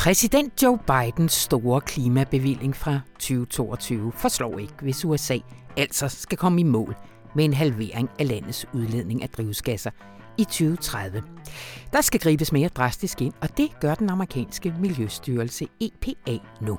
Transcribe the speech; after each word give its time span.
Præsident 0.00 0.62
Joe 0.62 0.78
Bidens 0.78 1.32
store 1.32 1.80
klimabevilling 1.80 2.76
fra 2.76 3.00
2022 3.18 4.12
forslår 4.12 4.58
ikke, 4.58 4.74
hvis 4.82 5.04
USA 5.04 5.38
altså 5.76 6.08
skal 6.08 6.38
komme 6.38 6.60
i 6.60 6.64
mål 6.64 6.96
med 7.34 7.44
en 7.44 7.54
halvering 7.54 8.10
af 8.18 8.28
landets 8.28 8.66
udledning 8.74 9.22
af 9.22 9.28
drivhusgasser 9.28 9.90
i 10.38 10.44
2030. 10.44 11.22
Der 11.92 12.00
skal 12.00 12.20
gribes 12.20 12.52
mere 12.52 12.68
drastisk 12.68 13.22
ind, 13.22 13.32
og 13.40 13.56
det 13.56 13.68
gør 13.80 13.94
den 13.94 14.10
amerikanske 14.10 14.74
miljøstyrelse 14.80 15.66
EPA 15.80 16.38
nu. 16.60 16.78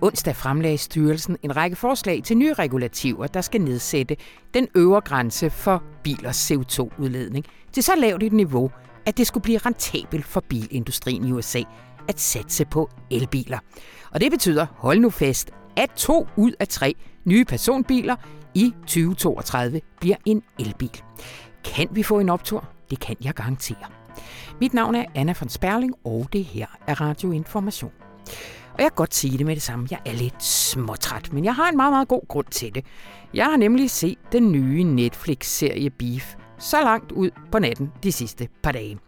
Onsdag 0.00 0.36
fremlagde 0.36 0.78
styrelsen 0.78 1.36
en 1.42 1.56
række 1.56 1.76
forslag 1.76 2.22
til 2.24 2.36
nye 2.36 2.54
regulativer, 2.54 3.26
der 3.26 3.40
skal 3.40 3.60
nedsætte 3.60 4.16
den 4.54 4.68
øvre 4.74 5.00
grænse 5.00 5.50
for 5.50 5.82
bilers 6.02 6.50
CO2-udledning 6.50 7.44
til 7.72 7.82
så 7.82 7.92
lavt 7.96 8.22
et 8.22 8.32
niveau, 8.32 8.70
at 9.06 9.16
det 9.16 9.26
skulle 9.26 9.42
blive 9.42 9.58
rentabelt 9.58 10.24
for 10.24 10.40
bilindustrien 10.40 11.24
i 11.24 11.32
USA 11.32 11.62
at 12.08 12.20
satse 12.20 12.64
på 12.64 12.90
elbiler. 13.10 13.58
Og 14.10 14.20
det 14.20 14.30
betyder, 14.30 14.66
hold 14.76 14.98
nu 14.98 15.10
fast, 15.10 15.50
at 15.76 15.90
to 15.96 16.28
ud 16.36 16.52
af 16.60 16.68
tre 16.68 16.94
nye 17.24 17.44
personbiler 17.44 18.16
i 18.54 18.74
2032 18.86 19.80
bliver 20.00 20.16
en 20.24 20.42
elbil. 20.58 21.02
Kan 21.64 21.88
vi 21.90 22.02
få 22.02 22.18
en 22.18 22.28
optur? 22.28 22.68
Det 22.90 23.00
kan 23.00 23.16
jeg 23.24 23.34
garantere. 23.34 23.86
Mit 24.60 24.74
navn 24.74 24.94
er 24.94 25.04
Anna 25.14 25.34
von 25.40 25.48
Sperling, 25.48 25.94
og 26.04 26.28
det 26.32 26.44
her 26.44 26.66
er 26.86 27.00
Radio 27.00 27.32
Information. 27.32 27.92
Og 28.74 28.82
jeg 28.82 28.90
kan 28.90 28.96
godt 28.96 29.14
sige 29.14 29.38
det 29.38 29.46
med 29.46 29.54
det 29.54 29.62
samme. 29.62 29.88
Jeg 29.90 29.98
er 30.06 30.12
lidt 30.12 30.44
småtræt, 30.44 31.32
men 31.32 31.44
jeg 31.44 31.54
har 31.54 31.68
en 31.68 31.76
meget, 31.76 31.92
meget 31.92 32.08
god 32.08 32.28
grund 32.28 32.46
til 32.46 32.74
det. 32.74 32.84
Jeg 33.34 33.44
har 33.44 33.56
nemlig 33.56 33.90
set 33.90 34.18
den 34.32 34.52
nye 34.52 34.84
Netflix-serie 34.84 35.90
Beef 35.90 36.34
så 36.58 36.80
langt 36.80 37.12
ud 37.12 37.30
på 37.52 37.58
natten 37.58 37.92
de 38.02 38.12
sidste 38.12 38.48
par 38.62 38.72
dage. 38.72 38.98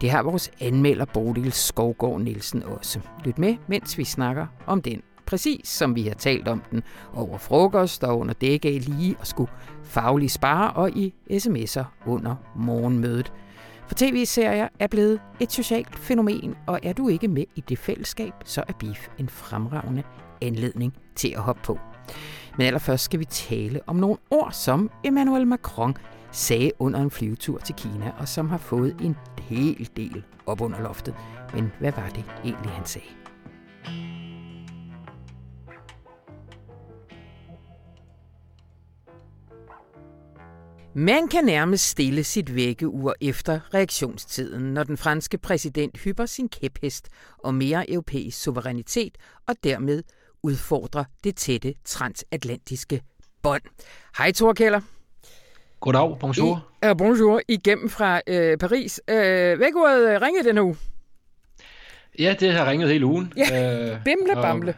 Det 0.00 0.10
har 0.10 0.22
vores 0.22 0.50
anmelder 0.60 1.04
Bodil 1.04 1.52
Skovgård 1.52 2.20
Nielsen 2.20 2.62
også. 2.62 3.00
Lyt 3.24 3.38
med, 3.38 3.56
mens 3.66 3.98
vi 3.98 4.04
snakker 4.04 4.46
om 4.66 4.82
den. 4.82 5.02
Præcis 5.26 5.68
som 5.68 5.94
vi 5.94 6.02
har 6.02 6.14
talt 6.14 6.48
om 6.48 6.62
den 6.70 6.82
over 7.14 7.38
frokost 7.38 8.04
og 8.04 8.18
under 8.18 8.34
dække 8.34 8.68
af 8.68 8.84
lige 8.88 9.16
og 9.20 9.26
skulle 9.26 9.50
faglig 9.84 10.30
spare 10.30 10.72
og 10.72 10.90
i 10.90 11.14
sms'er 11.30 11.84
under 12.06 12.34
morgenmødet. 12.56 13.32
For 13.86 13.94
tv-serier 13.94 14.68
er 14.78 14.86
blevet 14.86 15.20
et 15.40 15.52
socialt 15.52 15.98
fænomen, 15.98 16.54
og 16.66 16.80
er 16.82 16.92
du 16.92 17.08
ikke 17.08 17.28
med 17.28 17.44
i 17.54 17.60
det 17.60 17.78
fællesskab, 17.78 18.32
så 18.44 18.64
er 18.68 18.72
Beef 18.72 19.08
en 19.18 19.28
fremragende 19.28 20.02
anledning 20.40 20.94
til 21.14 21.28
at 21.28 21.40
hoppe 21.40 21.62
på. 21.64 21.78
Men 22.58 22.66
allerførst 22.66 23.04
skal 23.04 23.20
vi 23.20 23.24
tale 23.24 23.80
om 23.86 23.96
nogle 23.96 24.16
ord, 24.30 24.52
som 24.52 24.90
Emmanuel 25.04 25.46
Macron 25.46 25.96
sagde 26.32 26.70
under 26.78 27.00
en 27.00 27.10
flyvetur 27.10 27.58
til 27.58 27.74
Kina, 27.74 28.12
og 28.18 28.28
som 28.28 28.48
har 28.48 28.58
fået 28.58 28.96
en 29.00 29.16
hel 29.50 29.88
del 29.96 30.24
op 30.46 30.60
under 30.60 30.80
loftet. 30.82 31.14
Men 31.54 31.72
hvad 31.80 31.92
var 31.92 32.08
det 32.08 32.24
egentlig, 32.44 32.70
han 32.70 32.86
sagde? 32.86 33.06
Man 40.94 41.28
kan 41.28 41.44
nærmest 41.44 41.88
stille 41.88 42.24
sit 42.24 42.54
vækkeur 42.54 43.14
efter 43.20 43.74
reaktionstiden, 43.74 44.74
når 44.74 44.84
den 44.84 44.96
franske 44.96 45.38
præsident 45.38 45.98
hypper 45.98 46.26
sin 46.26 46.48
kæphest 46.48 47.08
og 47.38 47.54
mere 47.54 47.90
europæisk 47.90 48.42
suverænitet 48.42 49.18
og 49.48 49.54
dermed 49.64 50.02
udfordrer 50.42 51.04
det 51.24 51.36
tætte 51.36 51.74
transatlantiske 51.84 53.02
bånd. 53.42 53.62
Hej 54.18 54.32
Thor 54.32 54.52
Keller. 54.52 54.80
Goddag, 55.80 56.18
bonjour. 56.18 56.66
I, 56.82 56.86
uh, 56.86 56.96
bonjour, 56.96 57.40
igennem 57.48 57.88
fra 57.88 58.20
uh, 58.30 58.58
Paris. 58.60 59.00
Uh, 59.08 59.60
vækkeuret 59.60 60.22
ringede 60.22 60.48
den 60.48 60.58
uge. 60.58 60.76
Ja, 62.18 62.34
det 62.40 62.52
har 62.52 62.70
ringet 62.70 62.88
hele 62.88 63.06
ugen. 63.06 63.32
Ja, 63.36 63.92
uh, 63.92 64.04
bimle 64.04 64.34
bamle. 64.34 64.74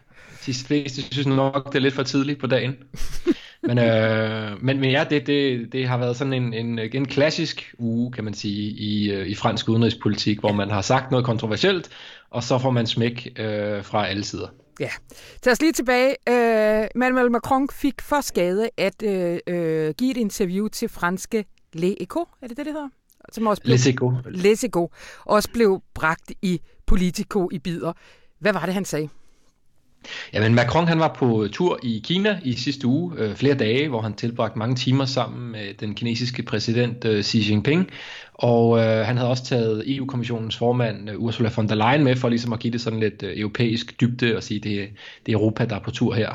De 0.46 0.54
fleste 0.54 1.02
synes 1.02 1.26
nok, 1.26 1.66
det 1.66 1.74
er 1.74 1.82
lidt 1.82 1.94
for 1.94 2.02
tidligt 2.02 2.40
på 2.40 2.46
dagen. 2.46 2.76
men, 3.68 3.78
øh, 3.78 4.64
men, 4.64 4.80
men 4.80 4.90
ja, 4.90 5.04
det, 5.10 5.26
det, 5.26 5.72
det 5.72 5.88
har 5.88 5.98
været 5.98 6.16
sådan 6.16 6.32
en, 6.32 6.54
en, 6.54 6.78
en 6.78 7.06
klassisk 7.06 7.74
uge, 7.78 8.12
kan 8.12 8.24
man 8.24 8.34
sige, 8.34 8.70
i, 8.70 9.22
i 9.22 9.34
fransk 9.34 9.68
udenrigspolitik, 9.68 10.40
hvor 10.40 10.52
man 10.52 10.70
har 10.70 10.82
sagt 10.82 11.10
noget 11.10 11.26
kontroversielt, 11.26 11.88
og 12.30 12.42
så 12.42 12.58
får 12.58 12.70
man 12.70 12.86
smæk 12.86 13.32
øh, 13.36 13.84
fra 13.84 14.06
alle 14.06 14.24
sider. 14.24 14.48
Ja. 14.80 14.90
Tag 15.42 15.50
os 15.50 15.60
lige 15.60 15.72
tilbage. 15.72 16.16
Uh, 16.30 16.86
Emmanuel 16.94 17.30
Macron 17.30 17.68
fik 17.72 18.00
for 18.00 18.20
skade 18.20 18.70
at 18.76 19.02
uh, 19.02 19.10
uh, 19.10 19.94
give 19.98 20.10
et 20.10 20.16
interview 20.16 20.68
til 20.68 20.88
franske 20.88 21.44
Le 21.72 22.02
Eco, 22.02 22.20
er 22.42 22.48
det 22.48 22.56
det, 22.56 22.66
det 22.66 22.74
hedder? 22.74 22.88
Som 23.32 23.46
også 23.46 23.62
blev, 23.62 23.72
Les 23.72 23.86
Eco. 23.86 24.12
Les 24.26 24.64
Eco. 24.64 24.90
Også 25.24 25.50
blev 25.52 25.82
bragt 25.94 26.32
i 26.42 26.60
Politico 26.86 27.48
i 27.52 27.58
bider. 27.58 27.92
Hvad 28.38 28.52
var 28.52 28.64
det, 28.64 28.74
han 28.74 28.84
sagde? 28.84 29.08
Jamen 30.32 30.54
Macron 30.54 30.88
han 30.88 31.00
var 31.00 31.14
på 31.18 31.48
tur 31.52 31.78
i 31.82 32.02
Kina 32.04 32.38
i 32.44 32.52
sidste 32.52 32.86
uge, 32.86 33.12
øh, 33.18 33.34
flere 33.34 33.54
dage, 33.54 33.88
hvor 33.88 34.00
han 34.00 34.14
tilbragte 34.14 34.58
mange 34.58 34.74
timer 34.74 35.04
sammen 35.04 35.52
med 35.52 35.74
den 35.80 35.94
kinesiske 35.94 36.42
præsident 36.42 37.04
øh, 37.04 37.22
Xi 37.22 37.50
Jinping. 37.50 37.90
Og 38.34 38.78
øh, 38.78 39.06
han 39.06 39.16
havde 39.16 39.30
også 39.30 39.44
taget 39.44 39.96
EU-kommissionens 39.96 40.56
formand 40.56 41.10
øh, 41.10 41.18
Ursula 41.18 41.50
von 41.56 41.68
der 41.68 41.74
Leyen 41.74 42.04
med 42.04 42.16
for 42.16 42.28
ligesom 42.28 42.52
at 42.52 42.58
give 42.58 42.72
det 42.72 42.80
sådan 42.80 43.00
lidt 43.00 43.22
øh, 43.22 43.38
europæisk 43.38 44.00
dybde 44.00 44.36
og 44.36 44.42
sige, 44.42 44.60
det, 44.60 44.88
det 45.26 45.32
er 45.32 45.36
Europa, 45.36 45.64
der 45.64 45.76
er 45.76 45.80
på 45.80 45.90
tur 45.90 46.14
her. 46.14 46.30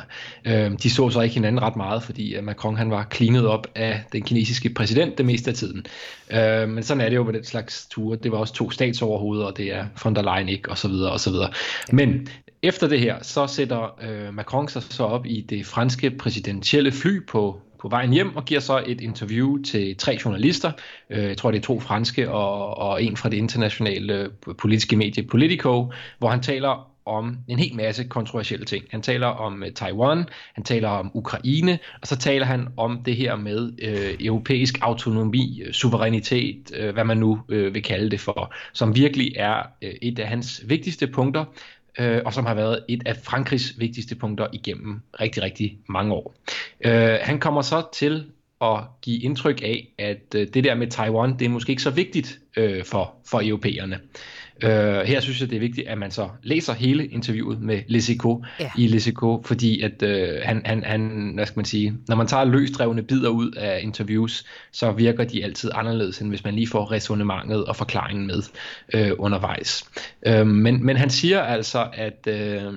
Øh, 0.46 0.72
de 0.84 0.90
så 0.90 1.10
så 1.10 1.22
ikke 1.22 1.34
hinanden 1.34 1.62
ret 1.62 1.76
meget, 1.76 2.04
fordi 2.04 2.36
øh, 2.36 2.44
Macron 2.44 2.78
han 2.78 2.92
var 2.92 3.04
klinet 3.04 3.48
op 3.48 3.68
af 3.76 4.04
den 4.14 4.24
kinesiske 4.24 4.70
præsident 4.70 5.18
det 5.18 5.26
meste 5.26 5.52
af 5.52 5.56
tiden. 5.56 5.86
Øh, 6.32 6.70
men 6.70 6.84
sådan 6.84 7.02
er 7.02 7.10
det 7.10 7.16
jo 7.16 7.24
med 7.24 7.34
den 7.34 7.44
slags 7.44 7.88
ture. 7.92 8.18
Det 8.24 8.32
var 8.32 8.38
også 8.38 8.54
to 8.54 8.72
statsoverhoveder, 8.72 9.46
og 9.46 9.58
det 9.58 9.74
er 9.74 9.86
von 10.04 10.16
der 10.16 10.22
Leyen 10.22 10.50
ikke, 10.50 10.70
og 10.70 10.78
så 10.78 10.88
videre, 10.88 11.12
og 11.12 11.20
så 11.20 11.32
videre. 11.32 11.50
Men 11.92 12.28
efter 12.64 12.88
det 12.88 13.00
her, 13.00 13.24
så 13.24 13.48
sætter 13.48 14.00
øh, 14.02 14.34
Macron 14.34 14.68
sig 14.68 14.84
så 14.84 15.04
op 15.04 15.26
i 15.26 15.42
det 15.42 15.66
franske 15.66 16.12
præsidentielle 16.12 16.92
fly 16.92 17.26
på, 17.26 17.62
på 17.80 17.90
vejen 17.90 18.14
hjem 18.14 18.36
og 18.36 18.46
giver 18.46 18.60
så 18.60 18.84
et 18.86 19.02
interview 19.02 19.62
til 19.62 19.98
tre 19.98 20.18
journalister. 20.26 20.72
Øh, 21.10 21.24
jeg 21.24 21.38
tror, 21.38 21.52
det 21.52 21.58
er 21.58 21.64
to 21.64 21.80
franske 21.80 22.32
og, 22.32 22.78
og 22.78 23.04
en 23.04 23.18
fra 23.18 23.30
det 23.30 23.38
internationale 23.38 24.14
øh, 24.14 24.56
politiske 24.58 24.96
medie 24.96 25.24
Politico, 25.24 25.92
hvor 26.20 26.30
han 26.30 26.42
taler 26.42 26.98
om 27.08 27.38
en 27.48 27.60
hel 27.60 27.76
masse 27.76 28.04
kontroversielle 28.04 28.66
ting. 28.66 28.86
Han 28.92 29.02
taler 29.02 29.28
om 29.28 29.64
øh, 29.64 29.72
Taiwan, 29.72 30.26
han 30.54 30.64
taler 30.64 30.90
om 30.90 31.12
Ukraine, 31.14 31.80
og 32.02 32.08
så 32.08 32.18
taler 32.18 32.46
han 32.46 32.68
om 32.78 33.02
det 33.06 33.16
her 33.16 33.36
med 33.36 33.72
øh, 33.82 34.26
europæisk 34.26 34.78
autonomi, 34.82 35.62
øh, 35.66 35.74
suverænitet, 35.74 36.72
øh, 36.76 36.94
hvad 36.94 37.04
man 37.04 37.18
nu 37.18 37.40
øh, 37.50 37.74
vil 37.74 37.84
kalde 37.84 38.10
det 38.10 38.20
for, 38.20 38.54
som 38.74 38.96
virkelig 38.96 39.34
er 39.36 39.64
øh, 39.82 39.94
et 40.02 40.20
af 40.20 40.28
hans 40.28 40.64
vigtigste 40.68 41.08
punkter, 41.08 41.46
øh, 42.00 42.22
og 42.26 42.34
som 42.34 42.46
har 42.46 42.54
været 42.54 42.86
et 42.90 43.04
af 43.06 43.18
Frankrigs 43.18 43.74
vigtigste 43.78 44.16
punkter 44.16 44.48
igennem 44.54 45.02
rigtig, 45.22 45.44
rigtig 45.44 45.78
mange 45.90 46.14
år. 46.14 46.36
Øh, 46.86 47.18
han 47.22 47.40
kommer 47.40 47.62
så 47.62 47.84
til 47.94 48.26
at 48.62 48.80
give 49.02 49.20
indtryk 49.20 49.62
af, 49.62 49.88
at 49.98 50.36
øh, 50.36 50.48
det 50.54 50.64
der 50.64 50.76
med 50.76 50.88
Taiwan, 50.88 51.40
det 51.40 51.46
er 51.46 51.50
måske 51.50 51.70
ikke 51.70 51.82
så 51.82 51.90
vigtigt 51.90 52.40
øh, 52.58 52.86
for, 52.86 53.16
for 53.26 53.42
europæerne. 53.44 54.00
Øh, 54.64 55.00
her 55.00 55.20
synes 55.20 55.42
jeg, 55.42 55.50
det 55.50 55.56
er 55.56 55.60
vigtigt, 55.60 55.88
at 55.88 55.98
man 55.98 56.12
så 56.12 56.30
læser 56.44 56.74
hele 56.74 57.06
interviewet 57.06 57.62
med 57.62 57.82
Lesico 57.88 58.44
ja. 58.60 58.72
i 58.78 58.88
Lesico, 58.88 59.42
fordi 59.46 59.82
at 59.82 60.04
øh, 60.04 60.42
han, 60.44 60.62
han, 60.66 60.84
han, 60.84 61.32
hvad 61.36 61.46
skal 61.46 61.60
man 61.60 61.66
sige, 61.66 61.94
når 62.08 62.16
man 62.16 62.28
tager 62.28 62.46
løsdrevne 62.46 63.04
bidder 63.04 63.30
ud 63.30 63.52
af 63.52 63.80
interviews, 63.84 64.46
så 64.72 64.92
virker 64.92 65.24
de 65.24 65.44
altid 65.44 65.72
anderledes, 65.74 66.22
end 66.22 66.30
hvis 66.30 66.44
man 66.44 66.54
lige 66.54 66.68
får 66.68 66.92
resonemanget 66.92 67.66
og 67.66 67.76
forklaringen 67.76 68.28
med 68.28 68.44
øh, 68.94 69.12
undervejs. 69.18 69.84
Øh, 70.28 70.48
men, 70.48 70.86
men 70.86 70.98
han 70.98 71.10
siger 71.10 71.42
altså, 71.42 71.88
at, 71.94 72.28
øh, 72.28 72.74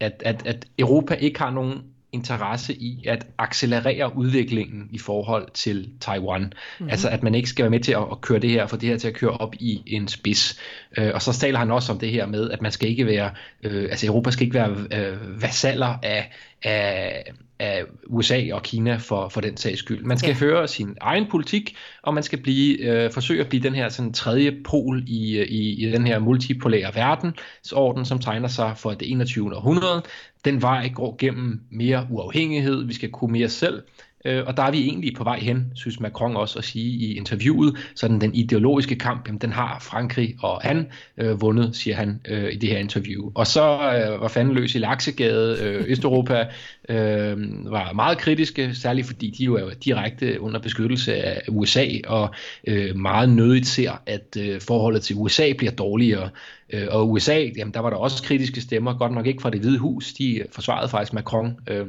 at, 0.00 0.22
at, 0.24 0.46
at 0.46 0.64
Europa 0.78 1.14
ikke 1.14 1.38
har 1.38 1.50
nogen 1.50 1.82
interesse 2.18 2.74
i 2.74 3.04
at 3.06 3.26
accelerere 3.38 4.16
udviklingen 4.16 4.88
i 4.92 4.98
forhold 4.98 5.48
til 5.54 5.90
Taiwan. 6.00 6.42
Mm-hmm. 6.42 6.90
Altså 6.90 7.08
at 7.08 7.22
man 7.22 7.34
ikke 7.34 7.48
skal 7.48 7.62
være 7.62 7.70
med 7.70 7.80
til 7.80 7.92
at, 7.92 8.04
at 8.12 8.20
køre 8.20 8.38
det 8.38 8.50
her, 8.50 8.66
for 8.66 8.76
det 8.76 8.88
her 8.88 8.96
til 8.96 9.08
at 9.08 9.14
køre 9.14 9.30
op 9.30 9.54
i 9.54 9.82
en 9.86 10.08
spids. 10.08 10.58
Øh, 10.98 11.10
og 11.14 11.22
så 11.22 11.32
taler 11.32 11.58
han 11.58 11.70
også 11.70 11.92
om 11.92 11.98
det 11.98 12.10
her 12.10 12.26
med, 12.26 12.50
at 12.50 12.62
man 12.62 12.72
skal 12.72 12.88
ikke 12.88 13.06
være, 13.06 13.30
øh, 13.62 13.82
altså 13.82 14.06
Europa 14.06 14.30
skal 14.30 14.44
ikke 14.44 14.54
være 14.54 14.70
øh, 14.92 15.42
vasaller 15.42 15.94
af, 16.02 16.30
af, 16.62 17.32
af 17.58 17.84
USA 18.06 18.42
og 18.52 18.62
Kina 18.62 18.96
for, 18.96 19.28
for 19.28 19.40
den 19.40 19.56
sags 19.56 19.78
skyld. 19.78 20.04
Man 20.04 20.18
skal 20.18 20.28
ja. 20.28 20.34
føre 20.34 20.68
sin 20.68 20.96
egen 21.00 21.26
politik, 21.30 21.76
og 22.02 22.14
man 22.14 22.22
skal 22.22 22.42
blive, 22.42 22.78
øh, 22.78 23.12
forsøge 23.12 23.40
at 23.40 23.48
blive 23.48 23.62
den 23.62 23.74
her 23.74 23.88
sådan, 23.88 24.12
tredje 24.12 24.56
pol 24.64 25.04
i, 25.06 25.42
i, 25.42 25.86
i 25.86 25.90
den 25.92 26.06
her 26.06 26.18
multipolære 26.18 26.94
verdensorden, 26.94 28.04
som 28.04 28.18
tegner 28.18 28.48
sig 28.48 28.72
for 28.76 28.90
det 28.90 29.10
21. 29.10 29.56
århundrede. 29.56 30.02
Den 30.44 30.62
vej 30.62 30.88
går 30.88 31.16
gennem 31.18 31.60
mere 31.70 32.06
uafhængighed, 32.10 32.84
vi 32.84 32.94
skal 32.94 33.10
kunne 33.10 33.32
mere 33.32 33.48
selv, 33.48 33.82
Øh, 34.24 34.44
og 34.46 34.56
der 34.56 34.62
er 34.62 34.70
vi 34.70 34.78
egentlig 34.78 35.14
på 35.16 35.24
vej 35.24 35.38
hen, 35.38 35.72
synes 35.74 36.00
Macron 36.00 36.36
også 36.36 36.58
at 36.58 36.64
sige 36.64 36.84
i 36.84 37.16
interviewet. 37.16 37.76
Sådan 37.94 38.20
den 38.20 38.34
ideologiske 38.34 38.96
kamp, 38.96 39.26
jamen, 39.26 39.40
den 39.40 39.52
har 39.52 39.78
Frankrig 39.80 40.36
og 40.40 40.60
han 40.62 40.86
øh, 41.18 41.40
vundet, 41.40 41.76
siger 41.76 41.96
han 41.96 42.20
øh, 42.28 42.52
i 42.52 42.56
det 42.56 42.68
her 42.68 42.78
interview. 42.78 43.32
Og 43.34 43.46
så 43.46 43.62
øh, 43.62 44.20
var 44.20 44.28
fanden 44.28 44.54
løs 44.54 44.74
i 44.74 44.78
Laksegade. 44.78 45.58
Øh, 45.62 45.84
Østeuropa 45.88 46.46
øh, 46.88 47.36
var 47.72 47.92
meget 47.92 48.18
kritiske, 48.18 48.74
særligt 48.74 49.06
fordi 49.06 49.30
de 49.30 49.44
jo 49.44 49.54
er 49.54 49.70
direkte 49.84 50.40
under 50.40 50.60
beskyttelse 50.60 51.14
af 51.14 51.42
USA, 51.48 51.86
og 52.06 52.34
øh, 52.66 52.96
meget 52.96 53.28
nødigt 53.28 53.66
ser, 53.66 54.02
at 54.06 54.36
øh, 54.40 54.60
forholdet 54.60 55.02
til 55.02 55.16
USA 55.16 55.52
bliver 55.58 55.72
dårligere. 55.72 56.30
Øh, 56.72 56.86
og 56.90 57.10
USA, 57.10 57.44
jamen, 57.56 57.74
der 57.74 57.80
var 57.80 57.90
der 57.90 57.96
også 57.96 58.22
kritiske 58.22 58.60
stemmer, 58.60 58.98
godt 58.98 59.12
nok 59.12 59.26
ikke 59.26 59.42
fra 59.42 59.50
det 59.50 59.60
hvide 59.60 59.78
hus, 59.78 60.12
de 60.12 60.42
forsvarede 60.52 60.88
faktisk 60.88 61.12
Macron. 61.12 61.56
Øh, 61.68 61.86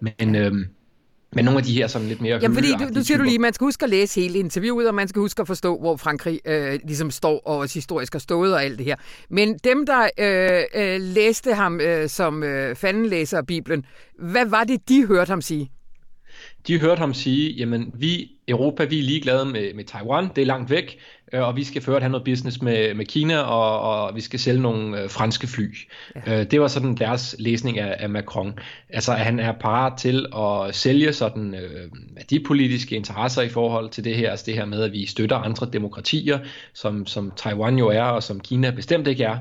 men... 0.00 0.36
Øh, 0.36 0.52
men 1.32 1.44
nogle 1.44 1.58
af 1.58 1.64
de 1.64 1.72
her 1.72 1.86
sådan 1.86 2.08
lidt 2.08 2.20
mere 2.20 2.38
Jamen, 2.42 2.54
fordi 2.54 2.72
du, 2.72 2.94
du 2.94 3.04
siger 3.04 3.18
du 3.18 3.24
lige, 3.24 3.38
man 3.38 3.52
skal 3.52 3.64
huske 3.64 3.84
at 3.84 3.90
læse 3.90 4.20
hele 4.20 4.38
interviewet, 4.38 4.88
og 4.88 4.94
man 4.94 5.08
skal 5.08 5.20
huske 5.20 5.40
at 5.40 5.46
forstå, 5.46 5.78
hvor 5.78 5.96
Frankrig 5.96 6.40
øh, 6.44 6.80
ligesom 6.84 7.10
står, 7.10 7.42
og 7.46 7.56
også 7.56 7.74
historisk 7.74 8.12
har 8.12 8.20
stået 8.20 8.54
og 8.54 8.64
alt 8.64 8.78
det 8.78 8.86
her. 8.86 8.96
Men 9.30 9.58
dem, 9.64 9.86
der 9.86 10.08
øh, 10.18 10.62
øh, 10.74 11.00
læste 11.00 11.54
ham 11.54 11.80
øh, 11.80 12.08
som 12.08 12.42
øh, 12.42 12.76
fanden 12.76 13.06
læser 13.06 13.38
af 13.38 13.46
Bibelen, 13.46 13.84
hvad 14.18 14.46
var 14.46 14.64
det, 14.64 14.88
de 14.88 15.06
hørte 15.06 15.30
ham 15.30 15.40
sige? 15.40 15.70
De 16.66 16.80
hørte 16.80 16.98
ham 16.98 17.14
sige, 17.14 17.52
jamen 17.52 17.92
vi, 17.94 18.30
Europa, 18.50 18.84
vi 18.84 18.98
er 18.98 19.02
ligeglade 19.02 19.44
med, 19.44 19.74
med 19.74 19.84
Taiwan, 19.84 20.28
det 20.36 20.42
er 20.42 20.46
langt 20.46 20.70
væk, 20.70 20.98
øh, 21.32 21.42
og 21.42 21.56
vi 21.56 21.64
skal 21.64 21.82
føre 21.82 22.00
have 22.00 22.10
noget 22.10 22.24
business 22.24 22.62
med, 22.62 22.94
med 22.94 23.04
Kina, 23.04 23.38
og, 23.38 23.80
og 23.80 24.16
vi 24.16 24.20
skal 24.20 24.38
sælge 24.38 24.62
nogle 24.62 25.02
øh, 25.02 25.10
franske 25.10 25.46
fly. 25.46 25.76
Ja. 26.26 26.40
Øh, 26.40 26.50
det 26.50 26.60
var 26.60 26.68
sådan 26.68 26.94
deres 26.94 27.36
læsning 27.38 27.78
af, 27.78 27.96
af 27.98 28.10
Macron. 28.10 28.58
Altså, 28.88 29.12
at 29.12 29.20
han 29.20 29.40
er 29.40 29.52
parat 29.52 29.98
til 29.98 30.26
at 30.36 30.74
sælge 30.74 31.12
sådan 31.12 31.54
øh, 31.54 31.90
værdipolitiske 32.14 32.96
interesser 32.96 33.42
i 33.42 33.48
forhold 33.48 33.90
til 33.90 34.04
det 34.04 34.16
her, 34.16 34.30
altså 34.30 34.46
det 34.46 34.54
her 34.54 34.64
med, 34.64 34.82
at 34.82 34.92
vi 34.92 35.06
støtter 35.06 35.36
andre 35.36 35.68
demokratier, 35.72 36.38
som, 36.74 37.06
som 37.06 37.32
Taiwan 37.36 37.78
jo 37.78 37.88
er, 37.88 38.02
og 38.02 38.22
som 38.22 38.40
Kina 38.40 38.70
bestemt 38.70 39.06
ikke 39.06 39.24
er. 39.24 39.38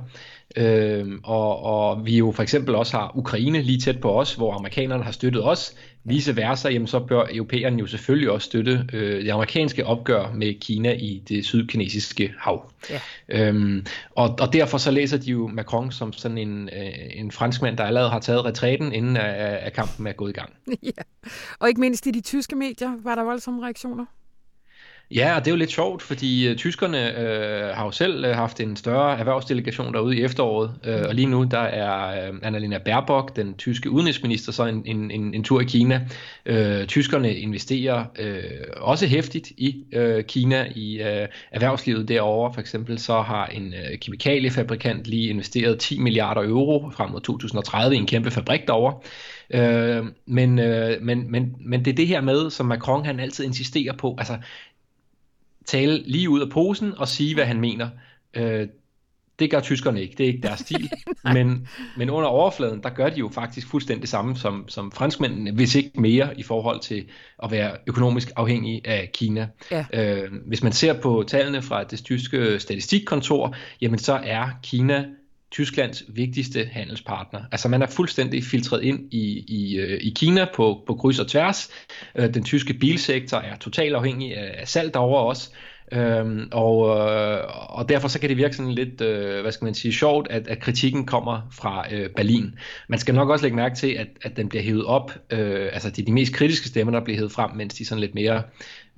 Øh, 0.56 1.08
og, 1.24 1.64
og 1.64 2.06
vi 2.06 2.18
jo 2.18 2.32
for 2.32 2.44
eksempel 2.44 2.76
også 2.76 2.98
har 2.98 3.12
Ukraine 3.16 3.62
lige 3.62 3.80
tæt 3.80 4.02
på 4.02 4.20
os, 4.20 4.34
hvor 4.34 4.54
amerikanerne 4.54 5.04
har 5.04 5.12
støttet 5.12 5.46
os. 5.46 5.76
Vice 6.04 6.36
versa, 6.36 6.70
jamen 6.70 6.88
så 6.88 7.00
bør 7.00 7.26
europæerne 7.32 7.80
jo 7.80 7.88
selvfølgelig 7.88 8.32
også 8.32 8.46
støtte 8.46 8.86
øh, 8.94 9.24
det 9.24 9.30
amerikanske 9.30 9.86
opgør 9.86 10.32
med 10.34 10.60
Kina 10.60 10.94
i 10.94 11.24
det 11.30 11.46
sydkinesiske 11.46 12.34
hav. 12.40 12.72
Ja. 12.90 13.00
Øhm, 13.30 13.86
og, 14.12 14.36
og 14.42 14.54
derfor 14.54 14.78
så 14.78 14.92
læser 14.92 15.18
de 15.18 15.32
jo 15.32 15.48
Macron 15.48 15.92
som 15.92 16.14
sådan 16.14 16.38
en, 16.38 16.70
øh, 16.70 16.92
en 17.14 17.32
franskmand, 17.32 17.78
der 17.78 17.84
allerede 17.84 18.10
har 18.10 18.20
taget 18.20 18.46
retræten, 18.46 18.94
inden 18.94 19.18
at, 19.18 19.34
at 19.36 19.74
kampen 19.74 20.08
er 20.08 20.12
gået 20.12 20.30
i 20.30 20.34
gang. 20.34 20.54
Ja. 20.84 21.02
Og 21.60 21.70
ikke 21.70 21.82
mindst 21.82 22.08
i 22.08 22.12
de 22.12 22.22
tyske 22.22 22.56
medier 22.56 22.92
var 23.04 23.16
der 23.16 23.24
voldsomme 23.24 23.64
reaktioner. 23.64 24.06
Ja, 25.12 25.36
og 25.36 25.46
det 25.46 25.48
er 25.48 25.56
jo 25.56 25.58
lidt 25.58 25.72
sjovt, 25.72 26.02
fordi 26.02 26.48
øh, 26.48 26.56
tyskerne 26.56 27.20
øh, 27.20 27.76
har 27.76 27.86
jo 27.86 27.92
selv 27.92 28.26
øh, 28.26 28.36
haft 28.36 28.60
en 28.60 28.76
større 28.76 29.20
erhvervsdelegation 29.20 29.94
derude 29.94 30.18
i 30.18 30.22
efteråret, 30.22 30.72
øh, 30.84 31.02
og 31.08 31.16
lige 31.16 31.26
nu 31.26 31.44
der 31.44 31.60
er 31.60 32.28
øh, 32.30 32.40
Annalena 32.44 32.78
Baerbock, 32.78 33.36
den 33.36 33.54
tyske 33.54 33.90
udenrigsminister, 33.90 34.52
så 34.52 34.66
en, 34.66 34.84
en, 34.86 35.12
en, 35.12 35.34
en 35.34 35.44
tur 35.44 35.62
i 35.62 35.64
Kina. 35.64 36.08
Øh, 36.46 36.88
tyskerne 36.88 37.36
investerer 37.36 38.06
øh, 38.20 38.42
også 38.78 39.08
hæftigt 39.08 39.52
i 39.58 39.86
øh, 39.94 40.24
Kina, 40.24 40.68
i 40.76 41.02
øh, 41.02 41.28
erhvervslivet 41.52 42.08
derovre. 42.08 42.54
For 42.54 42.62
eksempel 42.62 43.00
så 43.00 43.22
har 43.22 43.46
en 43.46 43.74
øh, 43.74 44.00
kemikaliefabrikant 44.00 45.08
lige 45.08 45.30
investeret 45.30 45.80
10 45.80 46.00
milliarder 46.00 46.44
euro 46.44 46.90
frem 46.90 47.10
mod 47.10 47.22
2030 47.22 47.96
i 47.96 47.98
en 47.98 48.08
kæmpe 48.08 48.32
fabrik 48.32 48.68
derovre. 48.68 48.94
Øh, 49.54 50.06
men, 50.26 50.60
øh, 50.60 51.02
men, 51.02 51.32
men, 51.32 51.56
men 51.60 51.86
det 51.86 51.92
er 51.92 51.96
det 51.96 52.08
her 52.08 52.22
med, 52.22 52.50
som 52.50 52.66
Macron 52.66 53.06
han 53.06 53.20
altid 53.20 53.46
insisterer 53.46 53.94
på, 53.98 54.16
altså 54.18 54.38
tale 55.66 56.04
lige 56.06 56.30
ud 56.30 56.42
af 56.42 56.50
posen 56.50 56.94
og 56.98 57.08
sige, 57.08 57.36
hvad 57.36 57.46
han 57.46 57.60
mener. 57.60 57.90
Øh, 58.34 58.68
det 59.40 59.52
gør 59.52 59.60
tyskerne 59.60 60.02
ikke, 60.02 60.16
det 60.18 60.24
er 60.24 60.28
ikke 60.28 60.48
deres 60.48 60.60
stil, 60.60 60.90
men, 61.34 61.68
men 61.98 62.10
under 62.10 62.30
overfladen, 62.30 62.84
der 62.84 62.90
gør 62.90 63.10
de 63.10 63.20
jo 63.20 63.30
faktisk 63.34 63.68
fuldstændig 63.68 64.02
det 64.02 64.10
samme 64.10 64.38
som, 64.38 64.66
som 64.68 64.92
franskmændene, 64.92 65.52
hvis 65.52 65.76
ikke 65.76 66.02
mere 66.02 66.40
i 66.40 66.44
forhold 66.44 66.80
til 66.80 67.06
at 67.44 67.52
være 67.52 67.72
økonomisk 67.88 68.32
afhængig 68.36 68.82
af 68.88 69.10
Kina. 69.14 69.48
Ja. 69.72 69.86
Øh, 69.94 70.32
hvis 70.48 70.64
man 70.64 70.72
ser 70.72 71.02
på 71.02 71.24
tallene 71.28 71.62
fra 71.62 71.84
det 71.84 72.04
tyske 72.04 72.60
statistikkontor, 72.60 73.56
jamen 73.82 74.00
så 74.00 74.20
er 74.24 74.48
Kina 74.64 75.06
Tysklands 75.52 76.04
vigtigste 76.08 76.70
handelspartner. 76.72 77.40
Altså 77.52 77.70
man 77.70 77.82
er 77.82 77.88
fuldstændig 77.88 78.44
filtreret 78.44 78.84
ind 78.84 79.14
i, 79.14 79.46
i, 79.48 79.78
øh, 79.78 80.00
i 80.02 80.14
Kina 80.16 80.46
på, 80.56 80.84
på 80.88 80.96
kryds 80.96 81.20
og 81.20 81.28
tværs. 81.28 81.70
Øh, 82.16 82.34
den 82.34 82.44
tyske 82.44 82.74
bilsektor 82.74 83.38
er 83.38 83.58
totalt 83.58 83.96
afhængig 83.96 84.38
af 84.38 84.68
salg 84.68 84.94
derovre 84.94 85.24
også. 85.24 85.50
Øhm, 85.92 86.48
og, 86.52 86.98
øh, 86.98 87.44
og 87.70 87.90
derfor 87.90 88.08
så 88.08 88.20
kan 88.20 88.30
det 88.30 88.38
virke 88.38 88.56
sådan 88.56 88.72
lidt, 88.72 89.02
øh, 89.02 89.42
hvad 89.42 89.52
skal 89.52 89.66
man 89.66 89.74
sige, 89.74 89.94
sjovt, 89.94 90.28
at, 90.30 90.48
at 90.48 90.60
kritikken 90.60 91.06
kommer 91.06 91.48
fra 91.52 91.86
øh, 91.92 92.10
Berlin. 92.10 92.56
Man 92.88 93.00
skal 93.00 93.16
nok 93.16 93.30
også 93.30 93.46
lægge 93.46 93.56
mærke 93.56 93.76
til, 93.76 93.88
at, 93.88 94.08
at 94.22 94.38
den 94.38 94.50
bliver 94.50 94.64
hævet 94.64 94.86
op, 94.86 95.12
øh, 95.30 95.70
altså 95.74 95.90
det 95.90 96.00
er 96.02 96.06
de 96.06 96.12
mest 96.12 96.34
kritiske 96.34 96.68
stemmer, 96.68 96.94
der 96.94 97.04
bliver 97.04 97.18
hævet 97.18 97.32
frem, 97.32 97.52
mens 97.56 97.74
de 97.74 97.86
sådan 97.86 98.00
lidt 98.00 98.16
mere 98.16 98.44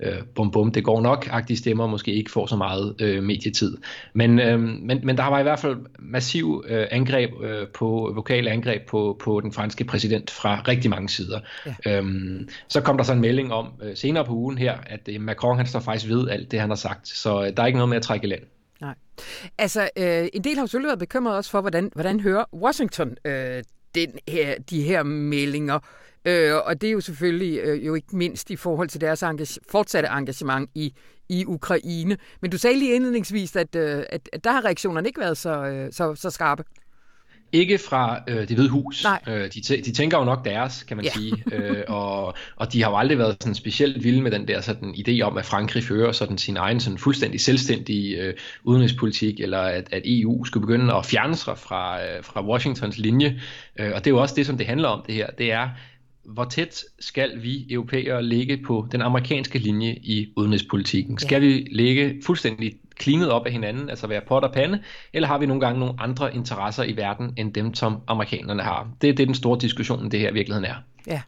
øh, 0.00 0.22
bum 0.34 0.50
bum, 0.50 0.72
det 0.72 0.84
går 0.84 1.00
nok-agtige 1.00 1.56
stemmer 1.56 1.86
måske 1.86 2.14
ikke 2.14 2.30
får 2.30 2.46
så 2.46 2.56
meget 2.56 2.94
øh, 3.00 3.22
medietid. 3.22 3.76
Men, 4.12 4.38
øh, 4.38 4.60
men, 4.60 5.00
men 5.02 5.16
der 5.16 5.26
var 5.26 5.38
i 5.38 5.42
hvert 5.42 5.58
fald 5.58 5.76
massiv 5.98 6.64
øh, 6.68 6.86
angreb 6.90 7.30
øh, 7.42 7.66
på, 7.68 8.12
vokale 8.14 8.50
angreb 8.50 8.86
på, 8.88 9.16
på 9.20 9.40
den 9.40 9.52
franske 9.52 9.84
præsident 9.84 10.30
fra 10.30 10.62
rigtig 10.68 10.90
mange 10.90 11.08
sider. 11.08 11.40
Ja. 11.66 11.98
Øhm, 11.98 12.48
så 12.68 12.80
kom 12.80 12.96
der 12.96 13.04
så 13.04 13.12
en 13.12 13.20
melding 13.20 13.52
om 13.52 13.68
øh, 13.82 13.96
senere 13.96 14.24
på 14.24 14.32
ugen 14.32 14.58
her, 14.58 14.74
at 14.86 15.08
øh, 15.08 15.20
Macron 15.20 15.56
han 15.56 15.66
står 15.66 15.80
faktisk 15.80 16.08
ved 16.10 16.28
alt 16.28 16.50
det, 16.50 16.60
han 16.60 16.70
har 16.70 16.76
sagt, 16.76 17.08
så 17.08 17.44
øh, 17.44 17.56
der 17.56 17.62
er 17.62 17.66
ikke 17.66 17.78
noget 17.78 17.88
med 17.88 17.96
at 17.96 18.02
trække 18.02 18.26
i 18.26 18.30
land. 18.30 18.42
Nej. 18.80 18.94
Altså, 19.58 19.88
øh, 19.96 20.28
en 20.32 20.44
del 20.44 20.58
har 20.58 20.66
selvfølgelig 20.66 20.88
været 20.88 20.98
bekymret 20.98 21.36
også 21.36 21.50
for, 21.50 21.60
hvordan, 21.60 21.90
hvordan 21.94 22.20
hører 22.20 22.44
Washington 22.54 23.16
øh, 23.24 23.62
den 23.94 24.10
her, 24.28 24.54
de 24.70 24.82
her 24.82 25.02
meldinger. 25.02 25.78
Øh, 26.24 26.54
og 26.54 26.80
det 26.80 26.88
er 26.88 26.92
jo 26.92 27.00
selvfølgelig 27.00 27.58
øh, 27.58 27.86
jo 27.86 27.94
ikke 27.94 28.16
mindst 28.16 28.50
i 28.50 28.56
forhold 28.56 28.88
til 28.88 29.00
deres 29.00 29.22
engage, 29.22 29.60
fortsatte 29.70 30.08
engagement 30.08 30.70
i, 30.74 30.94
i 31.28 31.44
Ukraine. 31.46 32.16
Men 32.40 32.50
du 32.50 32.58
sagde 32.58 32.78
lige 32.78 32.94
indledningsvis, 32.94 33.56
at, 33.56 33.76
øh, 33.76 34.04
at, 34.10 34.28
at 34.32 34.44
der 34.44 34.52
har 34.52 34.64
reaktionerne 34.64 35.08
ikke 35.08 35.20
været 35.20 35.38
så, 35.38 35.64
øh, 35.64 35.92
så, 35.92 36.14
så 36.14 36.30
skarpe. 36.30 36.64
Ikke 37.54 37.78
fra 37.78 38.20
øh, 38.28 38.48
det 38.48 38.50
hvide 38.50 38.68
hus. 38.68 39.06
Øh, 39.28 39.34
de, 39.34 39.60
tæ- 39.60 39.84
de 39.84 39.92
tænker 39.92 40.18
jo 40.18 40.24
nok 40.24 40.44
deres, 40.44 40.82
kan 40.82 40.96
man 40.96 41.04
ja. 41.06 41.10
sige. 41.10 41.44
Øh, 41.52 41.82
og, 41.88 42.34
og 42.56 42.72
de 42.72 42.82
har 42.82 42.90
jo 42.90 42.96
aldrig 42.96 43.18
været 43.18 43.36
sådan 43.40 43.54
specielt 43.54 44.04
vilde 44.04 44.22
med 44.22 44.30
den 44.30 44.48
der 44.48 44.60
sådan 44.60 44.94
idé 44.94 45.20
om, 45.20 45.38
at 45.38 45.44
Frankrig 45.44 45.84
fører 45.84 46.12
sådan 46.12 46.38
sin 46.38 46.56
egen 46.56 46.80
sådan 46.80 46.98
fuldstændig 46.98 47.40
selvstændige 47.40 48.22
øh, 48.22 48.34
udenrigspolitik, 48.64 49.40
eller 49.40 49.58
at, 49.58 49.88
at 49.92 50.02
EU 50.04 50.44
skulle 50.44 50.66
begynde 50.66 50.94
at 50.94 51.06
fjerne 51.06 51.36
sig 51.36 51.58
fra, 51.58 52.02
øh, 52.02 52.24
fra 52.24 52.46
Washingtons 52.46 52.98
linje. 52.98 53.40
Øh, 53.78 53.90
og 53.94 54.04
det 54.04 54.06
er 54.06 54.14
jo 54.14 54.20
også 54.20 54.34
det, 54.34 54.46
som 54.46 54.58
det 54.58 54.66
handler 54.66 54.88
om 54.88 55.02
det 55.06 55.14
her. 55.14 55.26
Det 55.38 55.52
er, 55.52 55.68
hvor 56.24 56.44
tæt 56.44 56.84
skal 57.00 57.42
vi 57.42 57.66
europæere 57.70 58.22
ligge 58.22 58.56
på 58.66 58.88
den 58.92 59.02
amerikanske 59.02 59.58
linje 59.58 59.98
i 60.02 60.32
udenrigspolitikken? 60.36 61.18
Skal 61.18 61.42
ja. 61.42 61.48
vi 61.48 61.68
ligge 61.70 62.22
fuldstændig 62.26 62.72
klinet 62.94 63.30
op 63.30 63.46
af 63.46 63.52
hinanden, 63.52 63.90
altså 63.90 64.06
være 64.06 64.20
pot 64.28 64.44
og 64.44 64.52
pande, 64.52 64.82
eller 65.12 65.28
har 65.28 65.38
vi 65.38 65.46
nogle 65.46 65.60
gange 65.60 65.80
nogle 65.80 65.94
andre 65.98 66.34
interesser 66.34 66.84
i 66.84 66.96
verden, 66.96 67.32
end 67.36 67.52
dem, 67.52 67.74
som 67.74 67.96
amerikanerne 68.06 68.62
har? 68.62 68.90
Det 69.02 69.10
er 69.10 69.14
det, 69.14 69.26
den 69.26 69.34
store 69.34 69.58
diskussion, 69.60 70.10
det 70.10 70.20
her 70.20 70.30
i 70.30 70.32
virkeligheden 70.32 70.64
er. 70.64 70.74
Ja, 71.06 71.22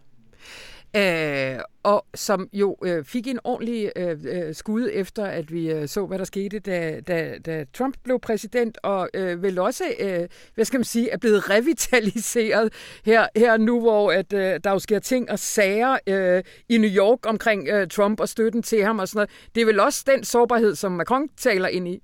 Øh, 0.96 1.58
og 1.82 2.06
som 2.14 2.48
jo 2.52 2.76
øh, 2.84 3.04
fik 3.04 3.26
en 3.26 3.38
ordentlig 3.44 3.92
øh, 3.96 4.18
øh, 4.24 4.54
skud 4.54 4.90
efter, 4.92 5.24
at 5.24 5.52
vi 5.52 5.70
øh, 5.70 5.88
så, 5.88 6.06
hvad 6.06 6.18
der 6.18 6.24
skete, 6.24 6.58
da, 6.58 7.00
da, 7.00 7.38
da 7.46 7.64
Trump 7.74 7.96
blev 8.04 8.20
præsident, 8.20 8.78
og 8.82 9.08
øh, 9.14 9.42
vel 9.42 9.58
også, 9.58 9.84
øh, 10.00 10.28
hvad 10.54 10.64
skal 10.64 10.78
man 10.78 10.84
sige, 10.84 11.10
er 11.10 11.16
blevet 11.16 11.50
revitaliseret 11.50 12.72
her, 13.04 13.26
her 13.36 13.56
nu, 13.56 13.80
hvor 13.80 14.12
at, 14.12 14.32
øh, 14.32 14.60
der 14.64 14.70
jo 14.70 14.78
sker 14.78 14.98
ting 14.98 15.30
og 15.30 15.38
sager 15.38 15.98
øh, 16.06 16.42
i 16.68 16.78
New 16.78 16.90
York 16.90 17.18
omkring 17.26 17.68
øh, 17.68 17.88
Trump 17.88 18.20
og 18.20 18.28
støtten 18.28 18.62
til 18.62 18.84
ham 18.84 18.98
og 18.98 19.08
sådan 19.08 19.18
noget. 19.18 19.30
Det 19.54 19.60
er 19.60 19.66
vel 19.66 19.80
også 19.80 20.04
den 20.06 20.24
sårbarhed, 20.24 20.74
som 20.74 20.92
Macron 20.92 21.28
taler 21.36 21.68
ind 21.68 21.88
i? 21.88 22.02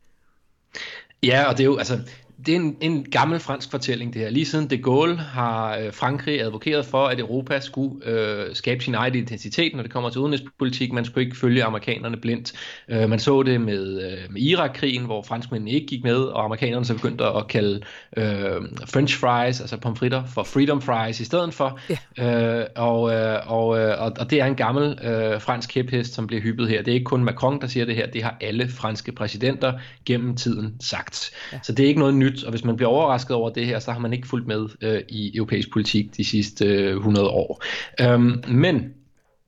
Ja, 1.23 1.45
og 1.49 1.59
det 1.59 1.61
er 1.61 1.65
jo, 1.65 1.77
altså, 1.77 1.99
det 2.47 2.53
er 2.53 2.57
en, 2.57 2.77
en 2.81 3.05
gammel 3.11 3.41
fransk 3.41 3.71
fortælling 3.71 4.15
det 4.15 4.23
her. 4.23 4.31
Lige 4.31 4.47
siden 4.47 4.71
de 4.71 4.79
Gaulle 4.79 5.17
har 5.17 5.77
øh, 5.77 5.93
Frankrig 5.93 6.43
advokeret 6.43 6.87
for, 6.87 7.07
at 7.07 7.21
Europa 7.21 7.61
skulle 7.61 8.07
øh, 8.07 8.55
skabe 8.55 8.85
sin 8.85 8.95
egen 8.95 9.15
identitet, 9.15 9.75
når 9.75 9.83
det 9.83 9.93
kommer 9.93 10.11
til 10.11 10.21
udenrigspolitik. 10.21 10.93
Man 10.93 11.05
skulle 11.05 11.25
ikke 11.25 11.37
følge 11.37 11.65
amerikanerne 11.65 12.17
blindt. 12.17 12.53
Øh, 12.89 13.09
man 13.09 13.19
så 13.19 13.43
det 13.43 13.61
med, 13.61 14.03
øh, 14.03 14.33
med 14.33 14.43
Irak-krigen, 14.43 15.05
hvor 15.05 15.23
franskmændene 15.23 15.71
ikke 15.71 15.87
gik 15.87 16.05
med, 16.05 16.17
og 16.17 16.45
amerikanerne 16.45 16.85
så 16.85 16.95
begyndte 16.95 17.25
at 17.25 17.49
kalde 17.49 17.81
øh, 18.17 18.25
french 18.87 19.19
fries, 19.19 19.61
altså 19.61 19.77
pomfritter, 19.77 20.25
for 20.25 20.43
freedom 20.43 20.83
fries 20.83 21.21
i 21.21 21.25
stedet 21.25 21.55
for. 21.55 21.81
Ja. 22.19 22.61
Øh, 22.61 22.67
og, 22.77 23.15
øh, 23.15 23.39
og, 23.47 23.79
øh, 23.79 24.03
og, 24.03 24.13
og 24.21 24.31
det 24.31 24.41
er 24.41 24.47
en 24.47 24.57
gammel 24.57 24.99
øh, 25.05 25.41
fransk 25.41 25.71
kæphest, 25.71 26.15
som 26.15 26.27
bliver 26.27 26.43
hyppet 26.43 26.69
her. 26.69 26.83
Det 26.83 26.91
er 26.91 26.95
ikke 26.95 27.05
kun 27.05 27.25
Macron, 27.25 27.61
der 27.61 27.67
siger 27.67 27.87
det 27.87 27.97
her, 27.97 28.07
det 28.07 28.23
har 28.23 28.37
alle 28.41 28.69
franske 28.69 29.13
præsidenter 29.13 29.73
gennem 30.07 30.37
tiden 30.37 30.77
sagt. 30.81 31.31
Ja. 31.53 31.59
Så 31.63 31.73
det 31.73 31.85
er 31.85 31.89
ikke 31.89 32.01
noget 32.01 32.15
nyt 32.15 32.30
nyt, 32.31 32.45
og 32.45 32.51
hvis 32.51 32.65
man 32.65 32.77
bliver 32.77 32.89
overrasket 32.89 33.37
over 33.37 33.51
det 33.51 33.67
her, 33.67 33.79
så 33.79 33.93
har 33.93 33.99
man 33.99 34.13
ikke 34.13 34.29
fulgt 34.29 34.47
med 34.47 34.69
øh, 34.81 35.03
i 35.09 35.37
europæisk 35.37 35.73
politik 35.73 36.17
de 36.17 36.25
sidste 36.25 36.65
øh, 36.65 36.97
100 36.97 37.29
år. 37.29 37.65
Øhm, 38.01 38.45
men 38.49 38.95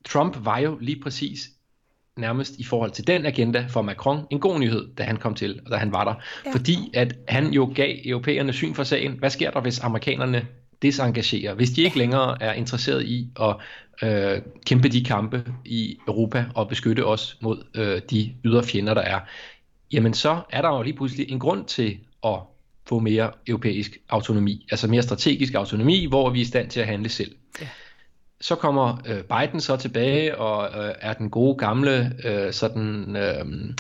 Trump 0.05 0.45
var 0.45 0.59
jo 0.59 0.79
lige 0.81 1.01
præcis 1.03 1.51
nærmest 2.17 2.59
i 2.59 2.65
forhold 2.65 2.91
til 2.91 3.07
den 3.07 3.27
agenda 3.27 3.67
for 3.69 3.83
Macron 3.83 4.27
en 4.31 4.41
god 4.41 4.59
nyhed, 4.59 4.95
da 4.99 5.03
han 5.03 5.17
kom 5.17 5.35
til, 5.35 5.61
og 5.65 5.71
da 5.71 5.77
han 5.77 5.93
var 5.93 6.05
der. 6.05 6.15
Ja. 6.47 6.53
Fordi 6.53 6.77
at 6.95 7.15
han 7.29 7.53
jo 7.53 7.73
gav 7.75 7.97
europæerne 8.05 8.53
syn 8.53 8.75
for 8.75 8.83
sagen. 8.83 9.13
Hvad 9.13 9.31
sker 9.31 9.51
der, 9.51 9.61
hvis 9.61 9.81
amerikanerne 9.81 10.47
desengagerer? 10.83 11.55
Hvis 11.55 11.71
de 11.71 11.83
ikke 11.83 11.99
længere 11.99 12.43
er 12.43 12.53
interesseret 12.53 13.05
i 13.05 13.29
at 13.41 13.57
øh, 14.09 14.43
kæmpe 14.67 14.89
de 14.89 15.05
kampe 15.05 15.45
i 15.65 15.99
Europa 16.09 16.45
og 16.55 16.69
beskytte 16.69 17.07
os 17.07 17.39
mod 17.41 17.65
øh, 17.75 18.01
de 18.11 18.35
ydre 18.45 18.65
fjender, 18.65 18.95
der 18.95 19.03
er, 19.03 19.21
jamen 19.93 20.15
så 20.15 20.41
er 20.51 20.63
der 20.63 20.69
jo 20.69 20.83
lige 20.83 20.97
pludselig 20.97 21.31
en 21.31 21.39
grund 21.39 21.65
til 21.65 21.99
at 22.25 22.39
få 22.87 22.99
mere 22.99 23.31
europæisk 23.47 23.99
autonomi, 24.09 24.67
altså 24.71 24.89
mere 24.89 25.03
strategisk 25.03 25.55
autonomi, 25.55 26.07
hvor 26.07 26.31
vi 26.31 26.39
er 26.39 26.43
i 26.43 26.47
stand 26.47 26.71
til 26.71 26.81
at 26.81 26.87
handle 26.87 27.09
selv. 27.09 27.35
Ja. 27.61 27.67
Så 28.41 28.55
kommer 28.55 29.03
øh, 29.07 29.23
Biden 29.23 29.61
så 29.61 29.77
tilbage 29.77 30.39
og 30.39 30.85
øh, 30.85 30.95
er 31.01 31.13
den 31.13 31.31
gode 31.31 31.55
gamle 31.55 32.13
øh, 32.25 32.53
sådan 32.53 33.17
øh, 33.17 33.75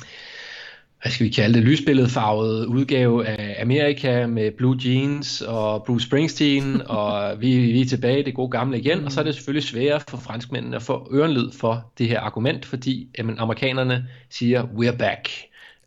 hvad 1.02 1.12
skal 1.12 1.26
vi 1.26 1.30
kalde 1.30 1.54
det, 1.54 1.64
lysbilledfarvede 1.64 2.68
udgave 2.68 3.26
af 3.26 3.62
Amerika 3.62 4.26
med 4.26 4.50
blue 4.50 4.76
jeans 4.84 5.40
og 5.40 5.84
Bruce 5.84 6.06
Springsteen, 6.06 6.82
og 6.98 7.40
vi, 7.40 7.56
vi 7.56 7.80
er 7.80 7.86
tilbage 7.86 8.20
i 8.20 8.22
det 8.22 8.34
gode 8.34 8.50
gamle 8.50 8.78
igen, 8.78 9.04
og 9.04 9.12
så 9.12 9.20
er 9.20 9.24
det 9.24 9.34
selvfølgelig 9.34 9.68
sværere 9.68 10.00
for 10.08 10.16
franskmændene 10.16 10.76
at 10.76 10.82
få 10.82 11.08
ørenlyd 11.14 11.52
for 11.52 11.92
det 11.98 12.08
her 12.08 12.20
argument, 12.20 12.64
fordi 12.64 13.08
jamen, 13.18 13.38
amerikanerne 13.38 14.06
siger, 14.30 14.62
we're 14.62 14.96
back. 14.96 15.28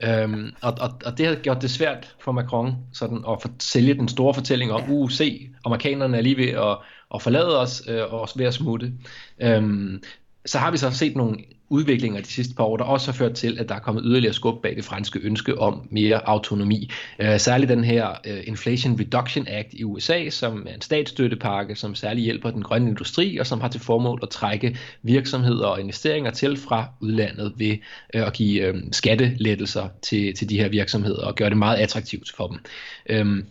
Øhm, 0.03 0.51
og, 0.61 0.73
og, 0.81 0.89
og 1.05 1.17
det 1.17 1.25
har 1.25 1.35
gjort 1.35 1.61
det 1.61 1.71
svært 1.71 2.15
for 2.19 2.31
Macron 2.31 2.75
sådan 2.93 3.17
at 3.17 3.41
for, 3.41 3.49
sælge 3.59 3.93
den 3.93 4.07
store 4.07 4.33
fortælling 4.33 4.71
om, 4.71 4.91
uh, 4.91 5.09
se, 5.09 5.49
amerikanerne 5.65 6.17
er 6.17 6.21
lige 6.21 6.37
ved 6.37 6.49
at, 6.49 6.77
at 7.15 7.21
forlade 7.21 7.59
os 7.59 7.83
øh, 7.87 8.01
og 8.13 8.21
også 8.21 8.37
ved 8.37 8.45
at 8.45 8.53
smutte. 8.53 8.93
Øhm, 9.41 10.03
så 10.45 10.59
har 10.59 10.71
vi 10.71 10.77
så 10.77 10.91
set 10.91 11.15
nogle 11.15 11.37
udviklinger 11.69 12.21
de 12.21 12.27
sidste 12.27 12.55
par 12.55 12.63
år, 12.63 12.77
der 12.77 12.83
også 12.83 13.11
har 13.11 13.17
ført 13.17 13.33
til, 13.33 13.59
at 13.59 13.69
der 13.69 13.75
er 13.75 13.79
kommet 13.79 14.03
yderligere 14.05 14.33
skub 14.33 14.61
bag 14.61 14.75
det 14.75 14.85
franske 14.85 15.19
ønske 15.19 15.59
om 15.59 15.87
mere 15.91 16.29
autonomi. 16.29 16.91
Øh, 17.19 17.39
særligt 17.39 17.69
den 17.69 17.83
her 17.83 18.09
øh, 18.25 18.43
Inflation 18.45 18.99
Reduction 18.99 19.47
Act 19.47 19.73
i 19.73 19.83
USA, 19.83 20.29
som 20.29 20.67
er 20.69 20.73
en 20.73 20.81
statsstøttepakke, 20.81 21.75
som 21.75 21.95
særligt 21.95 22.23
hjælper 22.23 22.51
den 22.51 22.63
grønne 22.63 22.89
industri, 22.89 23.37
og 23.37 23.47
som 23.47 23.61
har 23.61 23.67
til 23.67 23.81
formål 23.81 24.19
at 24.23 24.29
trække 24.29 24.77
virksomheder 25.03 25.67
og 25.67 25.79
investeringer 25.79 26.31
til 26.31 26.57
fra 26.57 26.85
udlandet 27.01 27.53
ved 27.57 27.77
øh, 28.13 28.27
at 28.27 28.33
give 28.33 28.81
skattelettelser 28.91 29.87
til, 30.01 30.35
til 30.35 30.49
de 30.49 30.57
her 30.57 30.69
virksomheder 30.69 31.25
og 31.25 31.35
gøre 31.35 31.49
det 31.49 31.57
meget 31.57 31.77
attraktivt 31.77 32.31
for 32.37 32.47
dem. 32.47 32.59
Øhm, 33.09 33.45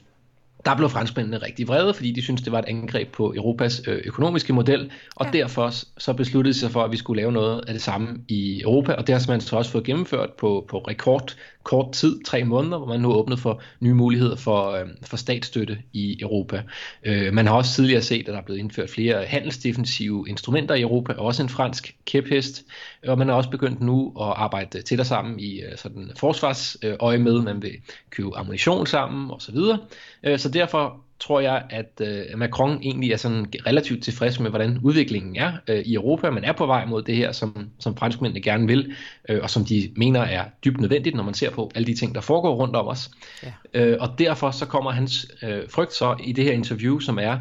der 0.64 0.76
blev 0.76 0.88
franskmændene 0.88 1.36
rigtig 1.36 1.68
vrede, 1.68 1.94
fordi 1.94 2.12
de 2.12 2.22
syntes, 2.22 2.42
det 2.42 2.52
var 2.52 2.58
et 2.58 2.64
angreb 2.68 3.12
på 3.12 3.34
Europas 3.36 3.82
øh, 3.86 4.02
økonomiske 4.04 4.52
model, 4.52 4.90
og 5.16 5.26
ja. 5.26 5.30
derfor 5.38 5.70
så 5.98 6.12
besluttede 6.12 6.54
de 6.54 6.58
sig 6.58 6.70
for, 6.70 6.82
at 6.82 6.92
vi 6.92 6.96
skulle 6.96 7.20
lave 7.20 7.32
noget 7.32 7.64
af 7.66 7.72
det 7.72 7.82
samme 7.82 8.18
i 8.28 8.62
Europa, 8.62 8.92
og 8.92 9.06
det 9.06 9.14
har 9.14 9.24
man 9.28 9.40
så 9.40 9.56
også 9.56 9.70
fået 9.70 9.84
gennemført 9.84 10.30
på, 10.32 10.66
på 10.68 10.78
rekord 10.78 11.36
kort 11.64 11.92
tid, 11.92 12.24
tre 12.24 12.44
måneder, 12.44 12.78
hvor 12.78 12.86
man 12.86 13.00
nu 13.00 13.12
åbnet 13.12 13.38
for 13.38 13.62
nye 13.80 13.94
muligheder 13.94 14.36
for, 14.36 14.70
øh, 14.70 14.86
for 15.02 15.16
statsstøtte 15.16 15.78
i 15.92 16.18
Europa. 16.20 16.62
Øh, 17.04 17.32
man 17.32 17.46
har 17.46 17.54
også 17.54 17.74
tidligere 17.74 18.02
set, 18.02 18.20
at 18.20 18.26
der 18.26 18.36
er 18.36 18.42
blevet 18.42 18.60
indført 18.60 18.90
flere 18.90 19.24
handelsdefensive 19.24 20.24
instrumenter 20.28 20.74
i 20.74 20.80
Europa, 20.80 21.12
også 21.12 21.42
en 21.42 21.48
fransk 21.48 21.96
kæphest, 22.06 22.64
og 23.06 23.18
man 23.18 23.28
har 23.28 23.34
også 23.34 23.50
begyndt 23.50 23.80
nu 23.80 24.12
at 24.20 24.32
arbejde 24.36 24.82
tættere 24.82 25.04
sammen 25.06 25.40
i 25.40 25.60
øh, 25.60 25.76
sådan 25.76 26.10
forsvarsøje 26.16 27.18
med, 27.18 27.42
man 27.42 27.62
vil 27.62 27.72
købe 28.10 28.36
ammunition 28.36 28.86
sammen 28.86 29.30
osv. 29.30 29.54
Så, 29.54 29.76
øh, 30.24 30.38
så 30.38 30.48
derfor 30.54 31.04
tror 31.20 31.40
jeg, 31.40 31.64
at 31.70 32.00
øh, 32.00 32.38
Macron 32.38 32.78
egentlig 32.82 33.12
er 33.12 33.16
sådan 33.16 33.46
relativt 33.66 34.04
tilfreds 34.04 34.40
med, 34.40 34.50
hvordan 34.50 34.78
udviklingen 34.82 35.36
er 35.36 35.52
øh, 35.68 35.78
i 35.78 35.94
Europa. 35.94 36.30
Man 36.30 36.44
er 36.44 36.52
på 36.52 36.66
vej 36.66 36.86
mod 36.86 37.02
det 37.02 37.16
her, 37.16 37.32
som, 37.32 37.70
som 37.80 37.96
franskmændene 37.96 38.42
gerne 38.42 38.66
vil, 38.66 38.94
øh, 39.28 39.40
og 39.42 39.50
som 39.50 39.64
de 39.64 39.92
mener 39.96 40.20
er 40.20 40.44
dybt 40.64 40.80
nødvendigt, 40.80 41.16
når 41.16 41.22
man 41.22 41.34
ser 41.34 41.50
på 41.50 41.70
alle 41.74 41.86
de 41.86 41.94
ting, 41.94 42.14
der 42.14 42.20
foregår 42.20 42.54
rundt 42.54 42.76
om 42.76 42.86
os. 42.86 43.10
Ja. 43.42 43.52
Øh, 43.74 43.96
og 44.00 44.18
derfor 44.18 44.50
så 44.50 44.66
kommer 44.66 44.90
hans 44.90 45.26
øh, 45.42 45.62
frygt 45.68 45.92
så 45.92 46.16
i 46.24 46.32
det 46.32 46.44
her 46.44 46.52
interview, 46.52 46.98
som 46.98 47.18
er, 47.18 47.38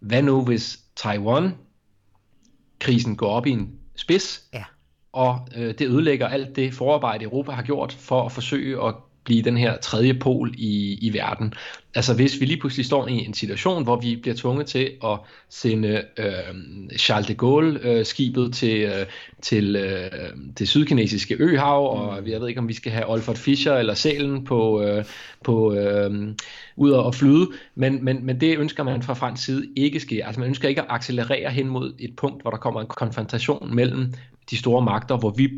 hvad 0.00 0.22
nu 0.22 0.44
hvis 0.44 0.78
Taiwan-krisen 0.96 3.16
går 3.16 3.28
op 3.28 3.46
i 3.46 3.50
en 3.50 3.70
spids, 3.96 4.42
ja. 4.54 4.64
og 5.12 5.48
øh, 5.56 5.74
det 5.78 5.88
ødelægger 5.88 6.28
alt 6.28 6.56
det 6.56 6.74
forarbejde, 6.74 7.24
Europa 7.24 7.52
har 7.52 7.62
gjort 7.62 7.92
for 7.92 8.22
at 8.22 8.32
forsøge 8.32 8.86
at 8.86 8.94
blive 9.26 9.42
den 9.42 9.56
her 9.56 9.76
tredje 9.76 10.14
pol 10.14 10.54
i, 10.58 10.98
i 11.02 11.12
verden. 11.12 11.52
Altså 11.94 12.14
hvis 12.14 12.40
vi 12.40 12.46
lige 12.46 12.60
pludselig 12.60 12.86
står 12.86 13.08
i 13.08 13.12
en 13.12 13.34
situation, 13.34 13.84
hvor 13.84 14.00
vi 14.00 14.16
bliver 14.16 14.34
tvunget 14.36 14.66
til 14.66 14.90
at 15.04 15.18
sende 15.48 16.04
øh, 16.16 16.98
Charles 16.98 17.26
de 17.26 17.34
Gaulle-skibet 17.34 18.46
øh, 18.46 18.52
til, 18.52 18.84
øh, 18.84 19.06
til 19.42 19.76
øh, 19.76 20.10
det 20.58 20.68
sydkinesiske 20.68 21.36
øhav, 21.38 21.90
og 21.90 22.22
mm. 22.22 22.28
jeg 22.28 22.40
ved 22.40 22.48
ikke, 22.48 22.60
om 22.60 22.68
vi 22.68 22.72
skal 22.72 22.92
have 22.92 23.10
Olfert 23.10 23.38
Fischer 23.38 23.74
eller 23.74 23.94
Sælen 23.94 24.44
på, 24.44 24.82
øh, 24.82 25.04
på 25.44 25.74
øh, 25.74 26.28
ud 26.76 26.90
og 26.90 27.14
flyde, 27.14 27.48
men, 27.74 28.04
men, 28.04 28.26
men 28.26 28.40
det 28.40 28.58
ønsker 28.58 28.82
man 28.82 29.02
fra 29.02 29.14
fransk 29.14 29.44
side 29.44 29.66
ikke 29.76 30.00
sker. 30.00 30.26
Altså 30.26 30.40
man 30.40 30.48
ønsker 30.48 30.68
ikke 30.68 30.80
at 30.80 30.86
accelerere 30.90 31.50
hen 31.50 31.68
mod 31.68 31.94
et 31.98 32.16
punkt, 32.16 32.42
hvor 32.42 32.50
der 32.50 32.58
kommer 32.58 32.80
en 32.80 32.86
konfrontation 32.86 33.74
mellem 33.74 34.12
de 34.50 34.56
store 34.56 34.82
magter, 34.82 35.16
hvor 35.16 35.30
vi 35.30 35.48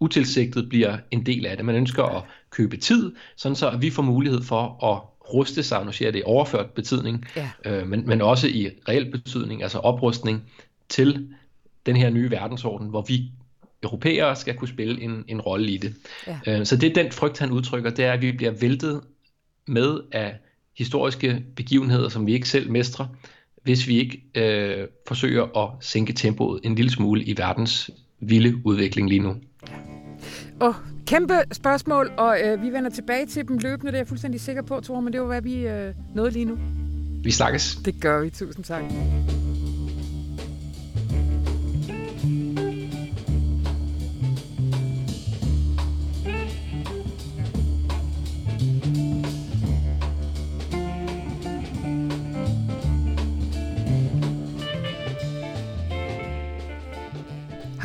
utilsigtet 0.00 0.68
bliver 0.68 0.98
en 1.10 1.26
del 1.26 1.46
af 1.46 1.56
det. 1.56 1.66
Man 1.66 1.76
ønsker 1.76 2.04
at 2.04 2.22
købe 2.50 2.76
tid, 2.76 3.12
sådan 3.36 3.56
så 3.56 3.70
at 3.70 3.82
vi 3.82 3.90
får 3.90 4.02
mulighed 4.02 4.42
for 4.42 4.84
at 4.84 5.18
ruste 5.34 5.62
sig, 5.62 5.84
nu 5.84 5.92
siger 5.92 6.06
jeg 6.06 6.12
det 6.12 6.18
i 6.18 6.22
overført 6.26 6.70
betydning, 6.70 7.24
ja. 7.36 7.50
øh, 7.64 7.86
men, 7.86 8.06
men 8.06 8.22
også 8.22 8.48
i 8.48 8.70
reel 8.88 9.10
betydning, 9.10 9.62
altså 9.62 9.78
oprustning 9.78 10.42
til 10.88 11.28
den 11.86 11.96
her 11.96 12.10
nye 12.10 12.30
verdensorden, 12.30 12.88
hvor 12.88 13.04
vi 13.08 13.30
europæere 13.82 14.36
skal 14.36 14.54
kunne 14.54 14.68
spille 14.68 15.02
en, 15.02 15.24
en 15.28 15.40
rolle 15.40 15.70
i 15.70 15.76
det. 15.76 15.94
Ja. 16.26 16.38
Øh, 16.46 16.66
så 16.66 16.76
det 16.76 16.90
er 16.90 17.02
den 17.02 17.12
frygt, 17.12 17.38
han 17.38 17.50
udtrykker, 17.50 17.90
det 17.90 18.04
er, 18.04 18.12
at 18.12 18.22
vi 18.22 18.32
bliver 18.32 18.52
væltet 18.60 19.00
med 19.66 20.00
af 20.12 20.36
historiske 20.78 21.44
begivenheder, 21.56 22.08
som 22.08 22.26
vi 22.26 22.32
ikke 22.32 22.48
selv 22.48 22.70
mestrer, 22.70 23.06
hvis 23.62 23.88
vi 23.88 23.98
ikke 23.98 24.22
øh, 24.34 24.86
forsøger 25.08 25.58
at 25.58 25.70
sænke 25.80 26.12
tempoet 26.12 26.60
en 26.64 26.74
lille 26.74 26.90
smule 26.90 27.24
i 27.24 27.36
verdens 27.36 27.90
vilde 28.20 28.60
udvikling 28.64 29.08
lige 29.08 29.20
nu. 29.20 29.28
Åh, 30.60 30.68
oh, 30.68 30.74
kæmpe 31.06 31.34
spørgsmål, 31.52 32.10
og 32.16 32.38
øh, 32.44 32.62
vi 32.62 32.70
vender 32.72 32.90
tilbage 32.90 33.26
til 33.26 33.48
dem 33.48 33.58
løbende, 33.58 33.92
det 33.92 33.96
er 33.96 34.00
jeg 34.00 34.08
fuldstændig 34.08 34.40
sikker 34.40 34.62
på, 34.62 34.80
Thor, 34.80 35.00
men 35.00 35.12
det 35.12 35.20
var, 35.20 35.26
hvad 35.26 35.42
vi 35.42 35.66
øh, 35.66 35.94
nåede 36.14 36.30
lige 36.30 36.44
nu. 36.44 36.58
Vi 37.22 37.30
snakkes. 37.30 37.76
Det 37.84 38.00
gør 38.00 38.20
vi. 38.20 38.30
Tusind 38.30 38.64
tak. 38.64 38.82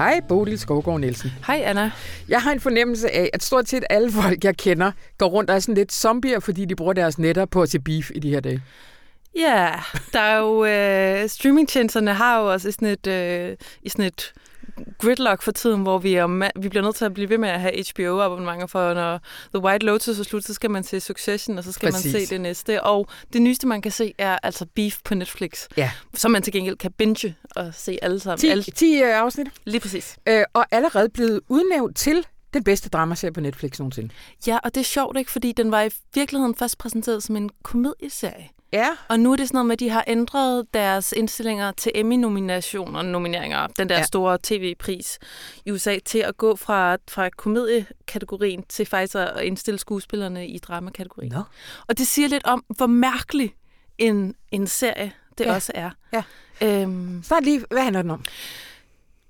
Hej, 0.03 0.21
Bodil 0.27 0.59
Skovgaard 0.59 0.99
Nielsen. 0.99 1.31
Hej, 1.47 1.61
Anna. 1.65 1.91
Jeg 2.29 2.41
har 2.41 2.51
en 2.51 2.59
fornemmelse 2.59 3.11
af, 3.11 3.29
at 3.33 3.43
stort 3.43 3.69
set 3.69 3.83
alle 3.89 4.11
folk, 4.11 4.43
jeg 4.43 4.57
kender, 4.57 4.91
går 5.17 5.25
rundt 5.25 5.49
og 5.49 5.55
er 5.55 5.59
sådan 5.59 5.75
lidt 5.75 5.93
zombier, 5.93 6.39
fordi 6.39 6.65
de 6.65 6.75
bruger 6.75 6.93
deres 6.93 7.19
netter 7.19 7.45
på 7.45 7.61
at 7.61 7.69
se 7.69 7.79
beef 7.79 8.11
i 8.15 8.19
de 8.19 8.29
her 8.29 8.39
dage. 8.39 8.61
Ja, 9.35 9.71
der 10.13 10.19
er 10.19 10.37
jo... 10.37 10.65
Øh, 10.65 11.29
streamingtjenesterne 11.29 12.13
har 12.13 12.39
jo 12.39 12.51
også 12.51 12.71
sådan 12.71 12.87
et, 12.87 13.07
øh, 13.07 13.55
i 13.81 13.89
sådan 13.89 14.05
et 14.05 14.33
gridlock 14.97 15.41
for 15.41 15.51
tiden, 15.51 15.81
hvor 15.81 15.97
vi, 15.97 16.13
er, 16.13 16.51
vi 16.59 16.69
bliver 16.69 16.83
nødt 16.83 16.95
til 16.95 17.05
at 17.05 17.13
blive 17.13 17.29
ved 17.29 17.37
med 17.37 17.49
at 17.49 17.61
have 17.61 17.83
HBO-abonnementer 17.89 18.67
for, 18.67 18.93
når 18.93 19.19
The 19.53 19.63
White 19.63 19.85
Lotus 19.85 20.19
er 20.19 20.23
slut, 20.23 20.43
så 20.43 20.53
skal 20.53 20.71
man 20.71 20.83
se 20.83 20.99
Succession, 20.99 21.57
og 21.57 21.63
så 21.63 21.71
skal 21.71 21.91
Præcis. 21.91 22.13
man 22.13 22.21
se 22.21 22.29
det 22.29 22.41
næste. 22.41 22.83
Og 22.83 23.07
det 23.33 23.41
nyeste, 23.41 23.67
man 23.67 23.81
kan 23.81 23.91
se, 23.91 24.13
er 24.17 24.37
altså 24.43 24.65
Beef 24.75 24.97
på 25.03 25.15
Netflix, 25.15 25.67
ja. 25.77 25.91
som 26.13 26.31
man 26.31 26.41
til 26.41 26.53
gengæld 26.53 26.77
kan 26.77 26.91
binge 26.91 27.35
og 27.55 27.73
se 27.73 27.99
alle 28.01 28.19
sammen. 28.19 28.39
10, 28.39 28.49
alle... 28.49 28.63
10 28.63 29.03
uh, 29.03 29.07
afsnit. 29.07 29.47
Lige 29.65 29.81
præcis. 29.81 30.17
Øh, 30.27 30.43
og 30.53 30.65
allerede 30.71 31.09
blevet 31.09 31.41
udnævnt 31.49 31.97
til 31.97 32.25
den 32.53 32.63
bedste 32.63 32.89
dramaserie 32.89 33.31
på 33.33 33.41
Netflix 33.41 33.79
nogensinde. 33.79 34.09
Ja, 34.47 34.57
og 34.63 34.75
det 34.75 34.81
er 34.81 34.85
sjovt 34.85 35.17
ikke, 35.17 35.31
fordi 35.31 35.51
den 35.51 35.71
var 35.71 35.81
i 35.81 35.89
virkeligheden 36.13 36.55
først 36.55 36.77
præsenteret 36.77 37.23
som 37.23 37.35
en 37.35 37.49
komedieserie. 37.63 38.49
Ja. 38.73 38.89
Og 39.07 39.19
nu 39.19 39.31
er 39.31 39.35
det 39.35 39.47
sådan 39.47 39.55
noget 39.55 39.65
med, 39.65 39.73
at 39.73 39.79
de 39.79 39.89
har 39.89 40.03
ændret 40.07 40.73
deres 40.73 41.11
indstillinger 41.11 41.71
til 41.71 41.91
Emmy-nominationer, 41.95 43.01
nomineringer, 43.01 43.67
den 43.67 43.89
der 43.89 43.97
ja. 43.97 44.03
store 44.03 44.37
tv-pris 44.43 45.19
i 45.65 45.71
USA, 45.71 45.99
til 46.05 46.19
at 46.19 46.37
gå 46.37 46.55
fra, 46.55 46.97
fra 47.09 47.29
komediekategorien 47.29 48.63
til 48.69 48.85
faktisk 48.85 49.15
at 49.15 49.43
indstille 49.43 49.77
skuespillerne 49.79 50.47
i 50.47 50.57
dramakategorien. 50.57 51.31
No. 51.31 51.41
Og 51.87 51.97
det 51.97 52.07
siger 52.07 52.27
lidt 52.27 52.45
om, 52.45 52.65
hvor 52.67 52.87
mærkelig 52.87 53.55
en, 53.97 54.35
en 54.51 54.67
serie 54.67 55.11
det 55.37 55.45
ja. 55.45 55.55
også 55.55 55.71
er. 55.75 55.89
Ja. 56.13 56.23
Øhm, 56.61 57.23
Start 57.23 57.43
lige, 57.43 57.65
hvad 57.71 57.83
handler 57.83 58.01
den 58.01 58.11
om? 58.11 58.23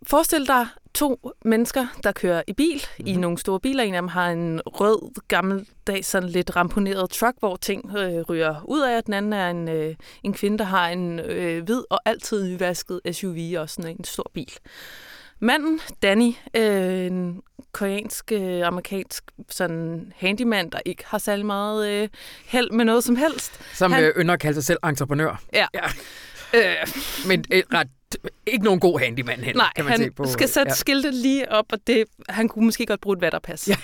Forestil 0.04 0.48
dig 0.48 0.68
to 0.96 1.34
mennesker, 1.46 1.88
der 2.04 2.12
kører 2.12 2.44
i 2.48 2.54
bil 2.54 2.86
mm. 3.00 3.06
i 3.08 3.12
mhm. 3.12 3.22
nogle 3.22 3.38
store 3.38 3.60
biler. 3.60 3.84
En 3.84 3.94
af 3.94 4.02
dem 4.02 4.08
har 4.08 4.30
en 4.30 4.62
rød, 4.66 5.22
gammeldags, 5.28 6.08
sådan 6.08 6.30
lidt 6.30 6.56
ramponeret 6.56 7.10
truck, 7.10 7.40
hvor 7.40 7.56
ting 7.56 7.98
øh, 7.98 8.22
ryger 8.22 8.66
ud 8.68 8.82
af. 8.82 9.04
Den 9.04 9.14
anden 9.14 9.34
er 9.34 9.50
en, 9.50 9.70
øh, 9.70 9.96
en 10.24 10.34
kvinde, 10.34 10.58
der 10.58 10.64
har 10.64 10.90
en 10.90 11.20
øh, 11.20 11.64
hvid 11.64 11.84
og 11.90 12.00
altid 12.06 12.48
nyvasket 12.48 13.02
SUV 13.12 13.38
og 13.58 13.70
sådan 13.70 13.96
en 13.98 14.04
stor 14.04 14.32
bil. 14.34 14.54
Manden, 15.40 15.80
Danny, 16.02 16.34
øh, 16.54 17.06
en 17.06 17.42
koreansk, 17.72 18.32
øh, 18.32 18.68
amerikansk 18.68 19.24
sådan 19.50 20.14
handyman, 20.16 20.70
der 20.70 20.80
ikke 20.86 21.04
har 21.08 21.18
særlig 21.18 21.46
meget 21.46 21.90
øh, 21.90 22.10
held 22.46 22.72
med 22.72 22.86
noget 22.86 23.04
som 23.04 23.16
helst. 23.16 23.62
Som 23.74 23.92
han, 23.92 24.04
øh, 24.04 24.14
ynder 24.18 24.34
at 24.34 24.40
kalde 24.40 24.54
sig 24.56 24.64
selv 24.64 24.80
entreprenør. 24.84 25.42
Ja. 25.54 25.66
ja. 25.74 25.86
Øh. 26.54 26.88
Men 27.28 27.46
øh, 27.52 27.64
ret 27.74 27.88
ikke 28.48 28.66
nogen 28.66 28.80
god 28.80 29.00
handyman 29.00 29.40
heller, 29.40 29.64
Nej, 29.64 29.72
kan 29.76 29.86
man 29.86 29.92
han 29.92 30.02
se 30.02 30.12
på. 30.12 30.26
skal 30.26 30.48
sætte 30.50 30.70
ja. 30.70 30.76
skiltet 30.76 31.14
lige 31.14 31.52
op, 31.52 31.66
og 31.72 31.80
det, 31.88 32.06
han 32.30 32.48
kunne 32.48 32.66
måske 32.66 32.86
godt 32.86 33.02
bruge 33.02 33.18
et 33.18 33.22
vatterpas. 33.22 33.70
Ja. 33.70 33.76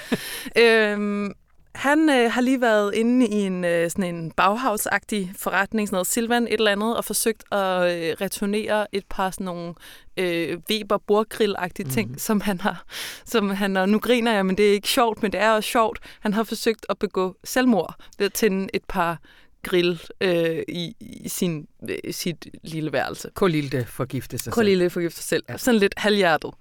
øhm, 0.92 1.34
han 1.76 2.10
øh, 2.10 2.32
har 2.32 2.42
lige 2.42 2.62
været 2.62 2.96
inde 2.96 3.28
i 3.28 3.34
en 3.34 3.64
øh, 3.66 3.92
sådan 3.92 4.16
en 4.16 4.32
Bauhaus-agtig 4.42 5.34
forretning, 5.38 5.88
sådan 5.88 5.96
noget 5.96 6.08
Silvan 6.08 6.48
et 6.48 6.54
eller 6.54 6.72
andet, 6.72 6.98
og 6.98 7.06
forsøgt 7.06 7.44
at 7.52 7.58
øh, 7.58 8.16
returnere 8.22 8.96
et 8.96 9.04
par 9.10 9.32
sådan 9.32 9.46
nogle 9.46 9.74
øh, 10.18 10.58
Weber 10.72 10.98
bordgrill-agtige 10.98 11.84
mm. 11.84 11.90
ting, 11.90 12.22
som 12.22 12.42
han 12.42 12.62
har. 12.62 12.86
Som 13.26 13.50
han, 13.50 13.78
og 13.78 13.90
nu 13.90 14.00
griner 14.00 14.34
jeg, 14.34 14.46
men 14.46 14.58
det 14.58 14.70
er 14.70 14.74
ikke 14.74 14.88
sjovt, 14.88 15.22
men 15.22 15.32
det 15.32 15.42
er 15.42 15.52
også 15.52 15.70
sjovt. 15.70 16.00
Han 16.20 16.34
har 16.34 16.44
forsøgt 16.44 16.86
at 16.90 16.98
begå 17.00 17.36
selvmord 17.44 17.96
ved 18.18 18.26
at 18.26 18.34
tænde 18.34 18.68
et 18.74 18.84
par 18.88 19.20
grill 19.64 20.02
øh, 20.22 20.64
i, 20.68 20.96
i 21.00 21.30
sin, 21.30 21.68
øh, 21.90 22.14
sit 22.14 22.48
lille 22.64 22.94
værelse. 22.94 23.30
Kolilde 23.34 23.86
forgifte 23.86 24.38
sig 24.38 24.54
Kolilde 24.54 24.90
forgifte 24.90 25.18
sig 25.18 25.26
selv. 25.26 25.44
Ja. 25.50 25.58
Sådan 25.58 25.80
lidt 25.80 25.94
halvhjertet. 25.98 26.52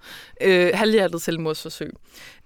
Øh, 0.42 0.70
halvhjertet 0.74 1.22
selvmordsforsøg. 1.22 1.90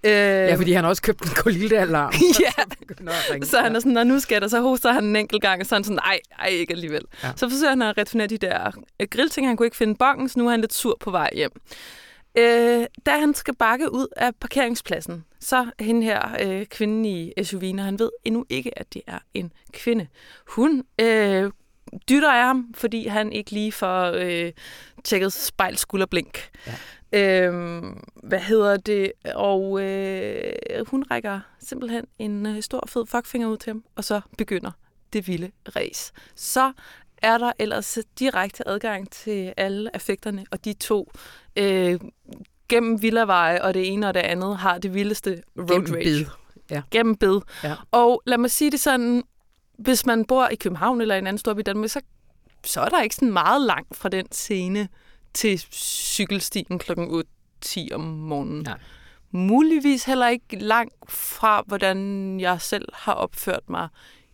Øh, 0.03 0.11
ja, 0.11 0.55
fordi 0.55 0.71
han 0.71 0.83
har 0.83 0.89
også 0.89 1.01
købt 1.01 1.21
en 1.21 1.29
Kolilde-alarm. 1.35 2.13
ja, 2.45 3.43
så 3.51 3.61
han 3.61 3.75
er 3.75 3.79
sådan, 3.79 3.91
når 3.91 4.03
nu 4.03 4.19
skal 4.19 4.41
der, 4.41 4.47
så 4.47 4.61
hoster 4.61 4.91
han 4.91 5.03
en 5.03 5.15
enkelt 5.15 5.41
gang, 5.41 5.61
og 5.61 5.65
så 5.65 5.75
er 5.75 5.77
han 5.77 5.83
sådan, 5.83 5.99
ej, 5.99 6.19
ej, 6.39 6.47
ikke 6.47 6.73
alligevel. 6.73 7.01
Ja. 7.23 7.31
Så 7.35 7.49
forsøger 7.49 7.69
han 7.69 7.81
at 7.81 7.97
returnere 7.97 8.27
de 8.27 8.37
der 8.37 8.71
øh, 8.99 9.07
grillting, 9.11 9.47
han 9.47 9.57
kunne 9.57 9.67
ikke 9.67 9.77
finde 9.77 9.95
bongen, 9.95 10.29
så 10.29 10.39
nu 10.39 10.47
er 10.47 10.51
han 10.51 10.61
lidt 10.61 10.73
sur 10.73 10.97
på 10.99 11.11
vej 11.11 11.29
hjem. 11.33 11.51
Øh, 12.37 12.85
da 13.05 13.11
han 13.11 13.33
skal 13.33 13.55
bakke 13.55 13.93
ud 13.93 14.07
af 14.17 14.35
parkeringspladsen, 14.35 15.25
så 15.43 15.71
hende 15.79 16.03
her 16.03 16.37
øh, 16.41 16.65
kvinden 16.65 17.05
i 17.05 17.33
SUV'en, 17.39 17.77
og 17.77 17.83
han 17.83 17.99
ved 17.99 18.09
endnu 18.23 18.45
ikke, 18.49 18.79
at 18.79 18.93
det 18.93 19.01
er 19.07 19.19
en 19.33 19.51
kvinde. 19.71 20.07
Hun 20.47 20.83
øh, 21.01 21.51
dytter 22.09 22.31
af 22.31 22.45
ham, 22.45 22.73
fordi 22.73 23.07
han 23.07 23.31
ikke 23.31 23.51
lige 23.51 23.71
får 23.71 24.11
øh, 24.15 24.51
tjekket 25.03 25.33
spejl, 25.33 25.77
skulder, 25.77 26.05
blink. 26.05 26.49
Ja. 26.67 27.47
Øh, 27.47 27.83
hvad 28.23 28.39
hedder 28.39 28.77
det? 28.77 29.11
Og 29.35 29.81
øh, 29.81 30.53
hun 30.87 31.03
rækker 31.11 31.39
simpelthen 31.59 32.05
en 32.19 32.45
øh, 32.45 32.61
stor 32.61 32.83
fed 32.87 33.05
fuckfinger 33.05 33.47
ud 33.47 33.57
til 33.57 33.69
ham, 33.69 33.83
og 33.95 34.03
så 34.03 34.21
begynder 34.37 34.71
det 35.13 35.27
vilde 35.27 35.51
race. 35.75 36.13
Så 36.35 36.73
er 37.21 37.37
der 37.37 37.51
ellers 37.59 37.97
direkte 38.19 38.67
adgang 38.67 39.09
til 39.09 39.53
alle 39.57 39.95
affekterne, 39.95 40.45
og 40.51 40.65
de 40.65 40.73
to 40.73 41.11
øh, 41.55 41.99
gennem 42.69 43.01
villaveje 43.01 43.61
og 43.61 43.73
det 43.73 43.93
ene 43.93 44.07
og 44.07 44.13
det 44.13 44.19
andet 44.19 44.57
har 44.57 44.77
det 44.77 44.93
vildeste 44.93 45.43
road 45.57 45.67
gennem 45.67 45.93
rage. 45.93 46.03
Bid. 46.03 46.25
Ja. 46.69 46.81
Gennem 46.91 47.15
bid. 47.15 47.39
Ja. 47.63 47.75
Og 47.91 48.21
lad 48.25 48.37
mig 48.37 48.51
sige 48.51 48.71
det 48.71 48.79
sådan, 48.79 49.23
hvis 49.77 50.05
man 50.05 50.25
bor 50.25 50.47
i 50.47 50.55
København 50.55 51.01
eller 51.01 51.15
en 51.15 51.27
anden 51.27 51.37
stor 51.37 51.53
by 51.53 51.59
i 51.59 51.63
Danmark, 51.63 51.89
så, 51.89 52.01
så 52.63 52.81
er 52.81 52.89
der 52.89 53.01
ikke 53.01 53.15
sådan 53.15 53.33
meget 53.33 53.61
langt 53.61 53.97
fra 53.97 54.09
den 54.09 54.31
scene 54.31 54.87
til 55.33 55.59
cykelstien 55.71 56.79
kl. 56.79 56.91
8.10 56.91 57.93
om 57.93 58.01
morgenen. 58.01 58.63
Nej. 58.63 58.79
Muligvis 59.31 60.03
heller 60.03 60.27
ikke 60.27 60.59
langt 60.59 61.11
fra, 61.11 61.63
hvordan 61.67 62.39
jeg 62.39 62.61
selv 62.61 62.87
har 62.93 63.13
opført 63.13 63.69
mig 63.69 63.87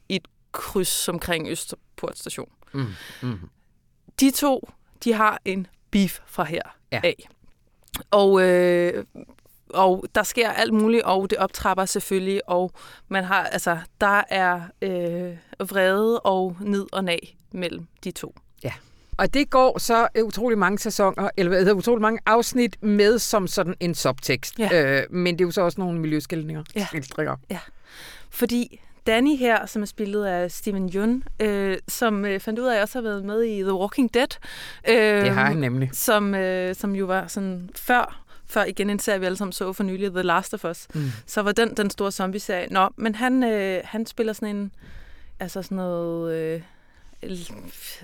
i 0.09 0.15
et 0.15 0.27
kryds 0.51 1.07
omkring 1.07 1.47
Østerport 1.47 2.17
station. 2.17 2.51
Mm. 2.73 2.85
Mm. 3.21 3.49
De 4.19 4.31
to, 4.31 4.69
de 5.03 5.13
har 5.13 5.41
en 5.45 5.67
beef 5.91 6.19
fra 6.25 6.43
her 6.43 6.61
ja. 6.91 7.01
af. 7.03 7.29
Og, 8.11 8.41
øh, 8.41 9.05
og 9.69 10.05
der 10.15 10.23
sker 10.23 10.49
alt 10.49 10.73
muligt, 10.73 11.03
og 11.03 11.29
det 11.29 11.37
optrapper 11.37 11.85
selvfølgelig, 11.85 12.49
og 12.49 12.71
man 13.07 13.23
har, 13.23 13.43
altså, 13.43 13.77
der 14.01 14.21
er 14.29 14.61
øh, 14.81 15.37
vrede 15.69 16.19
og 16.19 16.57
nid 16.61 16.85
og 16.91 17.03
nag 17.03 17.37
mellem 17.51 17.87
de 18.03 18.11
to. 18.11 18.35
Ja. 18.63 18.73
Og 19.17 19.33
det 19.33 19.49
går 19.49 19.77
så 19.79 20.07
utrolig 20.23 20.57
mange 20.57 20.79
sæsoner, 20.79 21.29
eller 21.37 21.57
hedder, 21.57 21.73
utrolig 21.73 22.01
mange 22.01 22.19
afsnit 22.25 22.83
med 22.83 23.19
som 23.19 23.47
sådan 23.47 23.75
en 23.79 23.95
subtekst. 23.95 24.59
Ja. 24.59 24.99
Øh, 25.01 25.03
men 25.09 25.33
det 25.33 25.41
er 25.41 25.45
jo 25.45 25.51
så 25.51 25.61
også 25.61 25.81
nogle 25.81 25.99
miljøskildringer. 25.99 26.63
Ja. 26.75 26.87
ja. 27.49 27.59
Fordi 28.29 28.81
Danny 29.09 29.37
her, 29.37 29.65
som 29.65 29.81
er 29.81 29.85
spillet 29.85 30.25
af 30.25 30.51
Steven 30.51 30.91
Yeun, 30.95 31.23
øh, 31.39 31.77
som 31.87 32.25
øh, 32.25 32.39
fandt 32.39 32.59
ud 32.59 32.65
af 32.65 32.75
at 32.75 32.81
også 32.81 32.97
har 32.97 33.03
været 33.03 33.25
med 33.25 33.43
i 33.43 33.61
The 33.61 33.73
Walking 33.73 34.13
Dead. 34.13 34.27
Øh, 34.89 35.25
det 35.25 35.31
har 35.31 35.45
han 35.45 35.57
nemlig. 35.57 35.89
Som, 35.93 36.35
øh, 36.35 36.75
som 36.75 36.95
jo 36.95 37.05
var 37.05 37.27
sådan 37.27 37.69
før 37.75 38.25
før 38.45 38.63
igen 38.63 38.89
en 38.89 38.99
serie, 38.99 39.19
vi 39.19 39.25
alle 39.25 39.37
sammen 39.37 39.53
så 39.53 39.73
for 39.73 39.83
nylig, 39.83 40.11
The 40.11 40.21
Last 40.21 40.53
of 40.53 40.65
Us, 40.65 40.87
mm. 40.95 41.11
så 41.25 41.41
var 41.41 41.51
den 41.51 41.77
den 41.77 41.89
store 41.89 42.11
zombie-serie. 42.11 42.67
Nå, 42.71 42.89
men 42.95 43.15
han, 43.15 43.43
øh, 43.43 43.81
han 43.83 44.05
spiller 44.05 44.33
sådan 44.33 44.55
en, 44.55 44.71
altså 45.39 45.61
sådan 45.61 45.75
noget, 45.75 46.35
øh, 46.35 46.61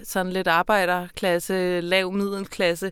sådan 0.03 0.31
lidt 0.31 0.47
arbejderklasse, 0.47 1.81
lav 1.81 2.11
middelklasse, 2.11 2.91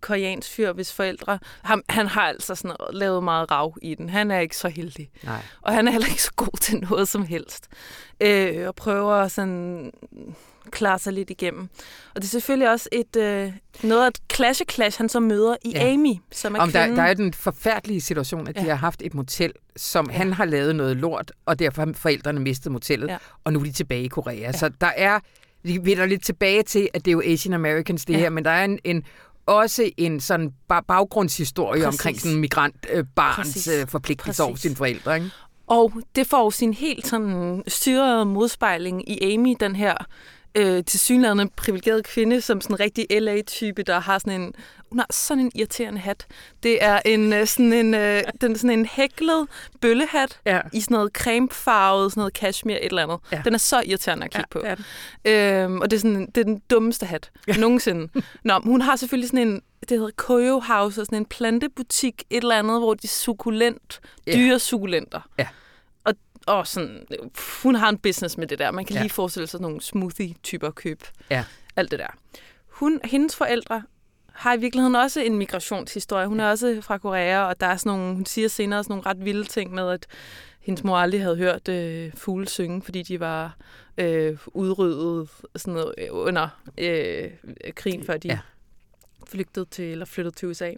koreansk 0.00 0.50
fyr, 0.50 0.72
hvis 0.72 0.92
forældre... 0.92 1.38
Han, 1.62 1.82
han 1.88 2.06
har 2.06 2.22
altså 2.22 2.54
sådan 2.54 2.76
lavet 2.92 3.24
meget 3.24 3.50
rav 3.50 3.76
i 3.82 3.94
den. 3.94 4.08
Han 4.08 4.30
er 4.30 4.38
ikke 4.38 4.56
så 4.56 4.68
heldig. 4.68 5.10
Nej. 5.22 5.42
Og 5.62 5.74
han 5.74 5.88
er 5.88 5.92
heller 5.92 6.08
ikke 6.08 6.22
så 6.22 6.32
god 6.36 6.58
til 6.60 6.78
noget 6.90 7.08
som 7.08 7.24
helst. 7.24 7.68
Øh, 8.20 8.68
og 8.68 8.74
prøver 8.74 9.28
sådan 9.28 9.92
klare 10.70 10.98
sig 10.98 11.12
lidt 11.12 11.30
igennem. 11.30 11.68
Og 12.14 12.22
det 12.22 12.24
er 12.24 12.30
selvfølgelig 12.30 12.70
også 12.70 12.88
et 12.92 13.16
øh, 13.16 13.52
noget 13.82 14.04
af 14.04 14.08
et 14.08 14.18
clash-clash, 14.32 14.98
han 14.98 15.08
så 15.08 15.20
møder 15.20 15.56
i 15.64 15.72
ja. 15.74 15.92
Amy, 15.92 16.14
som 16.32 16.54
er 16.54 16.60
Om 16.60 16.72
der, 16.72 16.94
der 16.94 17.02
er 17.02 17.14
den 17.14 17.32
forfærdelige 17.32 18.00
situation, 18.00 18.48
at 18.48 18.56
ja. 18.56 18.60
de 18.60 18.68
har 18.68 18.74
haft 18.74 19.02
et 19.02 19.14
motel, 19.14 19.52
som 19.76 20.10
ja. 20.10 20.16
han 20.16 20.32
har 20.32 20.44
lavet 20.44 20.76
noget 20.76 20.96
lort, 20.96 21.32
og 21.46 21.58
derfor 21.58 21.84
har 21.86 21.92
forældrene 21.92 22.40
mistet 22.40 22.72
motellet, 22.72 23.08
ja. 23.08 23.16
og 23.44 23.52
nu 23.52 23.60
er 23.60 23.64
de 23.64 23.72
tilbage 23.72 24.04
i 24.04 24.08
Korea. 24.08 24.38
Ja. 24.38 24.52
Så 24.52 24.68
der 24.68 24.92
er 24.96 25.20
vi 25.66 25.78
vender 25.82 26.06
lidt 26.06 26.24
tilbage 26.24 26.62
til, 26.62 26.88
at 26.94 27.04
det 27.04 27.10
er 27.10 27.12
jo 27.12 27.22
Asian 27.26 27.54
Americans 27.54 28.04
det 28.04 28.14
ja. 28.14 28.18
her, 28.18 28.30
men 28.30 28.44
der 28.44 28.50
er 28.50 28.64
en, 28.64 28.78
en 28.84 29.02
også 29.46 29.90
en 29.96 30.20
sådan 30.20 30.52
baggrundshistorie 30.68 31.84
Præcis. 31.84 32.00
omkring 32.00 32.20
sådan 32.20 32.34
en 32.34 32.40
migrantbarns 32.40 33.68
øh, 33.68 33.86
forpligtelse 33.88 34.42
over 34.42 34.56
sine 34.56 34.76
forældre. 34.76 35.14
Ikke? 35.14 35.30
Og 35.66 35.92
det 36.16 36.26
får 36.26 36.50
sin 36.50 36.74
helt 36.74 37.06
sådan 37.06 37.62
styrede 37.68 38.24
modspejling 38.24 39.10
i 39.10 39.34
Amy, 39.34 39.56
den 39.60 39.76
her 39.76 39.94
øh, 40.56 40.84
til 40.84 41.00
synligheden 41.00 41.50
privilegeret 41.56 42.04
kvinde, 42.04 42.40
som 42.40 42.60
sådan 42.60 42.74
en 42.74 42.80
rigtig 42.80 43.06
LA-type, 43.10 43.82
der 43.82 44.00
har 44.00 44.18
sådan 44.18 44.40
en, 44.40 44.54
hun 44.90 44.98
har 44.98 45.06
sådan 45.10 45.44
en 45.44 45.52
irriterende 45.54 46.00
hat. 46.00 46.26
Det 46.62 46.84
er 46.84 47.00
en 47.04 47.32
øh, 47.32 47.46
sådan 47.46 47.72
en, 47.72 47.94
øh, 47.94 48.22
den 48.40 48.52
er 48.52 48.56
sådan 48.56 48.78
en 48.78 48.86
hæklet 48.86 49.48
bøllehat 49.80 50.40
ja. 50.46 50.60
i 50.72 50.80
sådan 50.80 50.94
noget 50.94 51.12
cremefarvet, 51.12 52.12
sådan 52.12 52.20
noget 52.20 52.34
cashmere, 52.34 52.84
et 52.84 52.88
eller 52.88 53.02
andet. 53.02 53.18
Ja. 53.32 53.42
Den 53.44 53.54
er 53.54 53.58
så 53.58 53.82
irriterende 53.86 54.24
at 54.24 54.30
kigge 54.30 54.68
ja, 54.68 54.74
på. 54.74 54.84
Det 55.24 55.64
øhm, 55.64 55.80
og 55.80 55.90
det 55.90 55.96
er, 55.96 56.00
sådan, 56.00 56.26
det 56.26 56.38
er 56.38 56.44
den 56.44 56.62
dummeste 56.70 57.06
hat 57.06 57.30
ja. 57.48 57.56
nogensinde. 57.66 58.08
Nå, 58.44 58.60
hun 58.64 58.80
har 58.80 58.96
selvfølgelig 58.96 59.28
sådan 59.28 59.48
en, 59.48 59.62
det 59.88 59.98
hedder 59.98 60.10
Koyo 60.16 60.60
House, 60.60 60.94
sådan 60.94 61.18
en 61.18 61.26
plantebutik, 61.26 62.22
et 62.30 62.42
eller 62.42 62.58
andet, 62.58 62.80
hvor 62.80 62.94
de 62.94 63.08
sukulent, 63.08 64.00
dyre 64.26 64.52
ja. 64.52 64.58
sukulenter. 64.58 65.20
Ja 65.38 65.46
og 66.46 66.66
sådan, 66.66 67.06
hun 67.62 67.74
har 67.74 67.88
en 67.88 67.98
business 67.98 68.38
med 68.38 68.46
det 68.46 68.58
der. 68.58 68.70
Man 68.70 68.84
kan 68.84 68.96
ja. 68.96 69.02
lige 69.02 69.12
forestille 69.12 69.46
sig 69.46 69.60
nogle 69.60 69.80
smoothie-typer 69.80 70.70
køb. 70.70 71.02
Ja. 71.30 71.44
Alt 71.76 71.90
det 71.90 71.98
der. 71.98 72.16
Hun, 72.68 73.00
hendes 73.04 73.36
forældre 73.36 73.82
har 74.32 74.54
i 74.54 74.60
virkeligheden 74.60 74.94
også 74.94 75.20
en 75.20 75.36
migrationshistorie. 75.36 76.26
Hun 76.26 76.40
er 76.40 76.50
også 76.50 76.78
fra 76.82 76.98
Korea, 76.98 77.40
og 77.40 77.60
der 77.60 77.66
er 77.66 77.76
sådan 77.76 77.98
nogle, 77.98 78.14
hun 78.14 78.26
siger 78.26 78.48
senere 78.48 78.84
sådan 78.84 78.92
nogle 78.92 79.06
ret 79.06 79.24
vilde 79.24 79.44
ting 79.44 79.74
med, 79.74 79.90
at 79.90 80.06
hendes 80.60 80.84
mor 80.84 80.96
aldrig 80.96 81.22
havde 81.22 81.36
hørt 81.36 81.68
øh, 81.68 82.12
fugle 82.14 82.48
synge, 82.48 82.82
fordi 82.82 83.02
de 83.02 83.20
var 83.20 83.56
øh, 83.98 84.38
udryddet 84.46 85.28
sådan 85.56 85.74
noget, 85.74 85.94
øh, 85.98 86.08
under 86.10 86.48
øh, 86.78 87.30
krigen, 87.74 88.04
før 88.04 88.16
de 88.16 88.28
ja. 88.28 88.38
flygtede 89.26 89.66
til, 89.70 89.84
eller 89.84 90.04
flyttede 90.04 90.36
til 90.36 90.48
USA. 90.48 90.72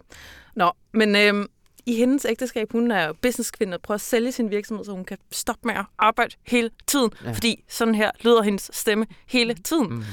Nå, 0.55 0.71
men 0.91 1.15
øh, 1.15 1.45
i 1.85 1.95
hendes 1.95 2.25
ægteskab, 2.25 2.71
hun 2.71 2.91
er 2.91 3.13
businesskvinde 3.13 3.75
og 3.75 3.81
prøver 3.81 3.95
at 3.95 4.01
sælge 4.01 4.31
sin 4.31 4.51
virksomhed, 4.51 4.85
så 4.85 4.91
hun 4.91 5.05
kan 5.05 5.17
stoppe 5.31 5.61
med 5.63 5.75
at 5.75 5.85
arbejde 5.97 6.35
hele 6.43 6.71
tiden. 6.87 7.11
Ja. 7.23 7.31
Fordi 7.31 7.63
sådan 7.67 7.95
her 7.95 8.11
lyder 8.21 8.41
hendes 8.41 8.71
stemme 8.73 9.05
hele 9.27 9.53
tiden. 9.53 9.93
Mm. 9.93 10.03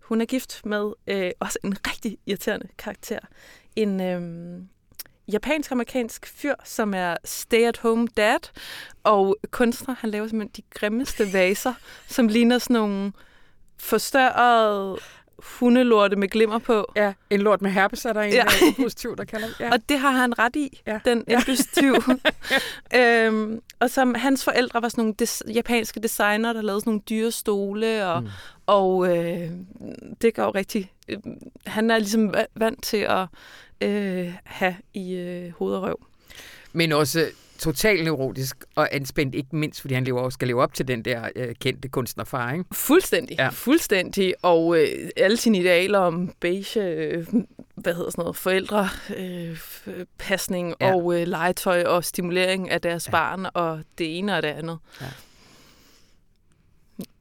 Hun 0.00 0.20
er 0.20 0.24
gift 0.24 0.66
med 0.66 0.92
øh, 1.06 1.30
også 1.40 1.58
en 1.64 1.76
rigtig 1.86 2.18
irriterende 2.26 2.68
karakter. 2.78 3.18
En 3.76 4.00
øh, 4.00 4.62
japansk-amerikansk 5.32 6.26
fyr, 6.26 6.54
som 6.64 6.94
er 6.94 7.16
stay-at-home 7.24 8.08
dad, 8.16 8.38
og 9.04 9.36
kunstner. 9.50 9.94
Han 9.98 10.10
laver 10.10 10.28
simpelthen 10.28 10.62
de 10.64 10.68
grimmeste 10.70 11.32
vaser, 11.32 11.74
som 12.06 12.28
ligner 12.28 12.58
sådan 12.58 12.74
nogle 12.74 13.12
forstørrede 13.78 14.98
hundelorte 15.38 16.16
med 16.16 16.28
glimmer 16.28 16.58
på. 16.58 16.92
Ja, 16.96 17.12
en 17.30 17.40
lort 17.40 17.62
med 17.62 17.70
herpes 17.70 18.04
er 18.04 18.12
der 18.12 18.20
en 18.20 18.32
ja. 18.32 18.44
indbrudstyv, 18.66 19.16
der 19.16 19.24
kalder 19.24 19.48
ja. 19.60 19.72
Og 19.72 19.88
det 19.88 19.98
har 19.98 20.10
han 20.10 20.38
ret 20.38 20.56
i, 20.56 20.80
ja. 20.86 20.98
den 21.04 21.24
indbrudstyv. 21.28 21.94
øhm, 23.00 23.60
og 23.80 23.90
som 23.90 24.14
hans 24.14 24.44
forældre 24.44 24.82
var 24.82 24.88
sådan 24.88 25.02
nogle 25.02 25.14
des- 25.22 25.52
japanske 25.54 26.00
designer, 26.00 26.52
der 26.52 26.62
lavede 26.62 26.80
sådan 26.80 26.90
nogle 26.90 27.02
dyre 27.10 27.30
stole, 27.30 28.06
og, 28.06 28.22
mm. 28.22 28.28
og 28.66 29.16
øh, 29.16 29.50
det 30.22 30.34
går 30.34 30.54
rigtig... 30.54 30.92
Øh, 31.08 31.18
han 31.66 31.90
er 31.90 31.98
ligesom 31.98 32.34
vant 32.54 32.82
til 32.82 32.96
at 33.08 33.26
øh, 33.80 34.34
have 34.44 34.76
i 34.94 35.14
øh, 35.14 35.52
hoved 35.52 35.74
og 35.74 35.82
røv. 35.82 36.06
Men 36.72 36.92
også 36.92 37.26
totalt 37.58 38.04
neurotisk 38.04 38.64
og 38.74 38.88
anspændt, 38.92 39.34
ikke 39.34 39.56
mindst 39.56 39.80
fordi 39.80 39.94
han 39.94 40.04
lever, 40.04 40.30
skal 40.30 40.48
leve 40.48 40.62
op 40.62 40.74
til 40.74 40.88
den 40.88 41.02
der 41.02 41.28
øh, 41.36 41.54
kendte 41.60 41.88
kunstnerfar, 41.88 42.52
ikke? 42.52 42.64
Fuldstændig, 42.72 43.36
ja. 43.38 43.48
fuldstændig. 43.48 44.34
Og 44.42 44.78
øh, 44.78 44.88
alle 45.16 45.36
sine 45.36 45.58
idealer 45.58 45.98
om 45.98 46.32
beige, 46.40 46.82
øh, 46.82 47.26
hvad 47.74 47.94
hedder 47.94 48.10
sådan 48.10 48.22
noget, 48.22 48.36
forældre, 48.36 48.88
øh, 49.16 49.58
pasning 50.18 50.74
ja. 50.80 50.94
og 50.94 51.20
øh, 51.20 51.26
legetøj 51.26 51.82
og 51.82 52.04
stimulering 52.04 52.70
af 52.70 52.80
deres 52.80 53.06
ja. 53.06 53.10
barn 53.10 53.46
og 53.54 53.80
det 53.98 54.18
ene 54.18 54.36
og 54.36 54.42
det 54.42 54.48
andet. 54.48 54.78
Ja. 55.00 55.06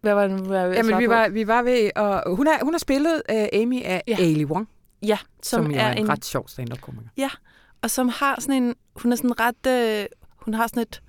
Hvad 0.01 0.13
var 0.13 0.27
det, 0.27 0.39
hvad 0.39 0.73
Jamen, 0.73 0.99
vi 0.99 1.09
var, 1.09 1.29
vi 1.29 1.47
var 1.47 1.61
ved, 1.61 1.89
og 1.95 2.35
hun 2.35 2.47
har, 2.47 2.59
hun 2.63 2.73
har 2.73 2.79
spillet 2.79 3.21
uh, 3.29 3.61
Amy 3.61 3.83
af 3.83 4.03
ja. 4.07 4.17
Ali 4.19 4.45
Wong. 4.45 4.69
Ja, 5.01 5.17
som, 5.43 5.63
som 5.63 5.71
er, 5.73 5.79
er 5.79 5.91
en, 5.91 5.97
en 5.97 6.09
ret 6.09 6.25
sjov 6.25 6.47
stand-up-komiker. 6.47 7.09
Ja, 7.17 7.29
og 7.81 7.91
som 7.91 8.09
har 8.09 8.41
sådan 8.41 8.63
en, 8.63 8.75
hun 8.95 9.11
er 9.11 9.15
sådan 9.15 9.39
ret, 9.39 9.67
øh, 9.67 10.05
hun 10.45 10.53
har 10.53 10.67
sådan 10.67 10.81
et 10.81 11.01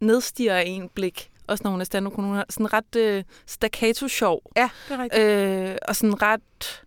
nedstiger 0.00 0.58
en 0.58 0.88
blik, 0.88 1.30
også 1.46 1.64
når 1.64 1.70
hun 1.70 1.80
er 1.80 1.84
stand 1.84 2.06
Hun 2.06 2.34
har 2.34 2.46
sådan 2.50 2.72
ret 2.72 2.96
øh, 2.96 3.24
staccato-sjov. 3.46 4.42
Ja, 4.56 4.70
det 4.88 4.94
er 4.94 5.02
rigtigt. 5.02 5.22
Øh, 5.22 5.76
og 5.88 5.96
sådan 5.96 6.22
ret 6.22 6.84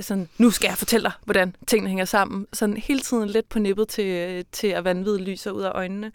sådan, 0.00 0.28
nu 0.38 0.50
skal 0.50 0.68
jeg 0.68 0.78
fortælle 0.78 1.04
dig, 1.04 1.12
hvordan 1.24 1.56
tingene 1.66 1.88
hænger 1.88 2.04
sammen. 2.04 2.46
Sådan 2.52 2.76
hele 2.76 3.00
tiden 3.00 3.28
lidt 3.28 3.48
på 3.48 3.58
nippet 3.58 3.88
til, 3.88 4.44
til 4.52 4.66
at 4.66 4.84
vanvittigt 4.84 5.28
lyser 5.28 5.50
ud 5.50 5.62
af 5.62 5.70
øjnene. 5.70 6.12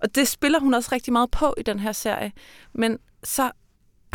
Og 0.00 0.14
det 0.14 0.28
spiller 0.28 0.60
hun 0.60 0.74
også 0.74 0.88
rigtig 0.92 1.12
meget 1.12 1.30
på 1.30 1.54
i 1.58 1.62
den 1.62 1.78
her 1.78 1.92
serie. 1.92 2.32
Men 2.72 2.98
så 3.24 3.50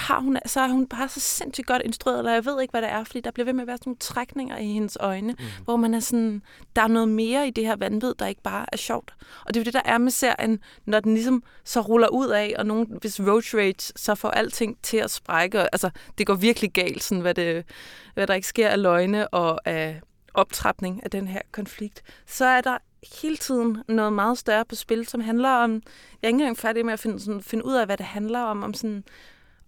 har 0.02 0.20
hun, 0.20 0.38
så 0.46 0.60
er 0.60 0.68
hun 0.68 0.88
bare 0.88 1.10
så 1.10 1.20
sindssygt 1.20 1.68
godt 1.68 1.82
instrueret, 1.86 2.20
eller 2.20 2.34
jeg 2.34 2.46
ved 2.46 2.62
ikke, 2.62 2.72
hvad 2.72 2.82
det 2.82 2.90
er, 2.90 3.04
fordi 3.04 3.22
der 3.22 3.32
bliver 3.32 3.46
ved 3.46 3.54
med 3.54 3.62
at 3.62 3.68
være 3.68 3.78
sådan 3.78 3.90
nogle 3.90 3.98
trækninger 3.98 4.58
i 4.58 4.66
hendes 4.66 4.98
øjne, 5.00 5.34
mm. 5.40 5.46
hvor 5.64 5.76
man 5.76 5.94
er 5.94 6.00
sådan, 6.00 6.42
der 6.76 6.82
er 6.82 6.88
noget 6.88 7.10
mere 7.10 7.48
i 7.48 7.52
det 7.52 7.66
her 7.66 7.76
vanvid, 7.76 8.14
der 8.20 8.28
ikke 8.28 8.42
bare 8.42 8.66
er 8.72 8.78
sjovt. 8.78 9.14
Og 9.46 9.54
det 9.54 9.60
er 9.60 9.62
jo 9.62 9.66
det, 9.66 9.74
der 9.74 9.82
er 9.86 9.98
med 9.98 10.12
serien, 10.12 10.60
når 10.86 11.00
den 11.00 11.14
ligesom 11.14 11.44
så 11.64 11.82
ruller 11.82 12.08
ud 12.08 12.28
af, 12.28 12.54
og 12.58 12.66
nogen, 12.66 12.98
hvis 13.02 13.20
roach 13.20 13.56
rage, 13.56 13.94
så 13.96 14.16
får 14.16 14.30
alting 14.30 14.78
til 14.84 14.98
at 14.98 15.12
sprække. 15.12 15.60
Altså, 15.60 15.90
det 16.18 16.28
går 16.28 16.36
virkelig 16.36 16.72
galt, 16.72 17.04
sådan, 17.04 17.22
hvad, 17.22 17.34
det, 17.34 17.66
hvad 18.14 18.28
der 18.28 18.34
ikke 18.34 18.48
sker 18.48 18.70
af 18.70 18.82
løgne 18.82 19.28
og 19.28 19.68
af 19.68 20.02
optrapning 20.34 21.04
af 21.04 21.12
den 21.12 21.28
her 21.28 21.42
konflikt. 21.52 22.02
Så 22.26 22.46
er 22.46 22.62
der 22.62 22.78
hele 23.22 23.38
tiden 23.38 23.78
noget 23.88 24.14
meget 24.14 24.38
større 24.38 24.66
på 24.66 24.76
spil, 24.76 25.08
som 25.08 25.22
handler 25.22 25.50
om, 25.50 25.72
jeg 25.72 25.80
er 26.24 26.28
ikke 26.28 26.40
engang 26.40 26.58
færdig 26.58 26.86
med 26.86 26.94
at 26.94 27.00
finde, 27.00 27.20
sådan, 27.20 27.42
finde 27.42 27.66
ud 27.66 27.74
af, 27.74 27.86
hvad 27.86 27.98
det 27.98 28.06
handler 28.06 28.40
om, 28.40 28.64
om 28.64 28.74
sådan, 28.74 29.04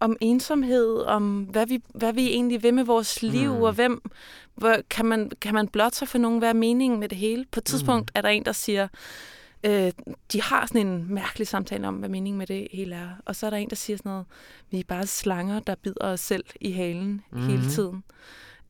om 0.03 0.17
ensomhed, 0.21 0.97
om 0.97 1.43
hvad 1.43 1.67
vi, 1.67 1.83
hvad 1.95 2.13
vi 2.13 2.27
egentlig 2.27 2.63
vil 2.63 2.73
med 2.73 2.83
vores 2.83 3.21
liv, 3.21 3.53
mm. 3.53 3.61
og 3.61 3.73
hvem 3.73 4.01
hvor, 4.55 4.77
kan, 4.89 5.05
man, 5.05 5.31
kan 5.41 5.53
man 5.53 5.67
blot 5.67 5.95
sig 5.95 6.07
for 6.07 6.17
nogen, 6.17 6.39
hvad 6.39 6.49
er 6.49 6.53
meningen 6.53 6.99
med 6.99 7.09
det 7.09 7.17
hele? 7.17 7.45
På 7.51 7.59
et 7.59 7.63
tidspunkt 7.63 8.11
mm. 8.13 8.17
er 8.17 8.21
der 8.21 8.29
en, 8.29 8.45
der 8.45 8.51
siger, 8.51 8.87
øh, 9.63 9.91
de 10.31 10.41
har 10.41 10.65
sådan 10.65 10.87
en 10.87 11.13
mærkelig 11.13 11.47
samtale 11.47 11.87
om, 11.87 11.95
hvad 11.95 12.09
meningen 12.09 12.37
med 12.37 12.47
det 12.47 12.67
hele 12.71 12.95
er. 12.95 13.09
Og 13.25 13.35
så 13.35 13.45
er 13.45 13.49
der 13.49 13.57
en, 13.57 13.69
der 13.69 13.75
siger 13.75 13.97
sådan 13.97 14.09
noget, 14.09 14.25
vi 14.71 14.79
er 14.79 14.83
bare 14.87 15.07
slanger, 15.07 15.59
der 15.59 15.75
bider 15.75 16.05
os 16.11 16.19
selv 16.19 16.45
i 16.61 16.71
halen 16.71 17.21
mm. 17.31 17.47
hele 17.47 17.69
tiden. 17.69 18.03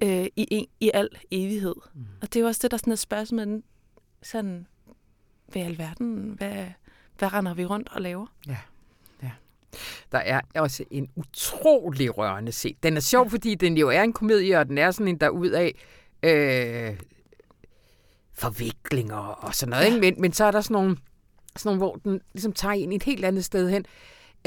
Øh, 0.04 0.26
i, 0.36 0.48
en, 0.52 0.68
I 0.80 0.92
al 0.94 1.10
evighed. 1.32 1.76
Mm. 1.94 2.06
Og 2.22 2.34
det 2.34 2.36
er 2.36 2.42
jo 2.42 2.48
også 2.48 2.60
det, 2.64 2.72
der 2.72 2.78
sådan 2.78 2.94
er 2.94 2.98
spørgsmålet, 2.98 3.64
sådan, 4.24 4.68
hvad 5.48 5.62
i 5.62 5.66
alverden, 5.66 6.34
hvad, 6.38 6.66
hvad 7.18 7.34
render 7.34 7.54
vi 7.54 7.66
rundt 7.66 7.90
og 7.92 8.02
laver? 8.02 8.26
Ja. 8.48 8.58
Der 10.14 10.20
er 10.20 10.42
også 10.56 10.84
en 10.92 11.08
utrolig 11.16 12.18
rørende 12.18 12.52
scene. 12.52 12.76
Den 12.84 12.98
er 12.98 13.02
sjov, 13.02 13.30
fordi 13.30 13.56
den 13.56 13.78
jo 13.78 13.90
er 13.90 14.02
en 14.02 14.14
komedie, 14.14 14.60
og 14.60 14.66
den 14.66 14.78
er 14.78 14.92
sådan 14.92 15.08
en 15.08 15.18
der 15.18 15.30
ud 15.30 15.50
af 15.50 15.76
øh, 16.24 16.98
forviklinger 18.34 19.18
og 19.18 19.56
sådan 19.56 19.70
noget. 19.70 19.84
Ja. 19.84 19.88
Ikke? 19.88 20.00
Men, 20.00 20.22
men 20.22 20.34
så 20.34 20.46
er 20.46 20.52
der 20.52 20.62
sådan 20.62 20.74
nogle, 20.74 20.98
sådan 21.56 21.68
nogle, 21.70 21.78
hvor 21.78 21.96
den 21.96 22.22
ligesom 22.34 22.54
tager 22.54 22.74
ind 22.74 22.94
et 22.94 23.04
helt 23.04 23.26
andet 23.26 23.46
sted 23.46 23.70
hen. 23.70 23.86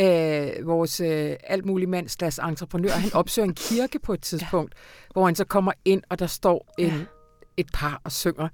Øh, 0.01 0.67
vores 0.67 1.01
øh, 1.01 1.37
alt 1.45 1.65
muligt 1.65 1.91
mands 1.91 2.39
entreprenør, 2.39 2.91
han 2.91 3.15
opsøger 3.15 3.49
en 3.49 3.55
kirke 3.55 3.99
på 3.99 4.13
et 4.13 4.23
tidspunkt, 4.23 4.75
ja. 4.77 5.13
hvor 5.13 5.25
han 5.25 5.35
så 5.35 5.45
kommer 5.45 5.73
ind, 5.85 6.03
og 6.09 6.19
der 6.19 6.27
står 6.27 6.75
en, 6.79 6.87
ja. 6.87 7.05
et 7.57 7.67
par 7.75 8.01
og 8.05 8.13
synger 8.13 8.49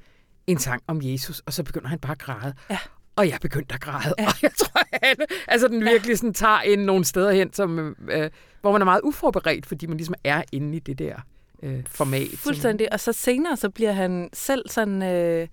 en 0.46 0.58
sang 0.58 0.82
om 0.86 1.00
Jesus, 1.02 1.42
og 1.46 1.52
så 1.52 1.62
begynder 1.62 1.88
han 1.88 1.98
bare 1.98 2.12
at 2.12 2.18
græde. 2.18 2.54
Ja. 2.70 2.78
Og 3.16 3.28
jeg 3.28 3.38
begyndte 3.40 3.74
at 3.74 3.80
græde, 3.80 4.14
ja. 4.18 4.26
og 4.26 4.34
jeg 4.42 4.50
tror, 4.58 4.82
at 4.92 5.20
altså, 5.48 5.68
den 5.68 5.84
virkelig 5.84 6.18
sådan, 6.18 6.34
tager 6.34 6.62
ind 6.62 6.84
nogle 6.84 7.04
steder 7.04 7.32
hen, 7.32 7.52
som, 7.52 7.96
øh, 8.10 8.30
hvor 8.60 8.72
man 8.72 8.80
er 8.80 8.84
meget 8.84 9.00
uforberedt, 9.04 9.66
fordi 9.66 9.86
man 9.86 9.96
ligesom 9.96 10.14
er 10.24 10.42
inde 10.52 10.76
i 10.76 10.80
det 10.80 10.98
der 10.98 11.16
øh, 11.62 11.82
format. 11.86 12.28
Fuldstændig, 12.36 12.92
og 12.92 13.00
så 13.00 13.12
senere 13.12 13.56
så 13.56 13.70
bliver 13.70 13.92
han 13.92 14.30
selv 14.32 14.68
sådan... 14.68 15.02
Øh 15.02 15.48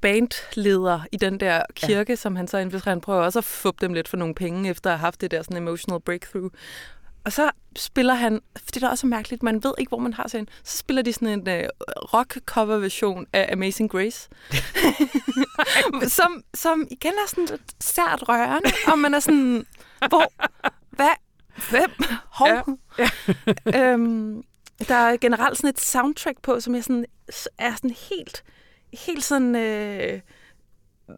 bandleder 0.00 1.00
i 1.12 1.16
den 1.16 1.40
der 1.40 1.62
kirke, 1.74 2.12
ja. 2.12 2.16
som 2.16 2.36
han 2.36 2.48
så 2.48 2.58
investerer. 2.58 2.90
Han 2.90 3.00
prøver 3.00 3.22
også 3.22 3.38
at 3.38 3.44
få 3.44 3.74
dem 3.80 3.92
lidt 3.92 4.08
for 4.08 4.16
nogle 4.16 4.34
penge, 4.34 4.70
efter 4.70 4.90
at 4.90 4.98
have 4.98 5.06
haft 5.06 5.20
det 5.20 5.30
der 5.30 5.42
sådan 5.42 5.56
emotional 5.56 6.00
breakthrough. 6.00 6.50
Og 7.24 7.32
så 7.32 7.50
spiller 7.76 8.14
han, 8.14 8.40
det 8.74 8.82
er 8.82 8.88
også 8.88 9.06
mærkeligt, 9.06 9.42
man 9.42 9.64
ved 9.64 9.72
ikke, 9.78 9.88
hvor 9.88 9.98
man 9.98 10.14
har 10.14 10.28
sin. 10.28 10.48
Så 10.64 10.78
spiller 10.78 11.02
de 11.02 11.12
sådan 11.12 11.28
en 11.28 11.48
uh, 11.48 11.68
rock-cover-version 12.14 13.26
af 13.32 13.48
Amazing 13.52 13.90
Grace. 13.90 14.28
som, 16.18 16.44
som 16.54 16.88
igen 16.90 17.12
er 17.12 17.28
sådan 17.28 17.44
lidt 17.44 17.84
sært 17.84 18.28
rørende, 18.28 18.70
og 18.86 18.98
man 18.98 19.14
er 19.14 19.20
sådan, 19.20 19.66
hvor, 20.08 20.32
hvad, 20.90 21.08
hvem, 21.70 21.90
hov. 22.24 22.78
Ja. 22.98 23.08
Ja. 23.66 23.92
øhm, 23.92 24.42
der 24.88 24.94
er 24.94 25.16
generelt 25.16 25.56
sådan 25.56 25.70
et 25.70 25.80
soundtrack 25.80 26.42
på, 26.42 26.60
som 26.60 26.74
er 26.74 26.80
sådan, 26.80 27.04
er 27.58 27.74
sådan 27.74 27.96
helt, 28.10 28.44
helt 28.92 29.24
sådan... 29.24 29.56
Øh, 29.56 30.20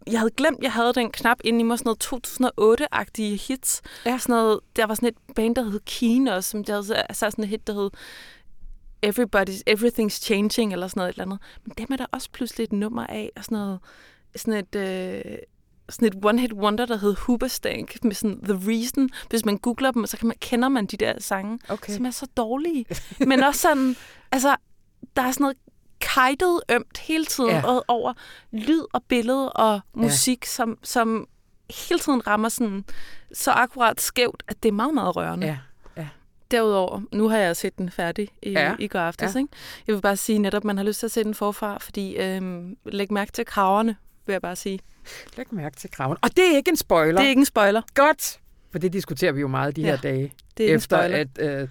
jeg 0.07 0.21
havde 0.21 0.31
glemt, 0.31 0.63
jeg 0.63 0.73
havde 0.73 0.93
den 0.93 1.11
knap 1.11 1.39
inde 1.45 1.61
i 1.61 1.63
mig, 1.63 1.79
sådan 1.79 1.97
noget 2.11 2.83
2008-agtige 2.93 3.37
hits. 3.49 3.83
Ja. 4.07 4.19
Sådan 4.19 4.33
noget, 4.33 4.61
der 4.77 4.87
var 4.87 4.95
sådan 4.95 5.09
et 5.09 5.35
band, 5.37 5.57
der 5.57 5.63
hed 5.63 5.81
Keen 5.87 6.29
også, 6.29 6.51
som 6.51 6.65
der 6.65 6.73
havde 6.73 7.15
så 7.15 7.31
sådan 7.31 7.45
et 7.45 7.51
hit, 7.51 7.67
der 7.67 7.73
hed 7.73 7.91
Everybody's, 9.07 9.63
Everything's 9.71 10.21
Changing, 10.21 10.73
eller 10.73 10.89
sådan 10.89 11.01
noget 11.01 11.09
et 11.09 11.15
eller 11.15 11.25
andet. 11.25 11.39
Men 11.65 11.75
dem 11.79 11.87
er 11.91 11.97
der 11.97 12.07
også 12.13 12.29
pludselig 12.33 12.65
et 12.65 12.73
nummer 12.73 13.07
af, 13.07 13.31
og 13.37 13.45
sådan 13.45 13.59
noget, 13.59 13.79
sådan 14.37 14.55
et, 14.55 14.75
øh, 14.75 15.39
sådan 15.89 16.09
et 16.09 16.25
one-hit 16.25 16.53
wonder, 16.53 16.87
der 16.87 16.97
hed 16.97 17.15
Hoobastank, 17.15 18.05
med 18.05 18.15
sådan 18.15 18.41
The 18.45 18.71
Reason. 18.71 19.09
Hvis 19.31 19.45
man 19.45 19.59
googler 19.59 19.91
dem, 19.91 20.07
så 20.07 20.17
kan 20.17 20.27
man, 20.27 20.37
kender 20.41 20.69
man 20.69 20.87
de 20.87 20.97
der 20.97 21.15
sange, 21.19 21.59
okay. 21.69 21.93
som 21.93 22.07
er 22.07 22.11
så 22.11 22.27
dårlige. 22.37 22.85
Men 23.31 23.43
også 23.43 23.61
sådan, 23.61 23.97
altså, 24.33 24.57
der 25.17 25.23
er 25.23 25.33
sådan 25.33 25.45
noget 25.45 25.57
kajtet 26.01 26.61
ømt 26.71 26.99
hele 26.99 27.25
tiden 27.25 27.51
ja. 27.51 27.79
over 27.89 28.13
lyd 28.53 28.83
og 28.93 29.03
billede 29.09 29.53
og 29.53 29.81
musik, 29.95 30.45
ja. 30.45 30.47
som, 30.47 30.79
som 30.83 31.29
hele 31.89 32.01
tiden 32.01 32.27
rammer 32.27 32.49
sådan 32.49 32.85
så 33.33 33.51
akkurat 33.51 34.01
skævt, 34.01 34.43
at 34.49 34.63
det 34.63 34.69
er 34.69 34.73
meget, 34.73 34.95
meget 34.95 35.17
rørende. 35.17 35.47
Ja. 35.47 35.59
Ja. 35.97 36.09
Derudover, 36.51 37.01
nu 37.13 37.29
har 37.29 37.39
jeg 37.39 37.57
set 37.57 37.79
den 37.79 37.91
færdig 37.91 38.29
i, 38.43 38.51
ja. 38.51 38.75
i 38.79 38.89
går 38.89 38.99
aftes. 38.99 39.35
Ja. 39.35 39.41
Ikke? 39.41 39.53
Jeg 39.87 39.95
vil 39.95 40.01
bare 40.01 40.17
sige 40.17 40.39
netop, 40.39 40.61
at 40.61 40.65
man 40.65 40.77
har 40.77 40.85
lyst 40.85 40.99
til 40.99 41.07
at 41.07 41.13
se 41.13 41.25
den 41.25 41.35
forfra, 41.35 41.79
fordi 41.79 42.17
øhm, 42.17 42.77
læg 42.85 43.13
mærke 43.13 43.33
til 43.33 43.45
kraverne, 43.47 43.97
vil 44.27 44.33
jeg 44.33 44.43
bare 44.43 44.57
sige. 44.57 44.81
Læg 45.37 45.47
mærke 45.51 45.77
til 45.77 45.91
kraverne. 45.91 46.19
Og 46.23 46.37
det 46.37 46.53
er 46.53 46.57
ikke 46.57 46.71
en 46.71 46.77
spoiler. 46.77 47.21
Det 47.21 47.25
er 47.25 47.29
ikke 47.29 47.41
en 47.41 47.47
spoiler. 47.47 47.83
Godt. 47.95 48.41
For 48.73 48.79
det 48.79 48.93
diskuterer 48.93 49.33
vi 49.33 49.41
jo 49.41 49.49
meget 49.49 49.77
de 49.77 49.81
ja, 49.81 49.87
her 49.87 49.97
dage. 49.97 50.33
Det 50.57 50.71
er 50.71 50.75
efter 50.75 50.97
at 50.97 51.29
øh, 51.39 51.69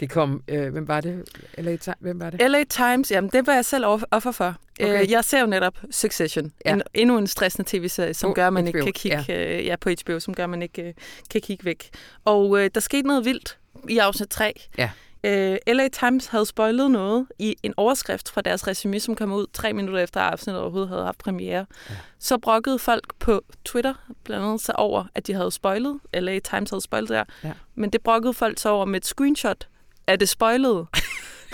det 0.00 0.10
kom, 0.10 0.42
øh, 0.48 0.72
hvem 0.72 0.88
var 0.88 1.00
det? 1.00 1.28
LA, 1.58 1.76
hvem 2.00 2.20
var 2.20 2.30
det? 2.30 2.50
LA 2.50 2.64
Times, 2.64 3.10
jamen 3.10 3.30
det 3.30 3.46
var 3.46 3.54
jeg 3.54 3.64
selv 3.64 3.84
offer 4.10 4.30
for. 4.30 4.56
Okay. 4.80 5.02
Øh, 5.02 5.10
jeg 5.10 5.24
ser 5.24 5.40
jo 5.40 5.46
netop 5.46 5.78
Succession, 5.90 6.52
ja. 6.64 6.72
en, 6.72 6.82
endnu 6.94 7.18
en 7.18 7.26
stressende 7.26 7.70
tv-serie, 7.70 8.14
som 8.14 8.30
oh, 8.30 8.34
gør, 8.34 8.50
man 8.50 8.62
HBO. 8.62 8.68
ikke 8.68 8.82
kan 8.82 8.92
kigge, 8.92 9.24
ja. 9.28 9.58
Øh, 9.58 9.66
ja, 9.66 9.76
på 9.76 9.90
HBO, 10.04 10.20
som 10.20 10.34
gør, 10.34 10.46
man 10.46 10.62
ikke 10.62 10.82
øh, 10.82 10.94
kan 11.30 11.40
kigge 11.40 11.64
væk. 11.64 11.90
Og 12.24 12.60
øh, 12.60 12.70
der 12.74 12.80
skete 12.80 13.08
noget 13.08 13.24
vildt 13.24 13.58
i 13.88 13.98
afsnit 13.98 14.28
3. 14.28 14.60
Ja. 14.78 14.90
Øh, 15.24 15.58
LA 15.66 15.88
Times 15.88 16.26
havde 16.26 16.46
spoilet 16.46 16.90
noget 16.90 17.26
i 17.38 17.56
en 17.62 17.74
overskrift 17.76 18.28
fra 18.28 18.40
deres 18.40 18.66
resume, 18.66 19.00
som 19.00 19.14
kom 19.14 19.32
ud 19.32 19.46
tre 19.52 19.72
minutter 19.72 20.00
efter 20.00 20.20
afsnittet 20.20 20.62
overhovedet 20.62 20.88
havde 20.88 21.04
haft 21.04 21.18
premiere. 21.18 21.66
Ja. 21.90 21.94
Så 22.18 22.38
brokkede 22.38 22.78
folk 22.78 23.14
på 23.18 23.44
Twitter 23.64 23.94
blandt 24.24 24.44
andet 24.44 24.60
sig 24.60 24.76
over, 24.76 25.04
at 25.14 25.26
de 25.26 25.34
havde 25.34 25.50
spoilet. 25.50 26.00
LA 26.14 26.38
Times 26.38 26.70
havde 26.70 26.80
spoilet 26.80 27.08
der. 27.08 27.24
Ja. 27.44 27.52
Men 27.74 27.90
det 27.90 28.02
brokkede 28.02 28.34
folk 28.34 28.58
så 28.58 28.68
over 28.68 28.84
med 28.84 28.96
et 28.96 29.06
screenshot 29.06 29.68
er 30.06 30.16
det 30.16 30.28
spoilet? 30.28 30.86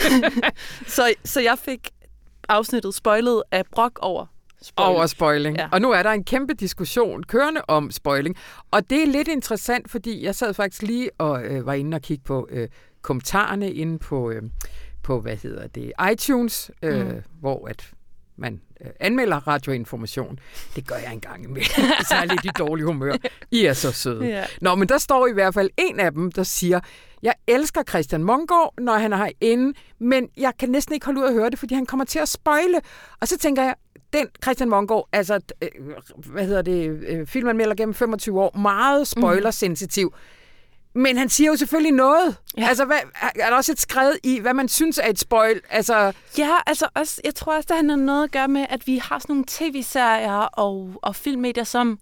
så, 0.86 1.14
så 1.24 1.40
jeg 1.40 1.58
fik 1.58 1.90
afsnittet 2.48 2.94
spoilet 2.94 3.42
af 3.50 3.64
brok 3.72 3.98
over 4.02 4.26
Spoiling. 4.62 4.96
Over 4.96 5.06
spoiling. 5.06 5.56
Ja. 5.56 5.68
Og 5.72 5.80
nu 5.80 5.90
er 5.90 6.02
der 6.02 6.10
en 6.10 6.24
kæmpe 6.24 6.54
diskussion 6.54 7.22
kørende 7.22 7.62
om 7.68 7.90
spoiling. 7.90 8.36
Og 8.70 8.90
det 8.90 9.02
er 9.02 9.06
lidt 9.06 9.28
interessant, 9.28 9.90
fordi 9.90 10.24
jeg 10.24 10.34
sad 10.34 10.54
faktisk 10.54 10.82
lige 10.82 11.10
og 11.18 11.44
øh, 11.44 11.66
var 11.66 11.72
inde 11.72 11.94
og 11.94 12.02
kigge 12.02 12.24
på 12.24 12.48
øh, 12.50 12.68
kommentarerne 13.02 13.72
inde 13.72 13.98
på, 13.98 14.30
øh, 14.30 14.42
på, 15.02 15.20
hvad 15.20 15.36
hedder 15.36 15.66
det, 15.66 15.92
iTunes, 16.12 16.70
øh, 16.82 17.06
mm. 17.06 17.22
hvor 17.40 17.68
at 17.68 17.90
man 18.40 18.61
øh, 18.81 18.90
anmelder 19.00 19.48
radioinformation. 19.48 20.38
Det 20.76 20.87
gør 20.87 20.96
jeg 20.96 21.12
engang 21.12 21.44
imellem, 21.44 21.70
særligt 22.11 22.44
i 22.44 22.48
dårlig 22.59 22.87
humør. 22.87 23.16
I 23.50 23.64
er 23.64 23.72
så 23.72 23.92
søde. 23.92 24.26
Ja. 24.26 24.44
Nå, 24.61 24.74
men 24.74 24.88
der 24.88 24.98
står 24.98 25.26
i 25.26 25.33
hvert 25.33 25.55
fald 25.55 25.70
en 25.76 26.00
af 26.00 26.12
dem, 26.12 26.33
der 26.33 26.42
siger, 26.42 26.81
jeg 27.22 27.35
elsker 27.46 27.83
Christian 27.83 28.24
Mongård, 28.24 28.74
når 28.79 28.92
han 28.92 29.12
er 29.12 29.16
herinde, 29.16 29.79
men 29.98 30.29
jeg 30.37 30.53
kan 30.59 30.68
næsten 30.68 30.94
ikke 30.94 31.07
holde 31.07 31.20
ud 31.20 31.26
at 31.26 31.33
høre 31.33 31.50
det, 31.50 31.59
fordi 31.59 31.74
han 31.74 31.87
kommer 31.87 32.05
til 32.05 32.18
at 32.18 32.29
spøjle. 32.29 32.81
Og 33.20 33.29
så 33.29 33.38
tænker 33.38 33.62
jeg, 33.62 33.74
den 34.12 34.26
Christian 34.42 34.68
Mongård, 34.68 35.09
altså, 35.12 35.40
øh, 35.62 35.68
hvad 36.16 36.46
hedder 36.46 36.62
det, 36.62 37.05
øh, 37.09 37.26
filmanmelder 37.26 37.74
gennem 37.74 37.94
25 37.94 38.40
år, 38.40 38.59
meget 38.59 39.07
spoilersensitiv. 39.07 40.07
Mm. 40.07 40.39
Men 40.94 41.16
han 41.16 41.29
siger 41.29 41.50
jo 41.50 41.57
selvfølgelig 41.57 41.92
noget. 41.92 42.37
Ja. 42.57 42.68
Altså, 42.68 42.85
hvad, 42.85 42.96
er 43.35 43.50
der 43.50 43.57
også 43.57 43.72
et 43.72 43.81
skred 43.81 44.12
i, 44.22 44.38
hvad 44.40 44.55
man 44.55 44.68
synes 44.68 44.98
er 44.98 45.09
et 45.09 45.18
spoil? 45.18 45.61
Altså, 45.70 46.12
Ja, 46.38 46.50
altså 46.66 46.88
også, 46.94 47.20
jeg 47.24 47.35
tror 47.35 47.57
også, 47.57 47.66
der 47.68 47.74
har 47.74 47.96
noget 47.96 48.24
at 48.24 48.31
gøre 48.31 48.48
med, 48.48 48.66
at 48.68 48.87
vi 48.87 48.98
har 48.98 49.18
sådan 49.18 49.33
nogle 49.33 49.44
tv-serier 49.48 50.33
og, 50.38 50.90
og 51.03 51.16
filmmedier, 51.16 51.64
som, 51.64 51.98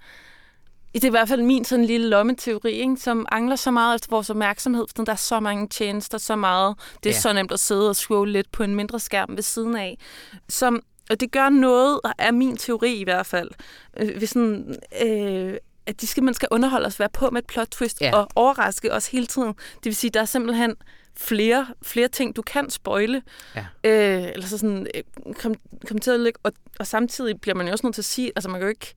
det 0.94 1.04
er 1.04 1.08
i 1.08 1.10
hvert 1.10 1.28
fald 1.28 1.42
min 1.42 1.64
sådan 1.64 1.84
lille 1.84 2.08
lommeteori, 2.08 2.72
ikke? 2.72 2.96
som 2.96 3.26
angler 3.32 3.56
så 3.56 3.70
meget 3.70 3.94
efter 3.94 4.10
vores 4.10 4.30
opmærksomhed, 4.30 4.84
fordi 4.88 5.04
der 5.06 5.12
er 5.12 5.16
så 5.16 5.40
mange 5.40 5.68
tjenester, 5.68 6.18
så 6.18 6.36
meget. 6.36 6.76
Det 7.04 7.10
er 7.10 7.14
Ja. 7.14 7.20
så 7.20 7.32
nemt 7.32 7.52
at 7.52 7.60
sidde 7.60 7.88
og 7.88 7.96
scrolle 7.96 8.32
lidt 8.32 8.52
på 8.52 8.62
en 8.62 8.74
mindre 8.74 9.00
skærm 9.00 9.28
ved 9.36 9.42
siden 9.42 9.76
af. 9.76 9.98
Som, 10.48 10.80
og 11.10 11.20
det 11.20 11.32
gør 11.32 11.48
noget, 11.48 12.00
af 12.18 12.34
min 12.34 12.56
teori 12.56 12.94
i 12.94 13.04
hvert 13.04 13.26
fald, 13.26 13.50
øh, 13.96 14.16
hvis 14.18 14.30
sådan, 14.30 14.76
øh, 15.06 15.54
at 15.88 16.00
de 16.00 16.06
skal, 16.06 16.22
man 16.22 16.34
skal 16.34 16.48
underholde 16.50 16.86
os, 16.86 17.00
være 17.00 17.08
på 17.08 17.30
med 17.30 17.38
et 17.42 17.46
plot 17.46 17.68
twist 17.70 18.00
Ja. 18.00 18.16
og 18.16 18.28
overraske 18.34 18.92
os 18.92 19.06
hele 19.08 19.26
tiden. 19.26 19.48
Det 19.48 19.84
vil 19.84 19.94
sige, 19.94 20.10
der 20.10 20.20
er 20.20 20.24
simpelthen 20.24 20.74
flere, 21.16 21.66
flere 21.82 22.08
ting, 22.08 22.36
du 22.36 22.42
kan 22.42 22.70
spoile. 22.70 23.22
Ja. 23.56 23.66
Øh, 23.84 24.28
eller 24.32 24.46
så 24.46 24.58
sådan, 24.58 24.86
øh, 24.94 25.02
kom, 25.34 25.54
kom 25.88 25.98
til 25.98 26.10
at 26.10 26.20
lægge, 26.20 26.38
og, 26.42 26.52
og 26.80 26.86
samtidig 26.86 27.40
bliver 27.40 27.54
man 27.54 27.66
jo 27.66 27.72
også 27.72 27.86
nødt 27.86 27.94
til 27.94 28.00
at 28.02 28.06
sige, 28.06 28.32
altså 28.36 28.48
man 28.50 28.60
kan 28.60 28.66
jo 28.66 28.68
ikke, 28.68 28.94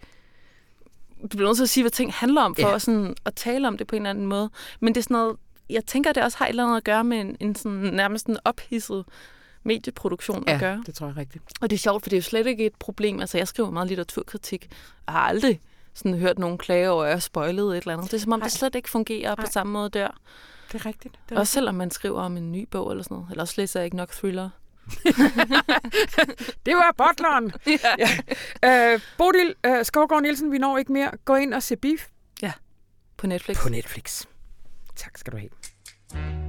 du 1.24 1.28
bliver 1.28 1.46
nødt 1.50 1.58
til 1.58 1.64
at 1.64 1.70
sige, 1.70 1.84
hvad 1.84 1.92
ting 1.92 2.14
handler 2.14 2.42
om, 2.42 2.56
for 2.56 2.62
Ja. 2.62 2.72
ja. 2.72 2.80
sådan, 2.80 3.16
at 3.26 3.36
tale 3.36 3.68
om 3.68 3.78
det 3.78 3.88
på 3.88 3.96
en 3.96 4.02
eller 4.02 4.10
anden 4.10 4.26
måde. 4.26 4.50
Men 4.80 4.96
det 4.96 5.02
er 5.02 5.04
sådan 5.04 5.16
noget, 5.16 5.38
jeg 5.70 5.86
tænker, 5.86 6.12
det 6.14 6.24
også 6.24 6.38
har 6.38 6.46
et 6.46 6.50
eller 6.50 6.64
andet 6.66 6.78
at 6.78 6.84
gøre 6.84 7.04
med 7.04 7.18
en, 7.22 7.38
en 7.40 7.56
sådan, 7.56 7.72
nærmest 7.78 8.26
en 8.28 8.38
ophidset 8.46 9.06
medieproduktion 9.64 10.44
at 10.48 10.54
ja, 10.54 10.60
gøre. 10.60 10.84
det 10.86 10.96
tror 10.96 11.08
jeg 11.08 11.18
rigtigt. 11.18 11.44
Og 11.62 11.70
det 11.70 11.76
er 11.76 11.80
sjovt, 11.80 12.04
for 12.04 12.10
det 12.10 12.18
er 12.18 12.20
jo 12.20 12.24
slet 12.24 12.48
ikke 12.48 12.66
et 12.66 12.76
problem. 12.80 13.20
Altså, 13.20 13.38
jeg 13.38 13.48
skriver 13.48 13.70
meget 13.72 13.88
litteraturkritik. 13.88 14.68
Jeg 15.08 15.14
har 15.14 15.20
aldrig 15.22 15.62
sådan 15.94 16.18
hørt 16.18 16.40
nogen 16.40 16.58
klage 16.58 16.90
over, 16.90 17.04
at 17.04 17.08
jeg 17.10 17.16
har 17.16 17.20
spoilet 17.22 17.78
et 17.78 17.78
eller 17.78 17.94
andet. 17.94 18.12
Det 18.12 18.18
er 18.18 18.22
som 18.22 18.32
om, 18.32 18.40
Nej. 18.40 18.46
det 18.46 18.52
slet 18.54 18.76
ikke 18.76 18.90
fungerer 18.90 19.36
Nej. 19.36 19.46
på 19.46 19.52
samme 19.52 19.74
måde 19.74 19.90
der. 19.90 20.08
Det 20.72 20.82
er 20.82 20.86
rigtigt. 20.86 21.20
Det 21.30 21.38
Også 21.38 21.54
selvom 21.54 21.76
man 21.76 21.92
skriver 21.92 22.22
om 22.22 22.38
en 22.38 22.52
ny 22.52 22.68
bog 22.72 22.92
eller 22.92 23.04
sådan 23.04 23.16
noget. 23.16 23.30
Eller 23.32 23.42
også 23.44 23.54
læser 23.58 23.80
jeg 23.80 23.86
ikke 23.86 23.98
nok 23.98 24.12
thriller. 24.12 24.50
Det 26.66 26.76
var 26.76 26.96
butleren. 26.98 27.52
ja. 27.84 28.08
ja. 28.64 28.94
øh, 28.94 29.00
Bodil 29.18 29.56
øh, 29.66 29.86
Skovgaard 29.86 30.22
Nielsen, 30.22 30.52
vi 30.52 30.58
når 30.58 30.78
ikke 30.78 30.94
mere. 30.94 31.12
Gå 31.26 31.36
ind 31.36 31.54
og 31.54 31.64
se 31.64 31.76
Beef 31.76 32.08
På 33.18 33.28
Netflix. 33.28 33.62
på 33.64 33.70
Netflix. 33.70 34.26
Tak 34.96 35.18
skal 35.18 35.34
du 35.34 35.38
have. 35.38 36.41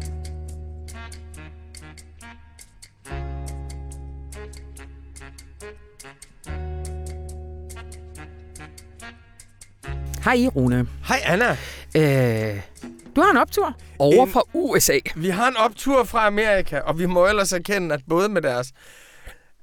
Hej 10.25 10.47
Rune. 10.57 10.87
Hej 11.09 11.21
Anna. 11.25 11.51
Øh, 11.97 12.61
du 13.17 13.21
har 13.21 13.31
en 13.31 13.37
optur 13.37 13.77
over 13.99 14.27
En- 14.27 14.33
fra 14.33 14.43
USA. 14.55 14.99
Vi 15.17 15.29
har 15.29 15.49
en 15.49 15.57
optur 15.57 16.05
fra 16.05 16.27
Amerika, 16.27 16.79
og 16.79 16.99
vi 16.99 17.07
må 17.07 17.27
ellers 17.27 17.53
erkende, 17.53 17.95
at 17.95 18.01
både 18.09 18.29
med 18.29 18.43
deres 18.43 18.73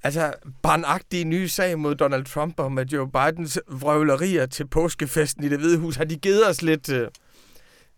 altså, 0.04 0.34
barnagtige 0.63 1.24
nye 1.24 1.50
sag 1.50 1.80
mod 1.80 1.95
Donald 1.95 2.26
Trump 2.26 2.60
og 2.60 2.72
med 2.72 2.86
Joe 2.86 3.10
Bidens 3.12 3.60
vrøvlerier 3.67 4.45
til 4.45 4.67
påskefesten 4.67 5.43
i 5.43 5.50
det 5.50 5.60
hvide 5.60 5.78
hus, 5.78 5.95
har 5.95 6.04
de 6.06 6.15
givet 6.17 6.50
os 6.50 6.62
lidt 6.62 6.89
øh, 6.89 7.08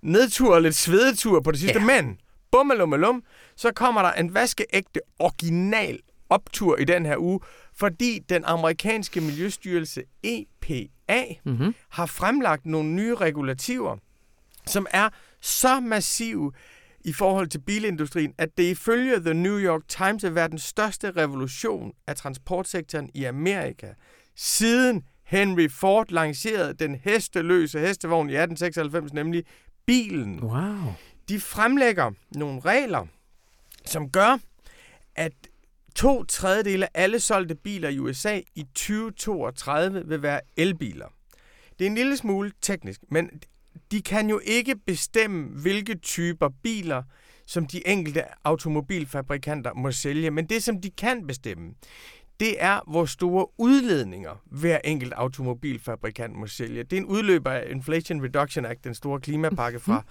nedtur 0.04 0.54
og 0.56 0.62
lidt 0.62 0.76
svedetur 0.76 1.40
på 1.42 1.52
det 1.52 1.60
sidste. 1.60 1.80
Ja. 1.80 1.86
Men, 1.86 2.18
bummelummelum, 2.52 3.24
så 3.56 3.72
kommer 3.76 4.02
der 4.02 4.12
en 4.12 4.34
vaskeægte 4.34 5.00
original 5.20 6.00
optur 6.32 6.78
i 6.78 6.84
den 6.84 7.06
her 7.06 7.18
uge, 7.18 7.40
fordi 7.76 8.20
den 8.30 8.46
amerikanske 8.46 9.22
miljøstyrelse 9.22 10.04
EPA 10.24 11.26
Mm-hmm. 11.46 11.76
har 11.90 12.06
fremlagt 12.06 12.66
nogle 12.66 12.90
nye 12.90 13.16
regulativer, 13.16 13.98
som 14.68 14.88
er 14.92 15.10
så 15.42 15.80
massive 15.80 16.52
i 17.06 17.14
forhold 17.14 17.48
til 17.48 17.60
bilindustrien, 17.60 18.34
at 18.38 18.58
det 18.58 18.64
ifølge 18.64 19.20
The 19.20 19.34
New 19.34 19.60
York 19.60 19.82
Times 19.88 20.24
er 20.24 20.30
verdens 20.30 20.64
største 20.64 21.12
revolution 21.12 21.94
af 22.08 22.16
transportsektoren 22.16 23.10
i 23.14 23.24
Amerika, 23.24 23.88
siden 24.36 25.04
Henry 25.24 25.70
Ford 25.70 26.12
lancerede 26.12 26.74
den 26.74 26.96
hesteløse 26.96 27.80
hestevogn 27.80 28.30
i 28.30 28.34
1896, 28.34 29.14
nemlig 29.14 29.44
bilen 29.86 30.44
Wow. 30.44 30.94
de 31.30 31.40
fremlægger 31.40 32.12
nogle 32.36 32.60
regler, 32.60 33.06
som 33.86 34.10
gør, 34.10 34.38
at 35.16 35.34
to 36.02 36.24
tredjedele 36.24 36.86
af 36.86 37.04
alle 37.04 37.20
solgte 37.20 37.56
biler 37.56 37.90
i 37.90 38.00
USA 38.00 38.40
i 38.56 38.64
2032 38.76 40.04
vil 40.08 40.22
være 40.22 40.42
elbiler. 40.58 41.08
Det 41.80 41.86
er 41.86 41.90
en 41.90 41.96
lille 41.96 42.18
smule 42.18 42.52
teknisk, 42.62 43.02
men 43.10 43.30
de 43.92 44.02
kan 44.02 44.30
jo 44.30 44.42
ikke 44.44 44.76
bestemme, 44.76 45.48
hvilke 45.62 45.96
typer 45.96 46.50
biler, 46.64 47.04
som 47.46 47.66
de 47.66 47.88
enkelte 47.88 48.24
automobilfabrikanter 48.44 49.74
må 49.74 49.92
sælge. 49.92 50.32
Men 50.32 50.46
det, 50.46 50.64
som 50.64 50.82
de 50.82 50.90
kan 50.90 51.28
bestemme, 51.28 51.74
det 52.40 52.64
er, 52.64 52.80
hvor 52.88 53.06
store 53.06 53.48
udledninger 53.58 54.42
hver 54.46 54.80
enkelt 54.84 55.14
automobilfabrikant 55.14 56.36
må 56.36 56.48
sælge. 56.48 56.84
Det 56.84 56.94
er 56.94 57.02
en 57.02 57.06
udløber 57.06 57.52
af 57.52 57.68
Inflation 57.70 58.24
Reduction 58.24 58.66
Act, 58.66 58.84
den 58.84 58.96
store 58.96 59.20
klimapakke 59.20 59.80
fra, 59.80 60.04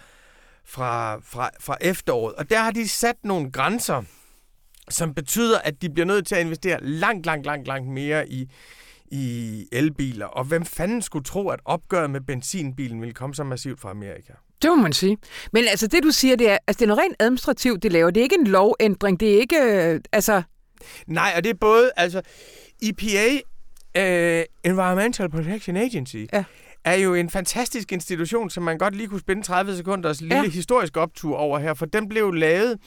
fra, 0.65 1.21
fra, 1.21 1.51
fra 1.61 1.77
efteråret. 1.81 2.35
Og 2.35 2.51
der 2.51 2.59
har 2.59 2.71
de 2.71 2.89
sat 2.89 3.17
nogle 3.25 3.51
grænser, 3.53 4.03
som 4.91 5.15
betyder, 5.15 5.59
at 5.59 5.83
de 5.83 5.91
bliver 5.91 6.07
nødt 6.07 6.27
til 6.27 6.35
at 6.35 6.41
investere 6.41 6.79
langt, 6.83 7.27
langt, 7.27 7.47
langt, 7.47 7.67
langt 7.67 7.89
mere 7.89 8.29
i, 8.29 8.51
i 9.13 9.67
elbiler. 9.73 10.27
Og 10.27 10.45
hvem 10.45 10.65
fanden 10.65 11.03
skulle 11.03 11.25
tro, 11.25 11.49
at 11.49 11.61
opgøret 11.65 12.11
med 12.11 12.21
benzinbilen 12.21 13.01
ville 13.01 13.15
komme 13.15 13.35
så 13.35 13.45
massivt 13.45 13.81
fra 13.81 13.91
Amerika? 13.91 14.33
Det 14.63 14.71
må 14.71 14.77
man 14.77 14.93
sige. 14.93 15.17
Men 15.53 15.65
altså 15.71 15.87
det, 15.87 16.03
du 16.03 16.11
siger, 16.11 16.37
det 16.37 16.51
er, 16.51 16.59
altså, 16.67 16.79
det 16.79 16.83
er 16.83 16.87
noget 16.87 17.03
rent 17.05 17.17
administrativt, 17.19 17.83
det 17.83 17.93
laver. 17.93 18.11
Det 18.11 18.21
er 18.21 18.25
ikke 18.25 18.37
en 18.41 18.47
lovændring. 18.47 19.21
Det 19.21 19.35
er 19.35 19.39
ikke, 19.41 19.57
øh, 19.63 20.01
altså... 20.13 20.43
Nej, 21.07 21.33
og 21.37 21.45
det 21.45 21.51
er 21.51 21.55
både, 21.61 21.91
altså, 21.97 22.23
EPA, 22.83 23.29
uh, 23.99 24.45
Environmental 24.71 25.31
Protection 25.31 25.77
Agency, 25.77 26.17
Ja. 26.33 26.45
er 26.85 26.95
jo 26.95 27.15
en 27.15 27.31
fantastisk 27.31 27.93
institution, 27.93 28.51
som 28.51 28.63
man 28.63 28.79
godt 28.79 28.97
lige 28.97 29.07
kunne 29.09 29.21
spænde 29.21 29.43
30 29.43 29.77
sekunders 29.77 30.21
lille 30.21 30.37
Ja. 30.37 30.43
historisk 30.51 30.97
optur 30.97 31.37
over 31.37 31.59
her, 31.59 31.75
for 31.75 31.87
den 31.87 32.09
blev 32.09 32.33
lavet 32.33 32.79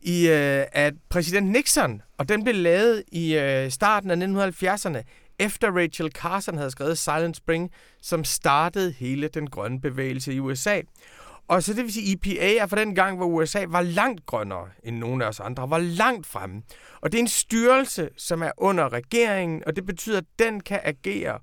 i, 0.00 0.28
øh, 0.28 0.64
af 0.72 0.92
præsident 1.08 1.50
Nixon, 1.50 2.02
og 2.18 2.28
den 2.28 2.44
blev 2.44 2.54
lavet 2.54 3.02
i 3.12 3.36
øh, 3.36 3.70
starten 3.70 4.10
af 4.10 4.50
1970'erne, 4.50 5.02
efter 5.38 5.70
Rachel 5.76 6.10
Carson 6.12 6.56
havde 6.56 6.70
skrevet 6.70 6.98
Silent 6.98 7.36
Spring, 7.36 7.70
som 8.02 8.24
startede 8.24 8.92
hele 8.92 9.28
den 9.28 9.50
grønne 9.50 9.80
bevægelse 9.80 10.34
i 10.34 10.40
USA. 10.40 10.80
Og 11.48 11.62
så 11.62 11.74
det 11.74 11.84
vil 11.84 11.92
sige, 11.92 12.12
EPA 12.12 12.56
er 12.56 12.66
for 12.66 12.76
den 12.76 12.94
gang, 12.94 13.16
hvor 13.16 13.26
USA 13.26 13.64
var 13.68 13.82
langt 13.82 14.26
grønnere 14.26 14.68
end 14.82 14.96
nogen 14.96 15.22
af 15.22 15.26
os 15.26 15.40
andre, 15.40 15.70
var 15.70 15.78
langt 15.78 16.26
fremme. 16.26 16.62
Og 17.00 17.12
det 17.12 17.18
er 17.18 17.22
en 17.22 17.28
styrelse, 17.28 18.08
som 18.16 18.42
er 18.42 18.50
under 18.56 18.92
regeringen, 18.92 19.62
og 19.66 19.76
det 19.76 19.86
betyder, 19.86 20.18
at 20.18 20.24
den 20.38 20.60
kan 20.60 20.80
agere 20.84 21.38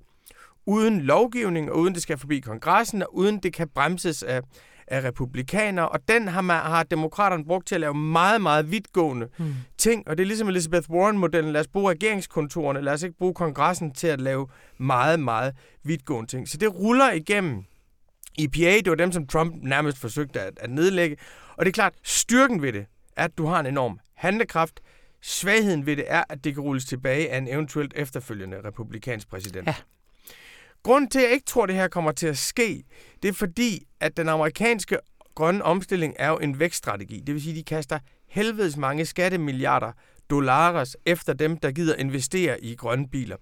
uden 0.66 1.00
lovgivning, 1.00 1.70
og 1.70 1.78
uden 1.78 1.94
det 1.94 2.02
skal 2.02 2.18
forbi 2.18 2.40
kongressen, 2.40 3.02
og 3.02 3.14
uden 3.14 3.38
det 3.38 3.52
kan 3.52 3.68
bremses 3.68 4.22
af, 4.22 4.42
af 4.90 5.04
republikanere. 5.04 5.88
Og 5.88 6.00
den 6.08 6.28
har, 6.28 6.40
man, 6.40 6.56
har 6.56 6.82
demokraterne 6.82 7.44
brugt 7.44 7.66
til 7.66 7.74
at 7.74 7.80
lave 7.80 7.94
meget, 7.94 8.40
meget 8.40 8.70
vidtgående 8.70 9.28
Hmm. 9.36 9.54
ting. 9.78 10.08
Og 10.08 10.18
det 10.18 10.24
er 10.24 10.26
ligesom 10.26 10.48
Elizabeth 10.48 10.90
Warren-modellen. 10.90 11.52
Lad 11.52 11.60
os 11.60 11.68
bruge 11.68 11.90
regeringskontorerne, 11.90 12.80
lad 12.80 12.92
os 12.92 13.02
ikke 13.02 13.18
bruge 13.18 13.34
kongressen 13.34 13.94
til 13.94 14.06
at 14.06 14.20
lave 14.20 14.46
meget, 14.78 15.20
meget 15.20 15.54
vidtgående 15.84 16.30
ting. 16.30 16.48
Så 16.48 16.56
det 16.56 16.74
ruller 16.74 17.10
igennem. 17.12 17.64
EPA, 18.38 18.76
det 18.76 18.88
var 18.90 18.94
dem, 18.94 19.12
som 19.12 19.26
Trump 19.26 19.54
nærmest 19.62 19.98
forsøgte 19.98 20.40
at, 20.40 20.52
at 20.60 20.70
nedlægge. 20.70 21.16
Og 21.56 21.64
det 21.64 21.70
er 21.70 21.72
klart, 21.74 21.92
styrken 22.02 22.62
ved 22.62 22.72
det 22.72 22.86
er, 23.16 23.24
at 23.24 23.38
du 23.38 23.46
har 23.46 23.60
en 23.60 23.66
enorm 23.66 23.98
handlekraft. 24.14 24.80
Svagheden 25.22 25.86
ved 25.86 25.96
det 25.96 26.04
er, 26.08 26.22
at 26.28 26.44
det 26.44 26.54
kan 26.54 26.62
rulles 26.62 26.84
tilbage 26.84 27.30
af 27.30 27.38
en 27.38 27.48
eventuelt 27.48 27.92
efterfølgende 27.96 28.56
republikansk 28.64 29.28
præsident. 29.30 29.66
Ja. 29.66 29.74
Grunden 30.82 31.10
til, 31.10 31.18
at 31.18 31.24
jeg 31.24 31.32
ikke 31.32 31.46
tror, 31.46 31.62
at 31.62 31.68
det 31.68 31.76
her 31.76 31.88
kommer 31.88 32.12
til 32.12 32.26
at 32.26 32.38
ske, 32.38 32.84
det 33.22 33.28
er 33.28 33.32
fordi, 33.32 33.86
at 34.00 34.16
den 34.16 34.28
amerikanske 34.28 34.98
grønne 35.34 35.64
omstilling 35.64 36.14
er 36.18 36.28
jo 36.28 36.36
en 36.36 36.58
vækststrategi. 36.60 37.20
Det 37.26 37.34
vil 37.34 37.42
sige, 37.42 37.52
at 37.52 37.56
de 37.56 37.62
kaster 37.62 37.98
helvedes 38.28 38.76
mange 38.76 39.06
skattemilliarder 39.06 39.92
dollars 40.30 40.96
efter 41.06 41.32
dem, 41.32 41.56
der 41.56 41.70
gider 41.70 41.94
investere 41.94 42.64
i 42.64 42.74
grønne 42.74 43.08
biler. 43.08 43.36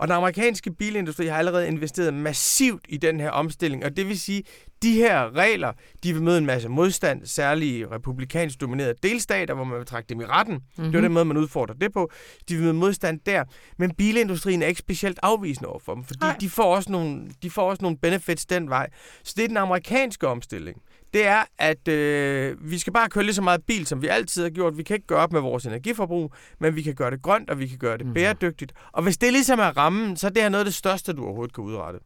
Og 0.00 0.08
den 0.08 0.16
amerikanske 0.16 0.72
bilindustri 0.72 1.26
har 1.26 1.38
allerede 1.38 1.68
investeret 1.68 2.14
massivt 2.14 2.86
i 2.88 2.96
den 2.96 3.20
her 3.20 3.30
omstilling, 3.30 3.84
og 3.84 3.96
det 3.96 4.08
vil 4.08 4.20
sige, 4.20 4.42
de 4.82 4.94
her 4.94 5.36
regler, 5.36 5.72
de 6.02 6.12
vil 6.12 6.22
møde 6.22 6.38
en 6.38 6.46
masse 6.46 6.68
modstand, 6.68 7.26
særligt 7.26 7.90
republikansk 7.90 8.60
dominerede 8.60 8.94
delstater, 9.02 9.54
hvor 9.54 9.64
man 9.64 9.78
vil 9.78 9.86
trække 9.86 10.08
dem 10.08 10.20
i 10.20 10.24
retten. 10.24 10.54
Mm-hmm. 10.54 10.92
Det 10.92 10.98
er 10.98 11.02
den 11.02 11.12
måde, 11.12 11.24
man 11.24 11.36
udfordrer 11.36 11.74
det 11.74 11.92
på. 11.92 12.10
De 12.48 12.54
vil 12.54 12.62
møde 12.62 12.74
modstand 12.74 13.20
der, 13.26 13.44
men 13.78 13.94
bilindustrien 13.94 14.62
er 14.62 14.66
ikke 14.66 14.78
specielt 14.78 15.18
afvisende 15.22 15.68
over 15.68 15.78
for 15.78 15.94
dem, 15.94 16.04
fordi 16.04 16.26
de 16.40 16.50
får, 16.50 16.74
også 16.76 16.92
nogle, 16.92 17.30
de 17.42 17.50
får 17.50 17.70
også 17.70 17.82
nogle 17.82 17.98
benefits 17.98 18.46
den 18.46 18.70
vej. 18.70 18.88
Så 19.24 19.34
det 19.36 19.44
er 19.44 19.48
den 19.48 19.56
amerikanske 19.56 20.28
omstilling 20.28 20.82
det 21.14 21.26
er, 21.26 21.44
at 21.58 21.88
øh, 21.88 22.56
vi 22.70 22.78
skal 22.78 22.92
bare 22.92 23.08
køre 23.08 23.24
lige 23.24 23.34
så 23.34 23.42
meget 23.42 23.60
bil, 23.66 23.86
som 23.86 24.02
vi 24.02 24.06
altid 24.06 24.42
har 24.42 24.50
gjort. 24.50 24.76
Vi 24.76 24.82
kan 24.82 24.94
ikke 24.94 25.06
gøre 25.06 25.18
op 25.18 25.32
med 25.32 25.40
vores 25.40 25.66
energiforbrug, 25.66 26.34
men 26.60 26.76
vi 26.76 26.82
kan 26.82 26.94
gøre 26.94 27.10
det 27.10 27.22
grønt, 27.22 27.50
og 27.50 27.58
vi 27.58 27.66
kan 27.66 27.78
gøre 27.78 27.98
det 27.98 28.06
mm. 28.06 28.14
bæredygtigt. 28.14 28.72
Og 28.92 29.02
hvis 29.02 29.18
det 29.18 29.32
ligesom 29.32 29.58
er 29.58 29.76
rammen, 29.76 30.16
så 30.16 30.26
er 30.26 30.30
det 30.30 30.42
her 30.42 30.48
noget 30.48 30.60
af 30.60 30.66
det 30.66 30.74
største, 30.74 31.12
du 31.12 31.24
overhovedet 31.24 31.54
kan 31.54 31.64
udrette. 31.64 31.98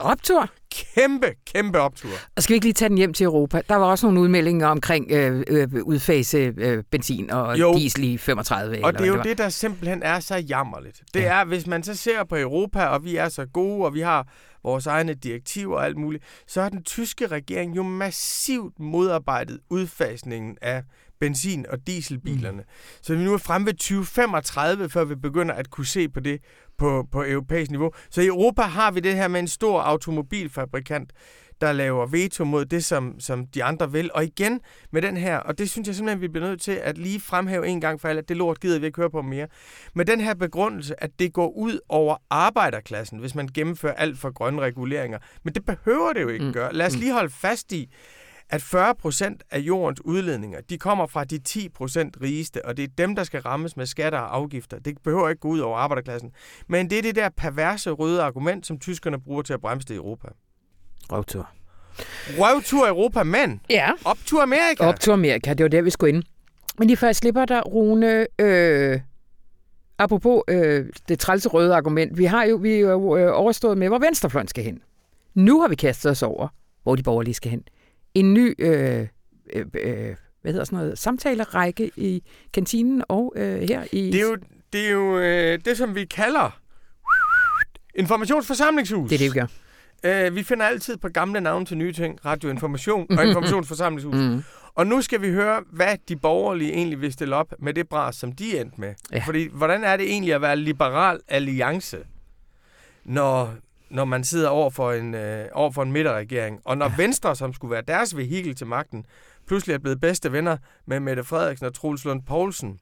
Optur? 0.00 0.48
Kæmpe, 0.70 1.26
kæmpe 1.54 1.80
optur. 1.80 2.10
Og 2.36 2.42
skal 2.42 2.52
vi 2.52 2.54
ikke 2.54 2.66
lige 2.66 2.74
tage 2.74 2.88
den 2.88 2.98
hjem 2.98 3.14
til 3.14 3.24
Europa? 3.24 3.60
Der 3.68 3.76
var 3.76 3.86
også 3.86 4.06
nogle 4.06 4.20
udmeldinger 4.20 4.66
omkring 4.66 5.10
øh, 5.10 5.42
øh, 5.48 5.68
udfase 5.82 6.54
øh, 6.56 6.84
benzin 6.90 7.30
og 7.30 7.60
jo. 7.60 7.74
diesel 7.74 8.04
i 8.04 8.18
35. 8.18 8.84
Og 8.84 8.92
det 8.92 9.00
er 9.00 9.06
jo 9.06 9.16
det, 9.16 9.24
det, 9.24 9.38
der 9.38 9.48
simpelthen 9.48 10.02
er 10.02 10.20
så 10.20 10.36
jammerligt. 10.36 11.02
Det 11.14 11.20
ja. 11.20 11.40
er, 11.40 11.44
hvis 11.44 11.66
man 11.66 11.82
så 11.82 11.94
ser 11.94 12.24
på 12.24 12.36
Europa, 12.36 12.84
og 12.84 13.04
vi 13.04 13.16
er 13.16 13.28
så 13.28 13.46
gode, 13.46 13.84
og 13.84 13.94
vi 13.94 14.00
har 14.00 14.28
vores 14.64 14.86
egne 14.86 15.14
direktiver 15.14 15.76
og 15.76 15.84
alt 15.84 15.96
muligt, 15.96 16.24
så 16.46 16.62
har 16.62 16.68
den 16.68 16.82
tyske 16.82 17.26
regering 17.26 17.76
jo 17.76 17.82
massivt 17.82 18.78
modarbejdet 18.78 19.60
udfasningen 19.70 20.58
af 20.62 20.82
benzin- 21.20 21.66
og 21.68 21.86
dieselbilerne. 21.86 22.58
Mm. 22.58 22.68
Så 23.02 23.14
vi 23.14 23.24
nu 23.24 23.32
er 23.32 23.38
fremme 23.38 23.66
ved 23.66 23.74
2035, 23.74 24.90
før 24.90 25.04
vi 25.04 25.14
begynder 25.14 25.54
at 25.54 25.70
kunne 25.70 25.86
se 25.86 26.08
på 26.08 26.20
det 26.20 26.40
på, 26.78 27.06
på 27.12 27.24
europæisk 27.24 27.70
niveau. 27.70 27.92
Så 28.10 28.20
i 28.20 28.26
Europa 28.26 28.62
har 28.62 28.90
vi 28.90 29.00
det 29.00 29.14
her 29.14 29.28
med 29.28 29.40
en 29.40 29.48
stor 29.48 29.80
automobilfabrikant, 29.80 31.12
der 31.60 31.72
laver 31.72 32.06
veto 32.06 32.44
mod 32.44 32.64
det, 32.64 32.84
som, 32.84 33.20
som 33.20 33.46
de 33.46 33.64
andre 33.64 33.92
vil. 33.92 34.10
Og 34.14 34.24
igen 34.24 34.60
med 34.90 35.02
den 35.02 35.16
her, 35.16 35.38
og 35.38 35.58
det 35.58 35.70
synes 35.70 35.88
jeg 35.88 35.94
simpelthen, 35.94 36.20
vi 36.20 36.28
bliver 36.28 36.48
nødt 36.48 36.60
til 36.60 36.72
at 36.72 36.98
lige 36.98 37.20
fremhæve 37.20 37.66
en 37.66 37.80
gang 37.80 38.00
for 38.00 38.08
alle, 38.08 38.18
at 38.18 38.28
det 38.28 38.36
lort 38.36 38.60
gider 38.60 38.78
vi 38.78 38.86
ikke 38.86 38.96
høre 39.00 39.10
på 39.10 39.22
mere. 39.22 39.46
Med 39.94 40.04
den 40.04 40.20
her 40.20 40.34
begrundelse, 40.34 41.02
at 41.02 41.10
det 41.18 41.32
går 41.32 41.48
ud 41.48 41.78
over 41.88 42.16
arbejderklassen, 42.30 43.18
hvis 43.18 43.34
man 43.34 43.48
gennemfører 43.54 43.94
alt 43.94 44.18
for 44.18 44.30
grønne 44.30 44.62
reguleringer. 44.62 45.18
Men 45.42 45.54
det 45.54 45.64
behøver 45.64 46.12
det 46.12 46.22
jo 46.22 46.28
ikke 46.28 46.44
mm. 46.44 46.52
gøre. 46.52 46.72
Lad 46.72 46.86
os 46.86 46.94
mm. 46.94 47.00
lige 47.00 47.12
holde 47.12 47.30
fast 47.30 47.72
i, 47.72 47.90
at 48.48 48.62
40 48.62 48.94
procent 48.94 49.42
af 49.50 49.58
jordens 49.58 50.04
udledninger, 50.04 50.60
de 50.60 50.78
kommer 50.78 51.06
fra 51.06 51.24
de 51.24 51.38
10 51.38 51.68
procent 51.68 52.16
rigeste, 52.22 52.64
og 52.64 52.76
det 52.76 52.82
er 52.82 52.88
dem, 52.98 53.16
der 53.16 53.24
skal 53.24 53.40
rammes 53.40 53.76
med 53.76 53.86
skatter 53.86 54.18
og 54.18 54.36
afgifter. 54.36 54.78
Det 54.78 54.98
behøver 55.04 55.28
ikke 55.28 55.40
gå 55.40 55.48
ud 55.48 55.58
over 55.58 55.78
arbejderklassen. 55.78 56.32
Men 56.68 56.90
det 56.90 56.98
er 56.98 57.02
det 57.02 57.14
der 57.14 57.28
perverse 57.28 57.90
røde 57.90 58.22
argument, 58.22 58.66
som 58.66 58.78
tyskerne 58.78 59.20
bruger 59.20 59.42
til 59.42 59.52
at 59.52 59.60
bremse 59.60 59.88
det 59.88 59.94
i 59.94 59.96
Europa. 59.96 60.28
Røvtur. 61.12 61.48
Røvtur 62.38 62.88
Europa, 62.88 63.22
men 63.22 63.60
ja. 63.70 63.90
optur 64.04 64.42
Amerika. 64.42 64.84
Optur 64.84 65.12
Amerika, 65.12 65.54
det 65.54 65.64
var 65.64 65.68
der, 65.68 65.82
vi 65.82 65.90
skulle 65.90 66.14
ind. 66.14 66.22
Men 66.78 66.88
lige 66.88 66.96
før 66.96 67.06
jeg 67.06 67.16
slipper 67.16 67.44
der, 67.44 67.62
Rune, 67.62 68.26
øh, 68.38 69.00
apropos 69.98 70.42
øh, 70.48 70.86
det 71.08 71.18
trælse 71.18 71.48
røde 71.48 71.74
argument, 71.74 72.18
vi 72.18 72.24
har 72.24 72.44
jo, 72.44 72.56
vi 72.56 72.74
er 72.74 72.78
jo 72.78 73.16
øh, 73.16 73.38
overstået 73.38 73.78
med, 73.78 73.88
hvor 73.88 73.98
venstrefløjen 73.98 74.48
skal 74.48 74.64
hen. 74.64 74.82
Nu 75.34 75.60
har 75.60 75.68
vi 75.68 75.74
kastet 75.74 76.10
os 76.10 76.22
over, 76.22 76.48
hvor 76.82 76.96
de 76.96 77.02
borgerlige 77.02 77.34
skal 77.34 77.50
hen. 77.50 77.62
En 78.14 78.34
ny 78.34 78.54
øh, 78.58 79.06
øh, 79.52 79.66
øh, 79.74 80.14
hvad 80.42 80.52
hedder 80.52 80.64
sådan 80.64 80.78
noget, 80.78 80.98
samtalerække 80.98 81.90
i 81.96 82.22
kantinen 82.52 83.02
og 83.08 83.32
øh, 83.36 83.60
her 83.60 83.84
i... 83.92 84.10
Det 84.10 84.20
er 84.20 84.24
jo 84.24 84.36
det, 84.72 84.86
er 84.86 84.90
jo, 84.90 85.18
øh, 85.18 85.58
det 85.64 85.76
som 85.76 85.94
vi 85.94 86.04
kalder 86.04 86.60
informationsforsamlingshus. 87.94 89.08
Det 89.08 89.14
er 89.14 89.18
det, 89.18 89.34
vi 89.34 89.40
gør. 89.40 89.46
Uh, 90.06 90.36
vi 90.36 90.42
finder 90.42 90.66
altid 90.66 90.96
på 90.96 91.08
gamle 91.08 91.40
navne 91.40 91.66
til 91.66 91.76
nye 91.76 91.92
ting. 91.92 92.24
Radioinformation 92.24 93.06
og 93.18 93.24
informationsforsamlingshus. 93.26 94.14
Mm. 94.14 94.42
Og 94.74 94.86
nu 94.86 95.02
skal 95.02 95.22
vi 95.22 95.30
høre, 95.30 95.62
hvad 95.72 95.96
de 96.08 96.16
borgerlige 96.16 96.72
egentlig 96.72 97.00
vil 97.00 97.12
stille 97.12 97.36
op 97.36 97.54
med 97.58 97.74
det 97.74 97.88
bras, 97.88 98.16
som 98.16 98.32
de 98.32 98.60
endte 98.60 98.80
med. 98.80 98.94
Ja. 99.12 99.22
Fordi, 99.26 99.48
hvordan 99.52 99.84
er 99.84 99.96
det 99.96 100.10
egentlig 100.10 100.34
at 100.34 100.40
være 100.40 100.56
liberal 100.56 101.20
alliance, 101.28 101.98
når, 103.04 103.54
når 103.90 104.04
man 104.04 104.24
sidder 104.24 104.48
over 104.48 104.70
for 104.70 104.92
en, 104.92 105.14
øh, 105.14 105.46
over 105.52 105.70
for 105.70 105.82
en 105.82 105.92
midterregering, 105.92 106.60
og 106.64 106.78
når 106.78 106.86
ja. 106.86 106.96
Venstre, 106.96 107.36
som 107.36 107.52
skulle 107.52 107.70
være 107.70 107.82
deres 107.88 108.16
vehikel 108.16 108.54
til 108.54 108.66
magten, 108.66 109.06
pludselig 109.46 109.74
er 109.74 109.78
blevet 109.78 110.00
bedste 110.00 110.32
venner 110.32 110.56
med 110.86 111.00
Mette 111.00 111.24
Frederiksen 111.24 111.66
og 111.66 111.74
Troels 111.74 112.04
Lund 112.04 112.22
Poulsen, 112.22 112.78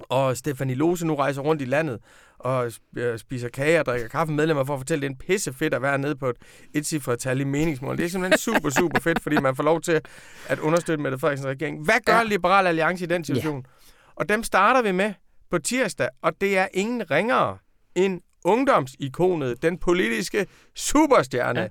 og 0.00 0.36
Stefanie 0.36 0.74
Lose 0.74 1.06
nu 1.06 1.14
rejser 1.14 1.42
rundt 1.42 1.62
i 1.62 1.64
landet 1.64 1.98
og 2.40 2.72
øh, 2.96 3.18
spiser 3.18 3.48
kage 3.48 3.80
og 3.80 3.86
drikker 3.86 4.08
kaffe 4.08 4.32
medlemmer 4.32 4.64
for 4.64 4.74
at 4.74 4.80
fortælle, 4.80 5.06
at 5.06 5.10
det 5.10 5.16
er 5.16 5.24
en 5.24 5.26
pisse 5.26 5.52
fedt 5.52 5.74
at 5.74 5.82
være 5.82 5.98
nede 5.98 6.16
på 6.16 6.28
et 6.28 6.36
etcifret 6.74 7.18
tal 7.18 7.40
i 7.40 7.44
meningsmål. 7.44 7.96
Det 7.96 8.04
er 8.04 8.08
simpelthen 8.08 8.38
super, 8.38 8.70
super 8.70 9.00
fedt, 9.00 9.22
fordi 9.22 9.40
man 9.40 9.56
får 9.56 9.62
lov 9.62 9.80
til 9.80 10.00
at 10.48 10.58
understøtte 10.58 11.02
Mette 11.02 11.18
Frederiksens 11.18 11.46
regering. 11.46 11.84
Hvad 11.84 12.00
gør 12.04 12.16
ja. 12.16 12.22
Liberal 12.22 12.66
Alliance 12.66 13.04
i 13.04 13.08
den 13.08 13.24
situation? 13.24 13.56
Ja. 13.56 13.90
Og 14.14 14.28
dem 14.28 14.42
starter 14.42 14.82
vi 14.82 14.92
med 14.92 15.12
på 15.50 15.58
tirsdag, 15.58 16.08
og 16.22 16.32
det 16.40 16.58
er 16.58 16.68
ingen 16.74 17.10
ringere 17.10 17.58
end 17.94 18.20
ungdomsikonet, 18.44 19.62
den 19.62 19.78
politiske 19.78 20.46
superstjerne, 20.74 21.60
ja. 21.60 21.68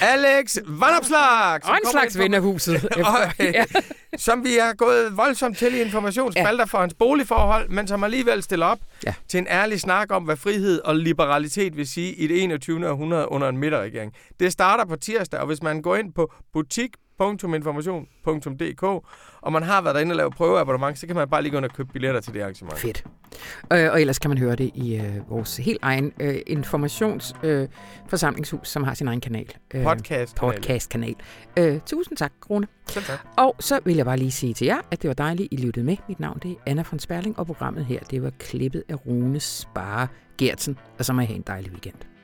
Alex 0.00 0.56
Vandopslag! 0.66 1.60
Og 1.70 1.76
en 1.84 1.90
slags 1.90 2.18
ven 2.18 2.34
af 2.34 2.40
huset. 2.40 2.88
ja. 3.38 3.64
som 4.16 4.44
vi 4.44 4.54
har 4.60 4.74
gået 4.74 5.16
voldsomt 5.16 5.58
til 5.58 5.74
i 5.74 5.80
informationsspalter 5.80 6.58
ja. 6.58 6.64
for 6.64 6.78
hans 6.78 6.94
boligforhold, 6.94 7.68
men 7.68 7.88
som 7.88 8.04
alligevel 8.04 8.42
stiller 8.42 8.66
op 8.66 8.78
ja. 9.06 9.14
til 9.28 9.38
en 9.38 9.46
ærlig 9.46 9.80
snak 9.80 10.12
om, 10.12 10.22
hvad 10.22 10.36
frihed 10.36 10.80
og 10.80 10.96
liberalitet 10.96 11.76
vil 11.76 11.88
sige 11.88 12.12
i 12.14 12.26
det 12.26 12.42
21. 12.42 12.90
århundrede 12.90 13.30
under 13.32 13.48
en 13.48 13.58
midterregering. 13.58 14.12
Det 14.40 14.52
starter 14.52 14.84
på 14.84 14.96
tirsdag, 14.96 15.40
og 15.40 15.46
hvis 15.46 15.62
man 15.62 15.82
går 15.82 15.96
ind 15.96 16.12
på 16.12 16.32
butik 16.52 16.90
www.information.dk, 17.20 18.82
og 19.40 19.52
man 19.52 19.62
har 19.62 19.82
været 19.82 19.94
derinde 19.94 20.12
og 20.12 20.16
lavet 20.16 20.34
prøveabonnement, 20.34 20.98
så 20.98 21.06
kan 21.06 21.16
man 21.16 21.28
bare 21.28 21.42
lige 21.42 21.52
gå 21.52 21.56
ind 21.56 21.64
og 21.64 21.72
købe 21.72 21.92
billetter 21.92 22.20
til 22.20 22.34
det 22.34 22.40
arrangement. 22.40 22.78
Fedt. 22.78 23.04
Øh, 23.72 23.92
og 23.92 24.00
ellers 24.00 24.18
kan 24.18 24.30
man 24.30 24.38
høre 24.38 24.56
det 24.56 24.70
i 24.74 24.96
øh, 24.96 25.30
vores 25.30 25.56
helt 25.56 25.78
egen 25.82 26.12
øh, 26.20 26.38
informationsforsamlingshus, 26.46 28.60
øh, 28.60 28.64
som 28.64 28.84
har 28.84 28.94
sin 28.94 29.08
egen 29.08 29.20
kanal. 29.20 29.54
Øh, 29.74 29.82
Podcast-kanal. 29.82 30.54
Podcast-kanal. 30.54 31.14
Øh, 31.58 31.80
tusind 31.86 32.16
tak, 32.16 32.32
Rune. 32.50 32.66
Selv 32.86 33.04
tak. 33.04 33.18
Og 33.36 33.56
så 33.60 33.80
vil 33.84 33.96
jeg 33.96 34.04
bare 34.04 34.16
lige 34.16 34.32
sige 34.32 34.54
til 34.54 34.64
jer, 34.64 34.78
at 34.90 35.02
det 35.02 35.08
var 35.08 35.14
dejligt, 35.14 35.48
I 35.50 35.56
lyttede 35.56 35.86
med. 35.86 35.96
Mit 36.08 36.20
navn 36.20 36.38
det 36.42 36.50
er 36.50 36.54
Anna 36.66 36.84
von 36.90 36.98
Sperling, 36.98 37.38
og 37.38 37.46
programmet 37.46 37.84
her, 37.84 38.00
det 38.00 38.22
var 38.22 38.30
klippet 38.38 38.82
af 38.88 39.06
Rune 39.06 39.40
Spare 39.40 40.08
Gertsen. 40.38 40.78
Og 40.98 41.04
så 41.04 41.12
må 41.12 41.20
I 41.20 41.24
have 41.24 41.36
en 41.36 41.44
dejlig 41.46 41.70
weekend. 41.70 42.15